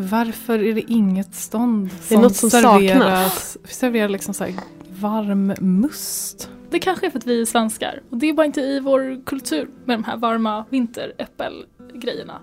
varför 0.00 0.58
är 0.58 0.74
det 0.74 0.92
inget 0.92 1.34
stånd 1.34 1.90
Det 2.08 2.14
är 2.14 2.18
något 2.18 2.36
som 2.36 2.50
serveras, 2.50 3.58
serverar 3.64 4.08
liksom 4.08 4.34
så 4.34 4.44
här 4.44 4.54
varm 5.00 5.54
must? 5.60 6.50
Det 6.70 6.78
kanske 6.78 7.06
är 7.06 7.10
för 7.10 7.18
att 7.18 7.26
vi 7.26 7.40
är 7.40 7.44
svenskar. 7.44 8.02
Och 8.10 8.16
det 8.16 8.28
är 8.28 8.32
bara 8.32 8.46
inte 8.46 8.60
i 8.60 8.80
vår 8.80 9.24
kultur 9.26 9.68
med 9.84 9.98
de 9.98 10.04
här 10.04 10.16
varma 10.16 10.64
vinteräppelgrejerna. 10.70 12.40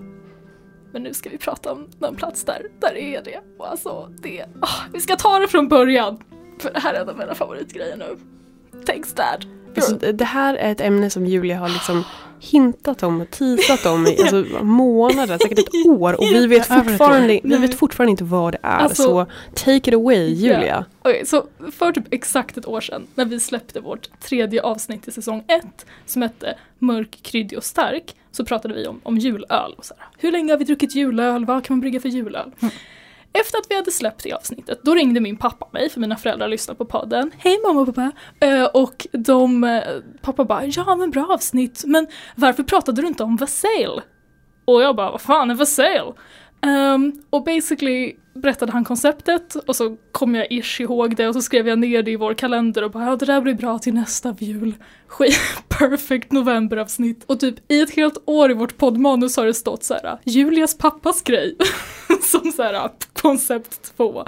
Men 0.94 1.04
nu 1.04 1.14
ska 1.14 1.30
vi 1.30 1.38
prata 1.38 1.72
om 1.72 1.88
någon 2.00 2.16
plats 2.16 2.44
där, 2.44 2.66
där 2.82 2.98
är 2.98 3.24
det. 3.24 3.40
Och 3.60 3.72
alltså, 3.72 4.10
det, 4.22 4.46
ah, 4.62 4.82
vi 4.94 5.02
ska 5.02 5.16
ta 5.16 5.40
det 5.40 5.48
från 5.48 5.68
början. 5.68 6.18
För 6.60 6.74
det 6.74 6.80
här 6.80 6.94
är 6.94 7.02
en 7.02 7.10
av 7.10 7.18
mina 7.18 7.36
favoritgrejer 7.36 7.98
nu. 7.98 8.18
Thanks 8.86 9.14
dad. 9.14 9.46
Alltså, 9.76 9.96
det- 9.96 10.12
det 10.12 10.26
här 10.26 10.56
är 10.56 10.72
ett 10.72 10.82
ämne 10.82 11.10
som 11.10 11.26
Julia 11.26 11.58
har 11.58 11.70
liksom 11.70 12.04
hintat 12.46 13.04
om 13.04 13.26
teasat 13.32 13.86
om 13.86 14.08
i 14.08 14.22
alltså, 14.22 14.46
månader, 14.64 15.38
säkert 15.38 15.60
ett 15.60 15.86
år. 15.88 16.20
Och 16.20 16.24
vi 16.24 16.48
vet 16.48 16.68
fortfarande, 16.68 17.40
vi 17.44 17.58
vet 17.58 17.76
fortfarande 17.76 18.12
inte 18.12 18.24
vad 18.24 18.54
det 18.54 18.60
är. 18.62 18.78
Alltså- 18.78 19.04
så 19.04 19.26
take 19.54 19.90
it 19.90 19.94
away 19.94 20.34
Julia. 20.34 20.86
Okej, 21.02 21.26
så 21.26 21.44
för 21.72 21.92
typ 21.92 22.14
exakt 22.14 22.58
ett 22.58 22.68
år 22.68 22.82
sedan 22.82 23.08
när 23.16 23.26
vi 23.26 23.40
släppte 23.40 23.80
vårt 23.80 24.20
tredje 24.20 24.62
avsnitt 24.62 25.08
i 25.08 25.12
säsong 25.12 25.44
ett 25.48 25.86
som 26.06 26.22
hette 26.22 26.58
Mörk, 26.80 27.20
kryddig 27.22 27.58
och 27.58 27.64
stark 27.64 28.16
så 28.32 28.46
pratade 28.46 28.74
vi 28.74 28.88
om, 28.88 29.00
om 29.04 29.18
julöl. 29.18 29.74
Och 29.78 29.86
så 29.86 29.94
här, 29.98 30.08
Hur 30.18 30.32
länge 30.32 30.54
har 30.54 30.58
vi 30.58 30.66
druckit 30.66 30.96
julöl? 30.96 31.46
Vad 31.46 31.64
kan 31.64 31.76
man 31.76 31.82
brygga 31.82 32.00
för 32.00 32.10
julöl? 32.10 32.52
Efter 33.40 33.58
att 33.58 33.66
vi 33.70 33.76
hade 33.76 33.92
släppt 33.92 34.24
det 34.24 34.34
avsnittet, 34.34 34.80
då 34.84 34.94
ringde 34.94 35.20
min 35.20 35.38
pappa 35.38 35.68
mig, 35.72 35.90
för 35.90 36.00
mina 36.00 36.16
föräldrar 36.18 36.48
lyssnar 36.48 36.76
på 36.76 36.86
podden. 36.86 37.32
Hej 37.38 37.60
mamma 37.68 37.82
och 37.82 37.88
pappa! 37.88 38.12
Eh, 38.40 38.64
och 38.64 39.08
de, 39.12 39.64
eh, 39.64 39.82
pappa 40.22 40.46
bara, 40.46 40.66
ja 40.66 40.96
men 40.96 41.12
bra 41.12 41.28
avsnitt, 41.34 41.84
men 41.88 42.08
varför 42.36 42.64
pratade 42.64 43.02
du 43.02 43.08
inte 43.08 43.24
om 43.24 43.36
Vasail? 43.36 44.02
Och 44.66 44.82
jag 44.82 44.96
bara, 44.96 45.12
vad 45.12 45.22
fan 45.22 45.52
är 45.52 45.56
Vasail? 45.56 46.14
Um, 46.62 46.72
ehm, 46.72 47.12
och 47.30 47.44
basically 47.44 48.16
berättade 48.34 48.72
han 48.72 48.84
konceptet 48.84 49.56
och 49.56 49.76
så 49.76 49.98
kom 50.12 50.36
jag 50.36 50.52
ish 50.52 50.82
ihåg 50.82 51.16
det 51.16 51.28
och 51.28 51.34
så 51.34 51.42
skrev 51.42 51.68
jag 51.68 51.80
ner 51.80 52.04
det 52.04 52.12
i 52.12 52.16
vår 52.16 52.34
kalender 52.34 52.84
och 52.84 52.92
bara 52.92 53.06
ja 53.06 53.16
det 53.16 53.26
där 53.26 53.42
blir 53.42 53.54
bra 53.54 53.80
till 53.80 53.94
nästa 53.94 54.36
jul. 54.40 54.74
Skit, 55.08 55.40
perfect 55.68 56.32
novemberavsnitt. 56.32 57.24
Och 57.26 57.40
typ 57.40 57.72
i 57.72 57.82
ett 57.82 57.96
helt 57.96 58.24
år 58.26 58.52
i 58.52 58.54
vårt 58.54 58.78
poddmanus 58.78 59.38
har 59.38 59.46
det 59.46 59.54
stått 59.54 59.84
så 59.84 59.94
här 59.94 60.20
Julias 60.24 60.78
pappas 60.78 61.22
grej. 61.22 61.58
Som 62.32 62.52
så 62.52 62.64
här 62.64 62.90
koncept 63.22 63.96
två. 63.98 64.26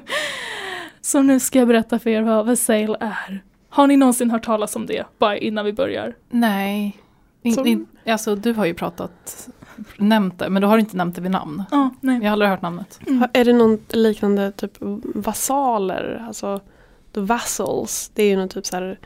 så 1.00 1.22
nu 1.22 1.40
ska 1.40 1.58
jag 1.58 1.68
berätta 1.68 1.98
för 1.98 2.10
er 2.10 2.22
vad 2.22 2.46
Vassail 2.46 2.96
är. 3.00 3.42
Har 3.68 3.86
ni 3.86 3.96
någonsin 3.96 4.30
hört 4.30 4.44
talas 4.44 4.76
om 4.76 4.86
det? 4.86 5.04
Bara 5.18 5.36
innan 5.38 5.64
vi 5.64 5.72
börjar. 5.72 6.14
Nej. 6.30 6.96
In, 7.42 7.54
Som- 7.54 7.66
in, 7.66 7.86
alltså 8.06 8.36
du 8.36 8.52
har 8.52 8.64
ju 8.64 8.74
pratat, 8.74 9.48
nämnt 9.96 10.38
det, 10.38 10.48
men 10.50 10.62
du 10.62 10.68
har 10.68 10.78
inte 10.78 10.96
nämnt 10.96 11.14
det 11.14 11.20
vid 11.20 11.30
namn. 11.30 11.62
Ja, 11.70 11.90
nej. 12.00 12.16
Jag 12.18 12.24
har 12.24 12.32
aldrig 12.32 12.50
hört 12.50 12.62
namnet. 12.62 13.00
Mm. 13.06 13.28
Är 13.32 13.44
det 13.44 13.52
någon 13.52 13.78
liknande 13.88 14.52
typ 14.52 14.72
vasaler? 15.14 16.24
Alltså 16.26 16.60
the 17.14 17.20
vassals. 17.20 18.10
Det 18.14 18.22
är 18.22 18.26
ju 18.28 18.36
någon 18.36 18.48
typ 18.48 18.66
så 18.66 18.76
här 18.76 18.98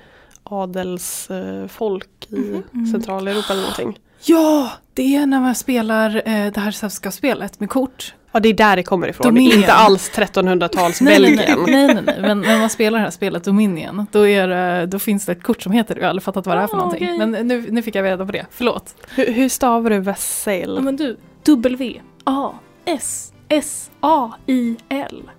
adelsfolk 0.44 2.26
i 2.28 2.62
Mhm. 2.72 2.86
Centraleuropa 2.86 3.52
eller 3.52 3.62
någonting. 3.62 3.98
Ja, 4.24 4.70
det 4.94 5.16
är 5.16 5.26
när 5.26 5.40
man 5.40 5.54
spelar 5.54 6.16
eh, 6.16 6.52
det 6.52 6.60
här 6.60 6.70
sällskapsspelet 6.70 7.60
med 7.60 7.70
kort. 7.70 8.14
Ja 8.32 8.40
det 8.40 8.48
är 8.48 8.54
där 8.54 8.76
det 8.76 8.82
kommer 8.82 9.08
ifrån. 9.08 9.24
Dominion. 9.26 9.58
Inte 9.58 9.72
alls 9.72 10.10
1300-tals 10.10 11.00
Nej, 11.00 11.20
nej, 11.20 11.36
Belgien. 11.36 11.58
nej, 11.66 11.86
nej, 11.86 11.94
nej, 11.94 12.04
nej. 12.06 12.20
Men 12.20 12.40
när 12.40 12.58
man 12.58 12.70
spelar 12.70 12.98
det 12.98 13.04
här 13.04 13.10
spelet 13.10 13.44
Dominion, 13.44 14.06
då, 14.12 14.26
är 14.26 14.48
det, 14.48 14.86
då 14.86 14.98
finns 14.98 15.26
det 15.26 15.32
ett 15.32 15.42
kort 15.42 15.62
som 15.62 15.72
heter 15.72 15.94
det. 15.94 16.00
Jag 16.00 16.06
har 16.06 16.10
aldrig 16.10 16.22
fattat 16.22 16.46
vad 16.46 16.56
det 16.56 16.62
är 16.62 16.66
för 16.66 16.76
Ah, 16.76 16.78
någonting. 16.80 17.04
okej. 17.14 17.26
Men 17.26 17.48
nu, 17.48 17.66
nu 17.70 17.82
fick 17.82 17.94
jag 17.94 18.04
reda 18.04 18.26
på 18.26 18.32
det, 18.32 18.46
förlåt. 18.50 18.94
Hur, 19.14 19.32
hur 19.32 19.48
stavar 19.48 19.90
du 19.90 19.98
vassail? 20.00 20.72
Ja 20.76 20.80
men 20.82 20.96
du, 20.96 21.16
W 21.44 22.00
A 22.24 22.50
S 22.84 23.32
S 23.48 23.90
A 24.00 24.30
I 24.46 24.76
L. 24.88 25.30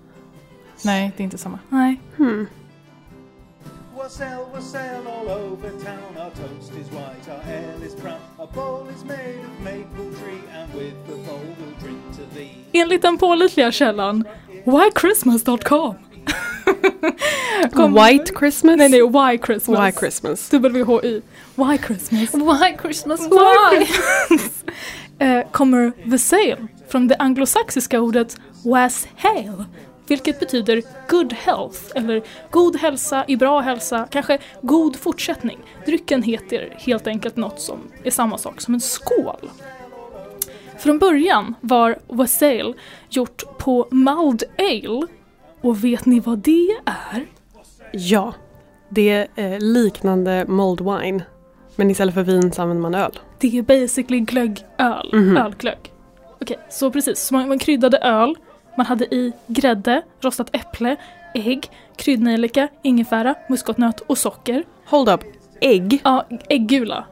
Nej, 0.84 1.12
det 1.16 1.22
är 1.22 1.24
inte 1.24 1.38
samma. 1.38 1.58
Nej. 1.68 2.00
Hmm. 2.16 2.46
Wassail, 4.00 4.48
wassail 4.54 5.02
all 5.08 5.28
over 5.28 5.70
town. 5.84 6.16
Our 6.18 6.30
toast 6.30 6.72
is 6.80 6.88
white, 6.90 7.28
our 7.28 7.42
ale 7.52 7.82
is 7.86 7.94
brown. 7.94 8.20
Our 8.38 8.46
bowl 8.46 8.88
is 8.88 9.04
made 9.04 9.40
of 9.44 9.60
maple 9.62 10.10
tree, 10.20 10.42
and 10.52 10.72
with 10.74 10.94
the 11.06 11.16
bowl 11.26 11.40
we'll 11.58 11.78
drink 11.80 12.00
to 12.16 12.22
thee. 12.38 12.50
Enligt 12.72 13.02
den 13.02 13.18
pålitliga 13.18 13.72
källan 13.72 14.24
whychristmas.com 14.64 15.94
Kom- 17.72 17.94
White 17.94 18.32
Christmas? 18.38 18.76
Nej 18.76 18.88
nej, 18.88 19.02
why 19.02 19.38
Christmas. 19.38 19.78
Why 19.80 19.92
Christmas? 19.92 20.48
W-H-Y. 20.50 21.22
Why 21.54 21.78
Christmas. 21.78 22.34
Why 22.34 22.76
Christmas? 22.82 23.20
Why 23.20 23.86
Christmas. 23.86 24.64
eh, 25.18 25.42
kommer 25.50 25.92
Vassail 26.04 26.66
från 26.88 27.08
det 27.08 27.16
anglosaxiska 27.18 28.00
ordet 28.00 28.36
washail 28.64 29.64
vilket 30.10 30.40
betyder 30.40 30.82
good 31.08 31.32
health 31.32 31.80
eller 31.94 32.22
god 32.50 32.76
hälsa 32.76 33.24
i 33.28 33.36
bra 33.36 33.60
hälsa, 33.60 34.08
kanske 34.10 34.38
god 34.62 34.96
fortsättning. 34.96 35.58
Drycken 35.86 36.22
heter 36.22 36.74
helt 36.78 37.06
enkelt 37.06 37.36
något 37.36 37.60
som 37.60 37.78
är 38.04 38.10
samma 38.10 38.38
sak 38.38 38.60
som 38.60 38.74
en 38.74 38.80
skål. 38.80 39.50
Från 40.78 40.98
början 40.98 41.54
var 41.60 41.98
wassail 42.06 42.74
gjort 43.08 43.58
på 43.58 43.88
mulled 43.90 44.42
ale 44.58 45.06
och 45.60 45.84
vet 45.84 46.06
ni 46.06 46.20
vad 46.20 46.38
det 46.38 46.68
är? 46.86 47.26
Ja. 47.92 48.34
Det 48.88 49.10
är 49.10 49.28
eh, 49.52 49.58
liknande 49.60 50.44
mulled 50.48 50.80
wine. 50.80 51.22
Men 51.76 51.90
istället 51.90 52.14
för 52.14 52.22
vin 52.22 52.52
så 52.52 52.62
använder 52.62 52.82
man 52.82 52.94
öl. 52.94 53.18
Det 53.38 53.58
är 53.58 53.62
basically 53.62 54.20
glöggöl, 54.20 55.10
Mhm. 55.12 55.36
ölglögg. 55.36 55.92
Okej, 56.40 56.58
så 56.70 56.90
precis. 56.90 57.20
Så 57.20 57.34
man, 57.34 57.48
man 57.48 57.58
kryddade 57.58 57.98
öl, 57.98 58.34
man 58.76 58.86
hade 58.86 59.14
i 59.14 59.32
grädde, 59.46 60.02
rostat 60.20 60.50
äpple, 60.52 60.96
ägg, 61.34 61.70
kryddnejlika, 61.96 62.68
ingefära, 62.82 63.34
muskotnöt 63.48 64.00
och 64.00 64.18
socker. 64.18 64.64
Hold 64.86 65.08
up. 65.08 65.20
Ägg. 65.60 66.00
Ja, 66.04 66.26
äggula. 66.48 67.04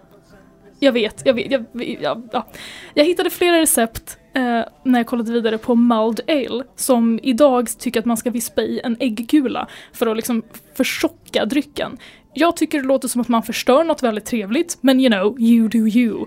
Jag 0.80 0.92
vet, 0.92 1.22
jag 1.24 1.34
vet, 1.34 1.50
jag, 1.50 1.64
jag, 2.00 2.28
ja. 2.32 2.46
jag 2.94 3.04
hittade 3.04 3.30
flera 3.30 3.61
recept 3.61 4.18
eh, 4.34 4.62
när 4.82 4.98
jag 4.98 5.06
kollade 5.06 5.32
vidare 5.32 5.59
på 5.59 5.74
mulled 5.74 6.20
ale 6.28 6.64
som 6.76 7.20
idag 7.22 7.68
tycker 7.78 8.00
att 8.00 8.06
man 8.06 8.16
ska 8.16 8.30
vispa 8.30 8.62
i 8.62 8.80
en 8.84 8.96
ägggula 9.00 9.68
för 9.92 10.06
att 10.06 10.16
liksom 10.16 10.42
försocka 10.74 11.44
drycken. 11.44 11.98
Jag 12.34 12.56
tycker 12.56 12.80
det 12.80 12.86
låter 12.86 13.09
som 13.09 13.20
att 13.20 13.28
man 13.28 13.42
förstör 13.42 13.84
något 13.84 14.02
väldigt 14.02 14.24
trevligt, 14.24 14.78
men 14.80 15.00
you 15.00 15.11
know, 15.11 15.40
you 15.40 15.68
do 15.68 15.78
you. 15.78 16.26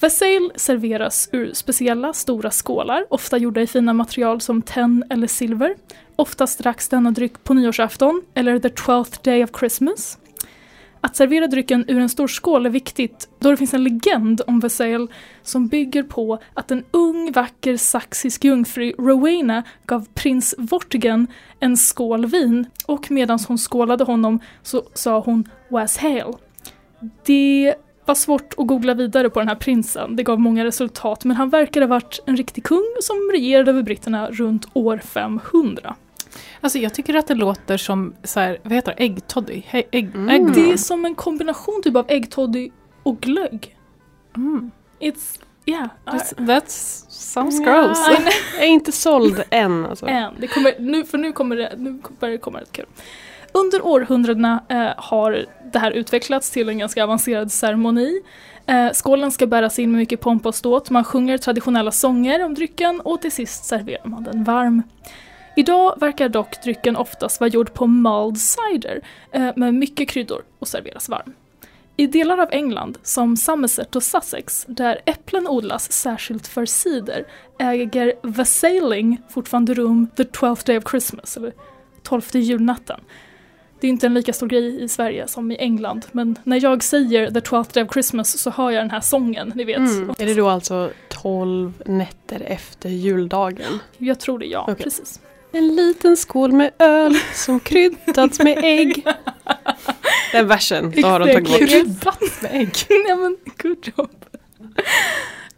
Vassail 0.00 0.52
serveras 0.54 1.28
ur 1.32 1.52
speciella 1.54 2.12
stora 2.12 2.50
skålar, 2.50 3.06
ofta 3.10 3.38
gjorda 3.38 3.60
i 3.60 3.66
fina 3.66 3.92
material 3.92 4.40
som 4.40 4.62
tenn 4.62 5.04
eller 5.10 5.26
silver. 5.26 5.74
Oftast 6.16 6.58
dracks 6.58 6.88
denna 6.88 7.10
dryck 7.10 7.44
på 7.44 7.54
nyårsafton, 7.54 8.22
eller 8.34 8.58
the 8.58 8.68
twelfth 8.68 9.22
day 9.22 9.44
of 9.44 9.50
Christmas. 9.58 10.18
Att 11.00 11.16
servera 11.16 11.46
drycken 11.46 11.84
ur 11.88 12.00
en 12.00 12.08
stor 12.08 12.28
skål 12.28 12.66
är 12.66 12.70
viktigt 12.70 13.28
då 13.38 13.50
det 13.50 13.56
finns 13.56 13.74
en 13.74 13.84
legend 13.84 14.40
om 14.46 14.60
Vassail 14.60 15.08
som 15.42 15.68
bygger 15.68 16.02
på 16.02 16.38
att 16.54 16.70
en 16.70 16.84
ung 16.90 17.32
vacker 17.32 17.76
saxisk 17.76 18.44
jungfru 18.44 18.92
Rowena 18.98 19.62
gav 19.86 20.06
prins 20.14 20.54
Vortigen 20.58 21.26
en 21.60 21.76
skål 21.76 22.26
vin 22.26 22.66
och 22.86 23.10
medan 23.10 23.38
hon 23.48 23.58
skålade 23.58 24.04
honom 24.04 24.40
så 24.62 24.82
sa 24.94 25.20
hon 25.20 25.48
Was 25.68 25.98
hail. 25.98 26.32
Det 27.24 27.74
var 28.08 28.14
svårt 28.14 28.54
att 28.58 28.66
googla 28.66 28.94
vidare 28.94 29.30
på 29.30 29.38
den 29.38 29.48
här 29.48 29.54
prinsen, 29.54 30.16
det 30.16 30.22
gav 30.22 30.40
många 30.40 30.64
resultat 30.64 31.24
men 31.24 31.36
han 31.36 31.50
verkar 31.50 31.80
ha 31.80 31.88
varit 31.88 32.20
en 32.26 32.36
riktig 32.36 32.64
kung 32.64 32.84
som 33.02 33.30
regerade 33.32 33.70
över 33.70 33.82
britterna 33.82 34.30
runt 34.30 34.66
år 34.72 34.98
500. 35.04 35.94
Alltså 36.60 36.78
jag 36.78 36.94
tycker 36.94 37.14
att 37.14 37.26
det 37.26 37.34
låter 37.34 37.76
som 37.76 38.14
så 38.24 38.40
här, 38.40 38.58
vad 38.62 38.72
heter 38.72 38.94
det, 38.96 39.04
äggtoddy? 39.04 39.62
He- 39.70 39.82
Ägg, 39.92 40.14
Mm. 40.14 40.28
ägg, 40.28 40.52
Det 40.54 40.72
är 40.72 40.76
som 40.76 41.04
en 41.04 41.14
kombination 41.14 41.80
typ 41.84 41.96
av 41.96 42.04
äggtoddy 42.08 42.70
och 43.02 43.20
glögg. 43.20 43.76
mm. 44.36 44.70
It's, 45.00 45.40
yeah. 45.66 45.88
That's, 46.06 46.34
that's 46.36 47.04
sounds 47.08 47.60
Ja. 47.60 47.64
gross. 47.82 47.98
Jag 48.54 48.64
är 48.64 48.68
inte 48.68 48.92
såld 48.92 49.42
än 49.50 49.86
alltså. 49.86 50.06
Än. 50.06 50.34
Det 50.40 50.46
kommer, 50.46 50.74
nu, 50.78 51.04
för 51.04 51.18
nu 51.18 51.32
kommer 51.32 51.56
det, 51.56 51.72
nu 51.78 52.00
börjar 52.20 52.32
det 52.32 52.38
komma 52.38 52.60
rätt 52.60 52.72
kul. 52.72 52.86
Under 53.52 53.86
århundradena 53.86 54.64
eh, 54.68 54.90
har 54.96 55.46
det 55.72 55.78
här 55.78 55.90
utvecklats 55.90 56.50
till 56.50 56.68
en 56.68 56.78
ganska 56.78 57.04
avancerad 57.04 57.52
ceremoni. 57.52 58.22
Eh, 58.66 58.92
skålen 58.92 59.30
ska 59.30 59.46
bäras 59.46 59.78
in 59.78 59.90
med 59.90 59.98
mycket 59.98 60.20
pomp 60.20 60.46
och 60.46 60.54
ståt, 60.54 60.90
man 60.90 61.04
sjunger 61.04 61.38
traditionella 61.38 61.90
sånger 61.90 62.44
om 62.44 62.54
drycken 62.54 63.00
och 63.00 63.22
till 63.22 63.32
sist 63.32 63.64
serverar 63.64 64.06
man 64.08 64.24
den 64.24 64.44
varm. 64.44 64.82
Idag 65.56 65.94
verkar 66.00 66.28
dock 66.28 66.62
drycken 66.62 66.96
oftast 66.96 67.40
vara 67.40 67.50
gjord 67.50 67.74
på 67.74 67.86
mulled 67.86 68.38
cider 68.38 69.00
eh, 69.32 69.50
med 69.56 69.74
mycket 69.74 70.08
kryddor 70.08 70.42
och 70.58 70.68
serveras 70.68 71.08
varm. 71.08 71.32
I 71.96 72.06
delar 72.06 72.38
av 72.38 72.48
England, 72.52 72.98
som 73.02 73.36
Somerset 73.36 73.96
och 73.96 74.02
Sussex, 74.02 74.66
där 74.68 75.00
äpplen 75.04 75.48
odlas 75.48 75.92
särskilt 75.92 76.46
för 76.46 76.66
cider, 76.66 77.24
äger 77.58 78.32
the 78.32 78.44
sailing 78.44 79.22
fortfarande 79.28 79.74
rum 79.74 80.08
the 80.16 80.22
12th 80.22 80.66
day 80.66 80.78
of 80.78 80.84
Christmas, 80.90 81.36
eller 81.36 81.52
12 82.02 82.22
julnatten. 82.32 83.00
Det 83.80 83.86
är 83.86 83.88
inte 83.88 84.06
en 84.06 84.14
lika 84.14 84.32
stor 84.32 84.46
grej 84.46 84.84
i 84.84 84.88
Sverige 84.88 85.28
som 85.28 85.50
i 85.50 85.56
England, 85.56 86.06
men 86.12 86.38
när 86.44 86.62
jag 86.62 86.82
säger 86.82 87.30
the 87.30 87.40
12th 87.40 87.74
day 87.74 87.84
of 87.84 87.92
Christmas 87.92 88.38
så 88.38 88.50
hör 88.50 88.70
jag 88.70 88.84
den 88.84 88.90
här 88.90 89.00
sången, 89.00 89.52
ni 89.54 89.64
vet. 89.64 89.76
Mm. 89.76 90.10
Är 90.18 90.26
det 90.26 90.34
då 90.34 90.48
alltså 90.48 90.90
12 91.08 91.72
nätter 91.86 92.40
efter 92.46 92.88
juldagen? 92.88 93.78
Jag 93.98 94.20
tror 94.20 94.38
det, 94.38 94.46
ja. 94.46 94.62
Okej. 94.68 94.84
Precis. 94.84 95.20
En 95.52 95.76
liten 95.76 96.16
skål 96.16 96.52
med 96.52 96.70
öl 96.78 97.14
som 97.34 97.60
kryddats 97.60 98.40
med 98.40 98.58
ägg. 98.64 99.06
Den 100.32 100.48
versen, 100.48 100.92
då 100.96 101.08
har 101.08 101.20
de 101.20 101.32
tagit 101.32 101.48
bort. 101.48 101.58
Kryddat 101.58 102.42
med 102.42 102.50
ägg. 102.54 102.72
Nej 102.88 103.16
men, 103.16 103.36
good 103.62 103.92
job. 103.96 104.10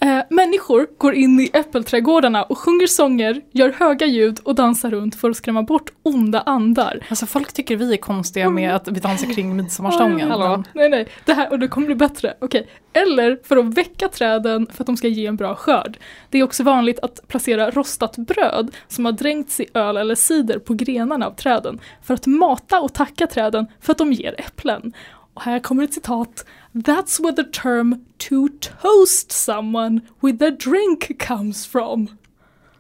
Eh, 0.03 0.23
människor 0.31 0.87
går 0.99 1.15
in 1.15 1.41
i 1.41 1.51
äppelträdgårdarna 1.53 2.43
och 2.43 2.59
sjunger 2.59 2.87
sånger, 2.87 3.41
gör 3.51 3.73
höga 3.73 4.07
ljud 4.07 4.39
och 4.43 4.55
dansar 4.55 4.91
runt 4.91 5.15
för 5.15 5.31
att 5.31 5.37
skrämma 5.37 5.63
bort 5.63 5.93
onda 6.03 6.41
andar. 6.41 7.07
Alltså 7.09 7.27
folk 7.27 7.53
tycker 7.53 7.77
vi 7.77 7.93
är 7.93 7.97
konstiga 7.97 8.51
med 8.51 8.75
att 8.75 8.89
vi 8.89 9.01
dansar 9.01 9.35
kring 9.35 9.57
midsommarstången. 9.57 10.31
Hallå. 10.31 10.65
Nej 10.73 10.89
nej, 10.89 11.09
det 11.25 11.33
här, 11.33 11.51
och 11.51 11.59
det 11.59 11.69
kommer 11.69 11.87
bli 11.87 11.97
bättre. 11.97 12.35
Okej. 12.41 12.69
Eller 12.93 13.39
för 13.45 13.57
att 13.57 13.75
väcka 13.75 14.09
träden 14.09 14.67
för 14.73 14.83
att 14.83 14.87
de 14.87 14.97
ska 14.97 15.09
ge 15.09 15.27
en 15.27 15.37
bra 15.37 15.55
skörd. 15.55 15.99
Det 16.31 16.39
är 16.39 16.43
också 16.43 16.63
vanligt 16.63 16.99
att 16.99 17.21
placera 17.29 17.71
rostat 17.71 18.17
bröd 18.17 18.71
som 18.89 19.05
har 19.05 19.13
dränkts 19.13 19.61
i 19.61 19.67
öl 19.75 19.97
eller 19.97 20.15
cider 20.15 20.59
på 20.59 20.75
grenarna 20.75 21.27
av 21.27 21.35
träden 21.35 21.79
för 22.03 22.15
att 22.15 22.27
mata 22.27 22.81
och 22.81 22.95
tacka 22.95 23.27
träden 23.27 23.67
för 23.81 23.93
att 23.93 23.99
de 23.99 24.13
ger 24.13 24.35
äpplen. 24.39 24.93
Och 25.35 25.43
här 25.43 25.59
kommer 25.59 25.85
ett 25.85 25.95
citat. 25.95 26.45
That's 26.73 27.23
where 27.23 27.37
the 27.37 27.45
term 27.61 28.05
to 28.19 28.49
toast 28.83 29.33
someone 29.33 30.01
with 30.21 30.43
a 30.45 30.51
drink 30.51 31.27
comes 31.29 31.67
from. 31.67 32.07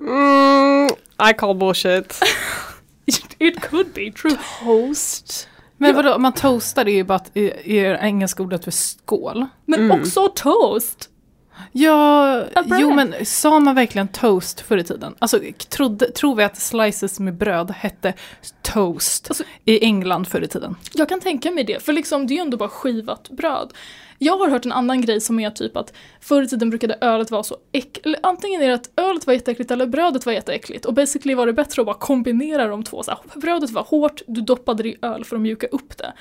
Mm, 0.00 0.88
I 1.30 1.32
call 1.38 1.54
bullshit. 1.54 2.14
It 3.38 3.60
could 3.60 3.92
be 3.94 4.12
true. 4.12 4.36
Toast. 4.64 5.48
Men 5.76 5.96
vadå, 5.96 6.18
man 6.18 6.32
toastar 6.32 6.88
är 6.88 6.92
ju 6.92 7.04
bara 7.04 7.14
att, 7.16 7.30
i, 7.36 7.40
i 7.64 7.78
engelska 8.00 8.42
ordet 8.42 8.64
för 8.64 8.70
skål. 8.70 9.46
Men 9.66 9.80
Mm. 9.80 10.00
också 10.00 10.28
toast. 10.28 11.08
Ja, 11.72 12.44
jo 12.80 12.90
men 12.94 13.14
sa 13.24 13.60
man 13.60 13.74
verkligen 13.74 14.08
toast 14.08 14.60
förr 14.60 14.78
i 14.78 14.84
tiden? 14.84 15.14
Alltså 15.18 15.40
trodde, 15.68 16.10
tror 16.10 16.34
vi 16.36 16.44
att 16.44 16.60
slices 16.60 17.20
med 17.20 17.34
bröd 17.34 17.70
hette 17.70 18.14
toast 18.62 19.26
Alltså- 19.30 19.44
i 19.64 19.84
England 19.84 20.28
förr 20.28 20.42
i 20.42 20.48
tiden? 20.48 20.76
Jag 20.94 21.08
kan 21.08 21.20
tänka 21.20 21.50
mig 21.50 21.64
det, 21.64 21.82
för 21.82 21.92
liksom, 21.92 22.26
det 22.26 22.34
är 22.34 22.36
ju 22.36 22.42
ändå 22.42 22.56
bara 22.56 22.68
skivat 22.68 23.30
bröd. 23.30 23.72
Jag 24.22 24.38
har 24.38 24.48
hört 24.48 24.64
en 24.64 24.72
annan 24.72 25.00
grej 25.00 25.20
som 25.20 25.40
är 25.40 25.50
typ 25.50 25.76
att 25.76 25.92
förr 26.20 26.42
i 26.42 26.48
tiden 26.48 26.70
brukade 26.70 26.98
ölet 27.00 27.30
vara 27.30 27.42
så 27.42 27.56
äckligt, 27.72 28.20
antingen 28.22 28.62
är 28.62 28.68
det 28.68 28.74
att 28.74 28.90
ölet 28.96 29.26
var 29.26 29.34
jätteäckligt 29.34 29.70
eller 29.70 29.86
brödet 29.86 30.26
var 30.26 30.32
jätteäckligt 30.32 30.84
och 30.84 30.94
basically 30.94 31.34
var 31.34 31.46
det 31.46 31.52
bättre 31.52 31.82
att 31.82 31.86
bara 31.86 31.98
kombinera 31.98 32.66
de 32.66 32.82
två. 32.84 33.02
Så 33.02 33.10
här, 33.10 33.40
brödet 33.40 33.70
var 33.70 33.82
hårt, 33.82 34.22
du 34.26 34.40
doppade 34.40 34.82
det 34.82 34.88
i 34.88 34.96
öl 35.02 35.24
för 35.24 35.36
att 35.36 35.42
mjuka 35.42 35.66
upp 35.66 35.98
det. 35.98 36.12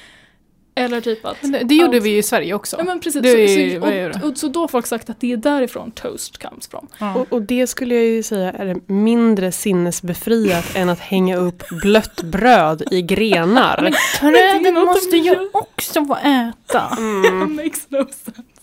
Eller 0.80 1.02
typ 1.02 1.26
att... 1.26 1.38
Men 1.42 1.52
det, 1.52 1.64
det 1.64 1.76
gjorde 1.76 1.98
allt- 1.98 2.06
vi 2.06 2.18
i 2.18 2.24
Sverige 2.24 2.54
också. 2.54 2.76
Ja 2.80 2.84
men 2.84 3.00
precis, 3.00 3.22
Det 3.22 3.30
är 3.30 3.80
så, 3.80 3.82
så, 3.82 4.20
och, 4.20 4.32
och, 4.32 4.38
så 4.38 4.48
då 4.48 4.60
har 4.60 4.68
folk 4.68 4.88
sagt 4.88 5.10
att 5.10 5.20
det 5.20 5.32
är 5.34 5.38
därifrån 5.38 5.92
toast 5.92 6.38
comes 6.38 6.68
from. 6.68 6.88
Ja. 7.00 7.16
Och, 7.16 7.34
och 7.34 7.42
det 7.42 7.68
skulle 7.68 7.96
jag 7.96 8.06
ju 8.06 8.24
säga 8.24 8.52
är 8.52 8.92
mindre 8.92 9.52
sinnesbefriat 9.52 10.76
än 10.76 10.90
att 10.90 11.00
hänga 11.00 11.38
upp 11.38 11.64
blött 11.82 12.22
bröd 12.22 12.84
i 12.92 13.02
grenar. 13.02 13.92
Träden 14.20 14.74
måste 14.74 15.18
ju 15.18 15.50
också 15.52 16.06
få 16.06 16.16
äta. 16.16 16.98
Mm. 16.98 17.56
makes 17.56 17.90
no 17.90 18.06
sense. 18.26 18.59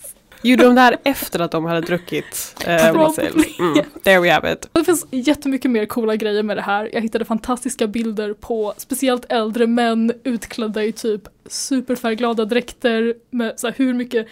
Gjorde 0.47 0.65
de 0.65 0.75
det 0.75 0.81
här 0.81 0.97
efter 1.05 1.41
att 1.41 1.51
de 1.51 1.65
hade 1.65 1.81
druckit 1.81 2.57
eh, 2.67 2.89
mm. 2.89 3.85
There 4.05 4.21
we 4.21 4.33
have 4.33 4.53
it. 4.53 4.69
Det 4.73 4.85
finns 4.85 5.07
jättemycket 5.11 5.71
mer 5.71 5.87
coola 5.87 6.17
grejer 6.17 6.43
med 6.43 6.57
det 6.57 6.63
här. 6.63 6.91
Jag 6.93 7.01
hittade 7.01 7.25
fantastiska 7.25 7.87
bilder 7.87 8.33
på 8.33 8.75
speciellt 8.77 9.33
äldre 9.33 9.67
män 9.67 10.13
utklädda 10.25 10.85
i 10.85 10.93
typ 10.93 11.23
superfärgglada 11.47 12.45
dräkter 12.45 13.15
med 13.31 13.61
så 13.61 13.67
här, 13.67 13.75
hur 13.79 13.95
mycket 13.95 14.27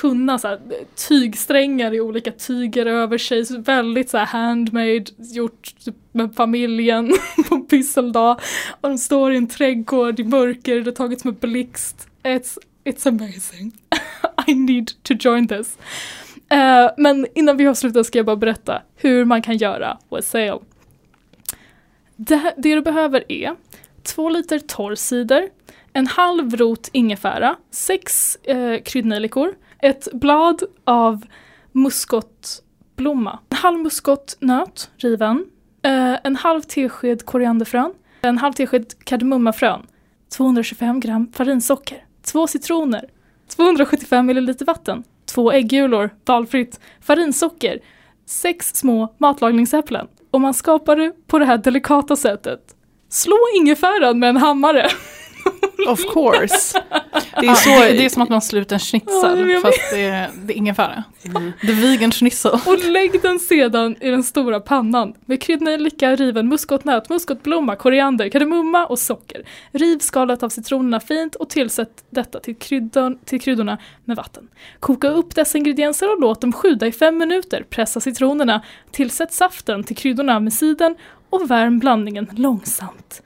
tunna 0.00 0.38
så 0.38 0.48
här, 0.48 0.60
tygsträngar 1.08 1.94
i 1.94 2.00
olika 2.00 2.30
tyger 2.30 2.86
över 2.86 3.18
sig. 3.18 3.46
Så 3.46 3.58
väldigt 3.58 4.10
så 4.10 4.18
här, 4.18 4.26
handmade, 4.26 5.04
gjort 5.18 5.74
med 6.12 6.34
familjen 6.34 7.12
på 7.48 7.60
pysseldag. 7.60 8.40
Och 8.80 8.88
de 8.88 8.98
står 8.98 9.32
i 9.32 9.36
en 9.36 9.48
trädgård 9.48 10.20
i 10.20 10.24
mörker, 10.24 10.80
det 10.80 10.90
har 10.90 10.92
tagits 10.92 11.24
med 11.24 11.34
blixt. 11.34 12.08
It's, 12.22 12.58
it's 12.84 13.08
amazing. 13.08 13.81
I 14.46 14.54
need 14.54 14.90
to 15.02 15.14
join 15.14 15.48
this. 15.48 15.78
Uh, 16.52 16.90
men 16.96 17.26
innan 17.34 17.56
vi 17.56 17.66
avslutar 17.66 18.02
ska 18.02 18.18
jag 18.18 18.26
bara 18.26 18.36
berätta 18.36 18.82
hur 18.96 19.24
man 19.24 19.42
kan 19.42 19.56
göra 19.56 19.98
wassail. 20.08 20.58
Det, 22.16 22.54
det 22.56 22.74
du 22.74 22.80
behöver 22.80 23.32
är 23.32 23.56
två 24.02 24.28
liter 24.28 24.58
torr 24.58 24.94
cider, 24.94 25.48
en 25.92 26.06
halv 26.06 26.56
rot 26.56 26.88
ingefära, 26.92 27.56
sex 27.70 28.36
eh, 28.36 28.82
kryddnejlikor, 28.82 29.54
ett 29.78 30.08
blad 30.12 30.62
av 30.84 31.24
muskotblomma, 31.72 33.38
en 33.48 33.56
halv 33.56 33.78
muskotnöt 33.78 34.90
riven, 34.96 35.44
eh, 35.82 36.14
en 36.24 36.36
halv 36.36 36.62
tesked 36.62 37.26
korianderfrön, 37.26 37.92
en 38.22 38.38
halv 38.38 38.52
tesked 38.52 39.04
kardemummafrön, 39.04 39.86
225 40.36 41.00
gram 41.00 41.32
farinsocker, 41.32 42.04
två 42.22 42.46
citroner, 42.46 43.08
275 43.56 44.26
milliliter 44.26 44.66
vatten, 44.66 45.04
två 45.34 45.52
äggulor, 45.52 46.10
valfritt, 46.24 46.80
farinsocker, 47.00 47.78
sex 48.26 48.74
små 48.74 49.14
matlagningsäpplen. 49.18 50.06
Och 50.30 50.40
man 50.40 50.54
skapar 50.54 50.96
det 50.96 51.12
på 51.26 51.38
det 51.38 51.44
här 51.44 51.58
delikata 51.58 52.16
sättet. 52.16 52.60
Slå 53.08 53.36
ingefäran 53.56 54.18
med 54.18 54.28
en 54.28 54.36
hammare. 54.36 54.88
Of 55.88 56.00
course. 56.14 56.82
Det 57.40 57.46
är 57.46 57.50
Ja, 57.50 57.54
så... 57.54 57.70
det, 57.70 57.92
det 57.92 58.04
är 58.04 58.08
som 58.08 58.22
att 58.22 58.28
man 58.28 58.40
ut 58.52 58.72
en 58.72 58.76
Ja, 58.76 58.78
schnitzel 58.78 59.44
vet. 59.44 59.62
fast 59.62 59.80
det 59.92 60.00
är, 60.04 60.30
det 60.44 60.52
är 60.52 60.56
ingefära. 60.56 61.04
The 61.60 61.72
vegan 61.72 62.12
schnitzel. 62.12 62.52
Och 62.66 62.78
lägg 62.84 63.22
den 63.22 63.38
sedan 63.38 63.96
i 64.00 64.10
den 64.10 64.22
stora 64.22 64.60
pannan 64.60 65.14
med 65.24 65.42
kryddnejlika, 65.42 66.16
riven 66.16 66.48
muskotnöt, 66.48 67.08
muskotblomma, 67.08 67.76
koriander, 67.76 68.28
kardemumma 68.28 68.86
och 68.86 68.98
socker. 68.98 69.42
Riv 69.72 69.98
skalet 69.98 70.42
av 70.42 70.48
citronerna 70.48 71.00
fint 71.00 71.34
och 71.34 71.50
tillsätt 71.50 72.04
detta 72.10 72.40
till, 72.40 72.56
kryddon, 72.56 73.18
till 73.24 73.40
kryddorna 73.40 73.78
med 74.04 74.16
vatten. 74.16 74.48
Koka 74.80 75.08
upp 75.08 75.34
dessa 75.34 75.58
ingredienser 75.58 76.12
och 76.12 76.20
låt 76.20 76.40
dem 76.40 76.52
sjuda 76.52 76.86
i 76.86 76.92
fem 76.92 77.18
minuter. 77.18 77.64
Pressa 77.70 78.00
citronerna, 78.00 78.62
tillsätt 78.90 79.32
saften 79.32 79.84
till 79.84 79.96
kryddorna 79.96 80.40
med 80.40 80.52
siden 80.52 80.94
och 81.30 81.50
värm 81.50 81.78
blandningen 81.78 82.30
långsamt. 82.36 83.22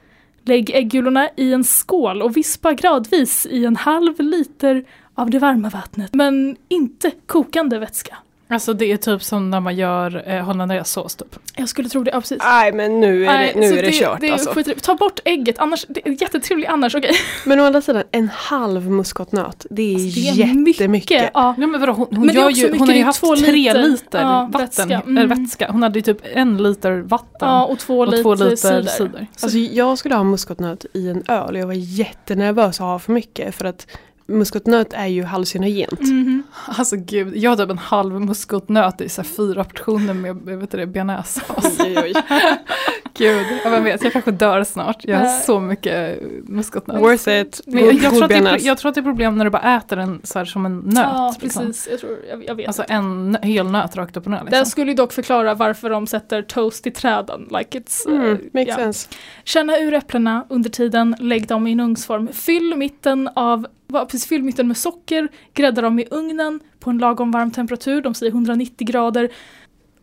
Lägg 0.46 0.70
äggulorna 0.70 1.28
i 1.36 1.52
en 1.52 1.64
skål 1.64 2.22
och 2.22 2.36
vispa 2.36 2.72
gradvis 2.72 3.46
i 3.50 3.64
en 3.64 3.76
halv 3.76 4.20
liter 4.20 4.84
av 5.14 5.30
det 5.30 5.38
varma 5.38 5.70
vattnet, 5.70 6.14
men 6.14 6.56
inte 6.68 7.10
kokande 7.26 7.78
vätska. 7.78 8.16
Alltså 8.48 8.72
det 8.74 8.92
är 8.92 8.96
typ 8.96 9.22
som 9.22 9.50
när 9.50 9.60
man 9.60 9.76
gör 9.76 10.22
eh, 10.26 10.42
hollandaisesås 10.44 11.14
typ. 11.16 11.36
Jag 11.56 11.68
skulle 11.68 11.88
tro 11.88 12.02
det, 12.02 12.10
ja 12.10 12.20
precis. 12.20 12.38
Nej 12.44 12.72
men 12.72 13.00
nu 13.00 13.26
är 13.26 13.38
det, 13.54 13.60
nu 13.60 13.78
är 13.78 13.82
det, 13.82 13.92
kört 13.92 14.20
det 14.20 14.30
alltså. 14.30 14.50
skit- 14.50 14.82
Ta 14.82 14.94
bort 14.94 15.20
ägget, 15.24 15.58
annars, 15.58 15.86
det 15.88 16.08
är 16.08 16.22
jättetrevligt 16.22 16.68
annars, 16.68 16.94
okej. 16.94 17.10
Men 17.46 17.60
å 17.60 17.64
andra 17.64 17.80
sidan, 17.80 18.02
en 18.10 18.28
halv 18.34 18.90
muskotnöt, 18.90 19.66
det 19.70 19.82
är, 19.94 19.96
Det 20.14 20.28
är 20.28 20.32
jättemycket. 20.46 20.90
mycket. 20.90 21.30
Ja. 21.34 21.54
Ja 21.58 21.66
men 21.66 21.80
vadå, 21.80 21.92
hon, 21.92 22.06
hon, 22.10 22.26
Men 22.26 22.34
det 22.34 22.40
gör 22.40 22.50
ju, 22.50 22.62
mycket, 22.62 22.78
hon 22.78 22.88
har 22.88 22.94
det 22.94 22.98
ju 22.98 23.04
haft 23.04 23.20
två 23.20 23.36
tre 23.36 23.52
liter. 23.52 23.82
liter, 23.82 24.20
Ja, 24.20 24.48
vatten, 24.52 24.60
vätska. 24.60 24.84
vätska. 24.86 25.10
Mm. 25.10 25.28
vätska. 25.28 25.70
Hon 25.70 25.82
hade 25.82 25.98
ju 25.98 26.02
typ 26.02 26.18
en 26.34 26.56
liter 26.62 26.92
vatten 27.00 27.48
ja, 27.48 27.64
och 27.64 27.78
två 27.78 27.98
och 27.98 28.08
liter, 28.08 28.22
två 28.22 28.34
liter 28.34 28.56
cider. 28.56 28.82
cider. 28.82 29.26
Alltså 29.42 29.58
jag 29.58 29.98
skulle 29.98 30.14
ha 30.14 30.24
muskotnöt 30.24 30.84
i 30.94 31.08
en 31.08 31.22
öl 31.28 31.54
och 31.54 31.58
jag 31.60 31.66
var 31.66 31.74
jättenervös 31.74 32.80
att 32.80 32.86
ha 32.86 32.98
för 32.98 33.12
mycket 33.12 33.54
för 33.54 33.64
att 33.64 33.86
muskotnöt 34.26 34.92
är 34.92 35.06
ju 35.06 35.24
hallucinogent. 35.24 36.00
Mhm. 36.00 36.42
Alltså 36.66 36.96
gud, 36.96 37.36
jag 37.36 37.50
har 37.50 37.56
typ 37.56 37.70
en 37.70 37.78
halv 37.78 38.20
muskotnöt 38.20 39.00
i 39.00 39.08
så 39.08 39.22
här 39.22 39.28
fyra 39.28 39.64
portioner 39.64 40.14
med 40.14 40.68
det, 40.70 40.86
bearnaisesås. 40.86 41.78
Gud, 43.18 43.46
ja, 43.64 43.70
vem 43.70 43.84
vet, 43.84 44.04
jag 44.04 44.12
kanske 44.12 44.30
dör 44.30 44.64
snart. 44.64 45.04
Jag 45.04 45.18
har 45.18 45.26
så 45.26 45.60
mycket 45.60 46.22
muskotnöt. 46.48 47.00
Worth 47.00 47.28
it. 47.28 47.60
Men 47.66 47.84
jag, 47.84 47.94
jag, 47.94 48.12
tror 48.12 48.24
att 48.24 48.28
det 48.28 48.58
jag 48.58 48.78
tror 48.78 48.88
att 48.88 48.94
det 48.94 49.00
är 49.00 49.02
problem 49.02 49.38
när 49.38 49.44
du 49.44 49.50
bara 49.50 49.76
äter 49.76 49.96
den 49.96 50.20
så 50.24 50.38
här 50.38 50.46
som 50.46 50.66
en 50.66 50.78
nöt. 50.78 50.94
Ja, 50.94 51.34
liksom. 51.40 51.66
precis. 51.66 51.88
Jag, 51.90 52.00
tror, 52.00 52.18
jag, 52.30 52.44
jag 52.44 52.54
vet. 52.54 52.66
Alltså 52.66 52.84
en 52.88 53.38
hel 53.42 53.70
nöt 53.70 53.96
rakt 53.96 54.16
upp 54.16 54.24
och 54.24 54.30
ner. 54.30 54.42
Liksom. 54.44 54.66
skulle 54.66 54.90
ju 54.90 54.96
dock 54.96 55.12
förklara 55.12 55.54
varför 55.54 55.90
de 55.90 56.06
sätter 56.06 56.42
toast 56.42 56.86
i 56.86 56.90
träden. 56.90 57.48
Like 57.58 57.78
it's, 57.78 58.06
Mm, 58.08 58.32
eh, 58.32 58.38
makes 58.52 58.68
ja. 58.68 58.74
sense. 58.76 59.08
Känna 59.44 59.78
ur 59.78 59.94
äpplena 59.94 60.46
under 60.48 60.70
tiden, 60.70 61.16
lägg 61.18 61.48
dem 61.48 61.66
i 61.66 61.72
en 61.72 61.80
ugnsform. 61.80 62.28
Fyll 62.28 62.76
mitten 62.76 63.28
av 63.34 63.66
precis, 63.88 64.26
fyll 64.26 64.42
mitten 64.42 64.68
med 64.68 64.76
socker, 64.76 65.28
grädda 65.54 65.82
dem 65.82 65.98
i 65.98 66.06
ugnen 66.10 66.60
på 66.80 66.90
en 66.90 66.98
lagom 66.98 67.30
varm 67.30 67.50
temperatur, 67.50 68.02
de 68.02 68.14
säger 68.14 68.32
190 68.32 68.86
grader. 68.86 69.28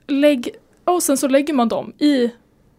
Lägg, 0.08 0.50
och 0.86 1.04
sen 1.04 1.18
så 1.18 1.28
lägger 1.28 1.54
man 1.54 1.68
dem 1.68 1.94
i 2.00 2.32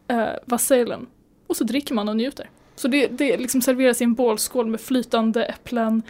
eh, 0.09 0.27
vasselen 0.45 1.07
och 1.47 1.57
så 1.57 1.65
dricker 1.65 1.95
man 1.95 2.09
och 2.09 2.17
njuter. 2.17 2.51
Så 2.77 2.89
det, 2.89 3.07
det 3.07 3.37
liksom 3.37 3.63
serveras 3.63 4.01
i 4.01 4.05
en 4.05 4.15
bålskål 4.15 4.67
med 4.67 4.81
flytande 4.81 5.45
äpplen, 5.45 6.03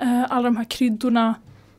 eh, 0.00 0.22
alla 0.32 0.42
de 0.42 0.56
här 0.56 0.64
kryddorna. 0.64 1.34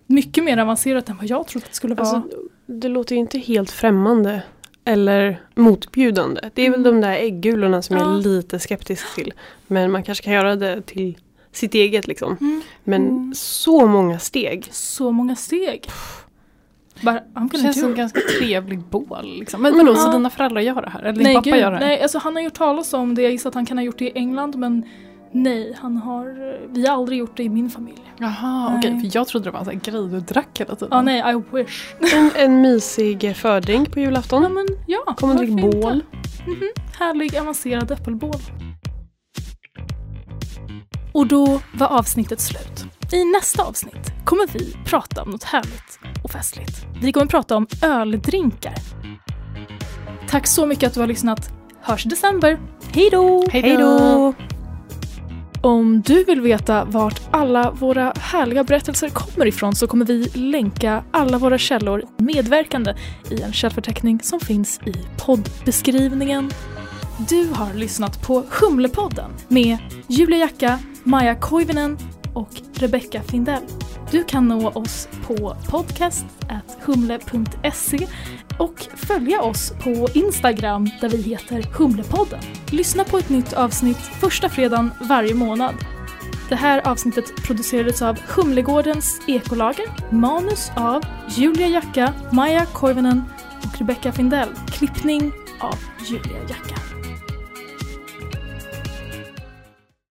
Mycket 0.06 0.44
mer 0.44 0.58
avancerat 0.58 1.10
än 1.10 1.18
vad 1.18 1.26
jag 1.26 1.48
trodde 1.48 1.66
att 1.66 1.72
det 1.72 1.76
skulle 1.76 1.96
vara. 1.96 2.08
Alltså, 2.08 2.38
det 2.66 2.88
låter 2.88 3.16
ju 3.16 3.20
inte 3.20 3.40
helt 3.40 3.72
främmande 3.72 4.42
eller 4.86 5.42
motbjudande. 5.56 6.42
Det 6.54 6.62
är 6.66 6.70
väl 6.70 6.80
Mm. 6.80 7.02
de 7.02 7.08
där 7.08 7.14
äggulorna 7.18 7.82
som 7.82 7.98
jag 7.98 8.06
Ja. 8.08 8.18
är 8.18 8.22
lite 8.22 8.60
skeptisk 8.60 9.16
till. 9.16 9.34
Men 9.68 9.92
man 9.92 10.04
kanske 10.04 10.24
kan 10.24 10.34
göra 10.34 10.56
det 10.56 10.82
till 10.82 11.18
sitt 11.52 11.74
eget 11.76 12.08
liksom. 12.08 12.38
Mm. 12.42 12.62
Men 12.84 13.08
Mm. 13.08 13.34
så 13.36 13.88
många 13.88 14.20
steg. 14.20 14.68
Så 14.72 15.12
många 15.12 15.36
steg. 15.36 15.86
Bara, 17.02 17.20
gonna 17.36 17.50
känns 17.64 17.80
som 17.80 17.90
en 17.90 17.96
ganska 17.96 18.20
trevlig 18.40 18.80
bål. 18.80 19.36
Liksom. 19.40 19.62
Men 19.62 19.78
vadå, 19.78 19.96
så 19.96 20.08
Ja. 20.08 20.12
dina 20.12 20.30
föräldrar 20.30 20.62
gör 20.62 20.82
det 20.82 20.90
här? 20.90 21.00
Eller 21.00 21.14
din 21.14 21.24
Nej, 21.24 21.36
pappa 21.36 21.50
gud, 21.50 21.60
gör 21.60 21.72
det 21.72 21.78
här? 21.78 21.86
nej, 21.86 22.02
alltså 22.02 22.18
han 22.18 22.36
har 22.36 22.44
gjort 22.44 22.54
talas 22.54 22.94
om 22.94 23.16
det. 23.16 23.22
Jag 23.22 23.32
gissar 23.32 23.50
att 23.50 23.56
han 23.56 23.66
kan 23.66 23.78
ha 23.78 23.84
gjort 23.86 23.98
det 24.00 24.06
i 24.06 24.12
England 24.16 24.56
men 24.56 24.84
nej, 25.32 25.78
han 25.82 25.98
har, 25.98 26.58
vi 26.74 26.88
har 26.88 26.94
aldrig 26.98 27.20
gjort 27.20 27.38
det 27.38 27.44
i 27.44 27.50
min 27.50 27.70
familj. 27.70 28.02
Jaha, 28.18 28.74
okej. 28.78 29.00
För 29.02 29.18
jag 29.18 29.28
trodde 29.28 29.46
det 29.46 29.52
var 29.52 29.60
en 29.60 29.66
sån 29.66 29.74
här 29.74 29.92
grej 29.92 30.10
du 30.10 30.20
drack 30.20 30.60
hela 30.60 30.76
tiden. 30.76 30.88
Ja, 30.92 31.02
nej, 31.02 31.24
I 31.34 31.56
wish. 31.58 31.94
En, 32.16 32.32
en 32.36 32.62
mysig 32.62 33.36
fördrink 33.36 33.92
på 33.94 34.00
julafton. 34.00 34.44
Ja, 34.44 34.50
men 34.50 34.66
ja, 34.88 35.14
Kommer 35.18 35.44
inte? 35.44 35.78
bål. 35.80 36.04
Mhm, 36.48 36.70
Härlig 37.00 37.38
avancerad 37.38 37.92
äppelbål. 37.92 38.36
Och 41.12 41.28
då 41.28 41.62
var 41.74 41.88
avsnittet 41.88 42.42
slut. 42.42 42.86
I 43.12 43.26
nästa 43.26 43.64
avsnitt 43.64 44.12
kommer 44.26 44.48
vi 44.48 44.76
prata 44.86 45.22
om 45.22 45.30
något 45.30 45.44
härligt 45.44 46.00
och 46.24 46.32
festligt. 46.32 46.86
Vi 47.02 47.12
kommer 47.12 47.26
prata 47.26 47.56
om 47.56 47.68
öldrinkar. 47.84 48.74
Tack 50.30 50.48
så 50.48 50.66
mycket 50.66 50.88
att 50.88 50.94
du 50.94 51.00
har 51.00 51.08
lyssnat. 51.08 51.52
Hörs 51.82 52.06
i 52.06 52.10
december. 52.10 52.60
Hej 52.94 53.10
då! 53.12 53.46
Hej 53.52 53.78
då! 53.78 54.34
Om 55.62 56.02
du 56.02 56.24
vill 56.24 56.42
veta 56.42 56.86
vart 56.86 57.22
alla 57.32 57.72
våra 57.72 58.14
härliga 58.20 58.64
berättelser 58.64 59.10
kommer 59.10 59.46
ifrån 59.46 59.76
så 59.76 59.88
kommer 59.88 60.06
vi 60.06 60.30
länka 60.34 61.04
alla 61.12 61.38
våra 61.38 61.58
källor 61.58 62.04
medverkande 62.18 62.96
i 63.30 63.42
en 63.42 63.54
källförteckning 63.54 64.20
som 64.24 64.40
finns 64.40 64.80
i 64.86 64.94
poddbeskrivningen. 65.18 66.52
Du 67.30 67.50
har 67.54 67.74
lyssnat 67.74 68.22
på 68.28 68.44
Humlepodden 68.50 69.32
med 69.48 69.78
Julia 70.08 70.38
Jacka, 70.38 70.80
Maja 71.04 71.36
Koivinen 71.36 71.98
och 72.40 72.62
Rebecka 72.74 73.24
Findell. 73.24 73.64
Du 74.12 74.24
kan 74.24 74.48
nå 74.48 74.70
oss 74.70 75.10
på 75.28 75.56
podcast.humle.se 75.70 78.08
och 78.58 78.88
följa 78.96 79.42
oss 79.42 79.74
på 79.84 80.08
Instagram 80.14 80.90
där 81.02 81.10
vi 81.10 81.22
heter 81.22 81.64
Humlepodden. 81.78 82.40
Lyssna 82.72 83.04
på 83.04 83.18
ett 83.18 83.30
nytt 83.30 83.54
avsnitt 83.54 83.98
första 83.98 84.50
fredagen 84.50 84.92
varje 85.02 85.34
månad. 85.34 85.76
Det 86.50 86.56
här 86.56 86.88
avsnittet 86.88 87.36
producerades 87.36 88.02
av 88.02 88.20
Humlegårdens 88.20 89.22
ekolager, 89.28 89.86
manus 90.12 90.72
av 90.76 91.04
Julia 91.38 91.68
Jacka, 91.68 92.14
Maja 92.32 92.66
Koivunen 92.66 93.24
och 93.64 93.80
Rebecka 93.80 94.12
Findell, 94.12 94.50
klippning 94.68 95.32
av 95.60 95.76
Julia 96.08 96.40
Jacka. 96.50 96.89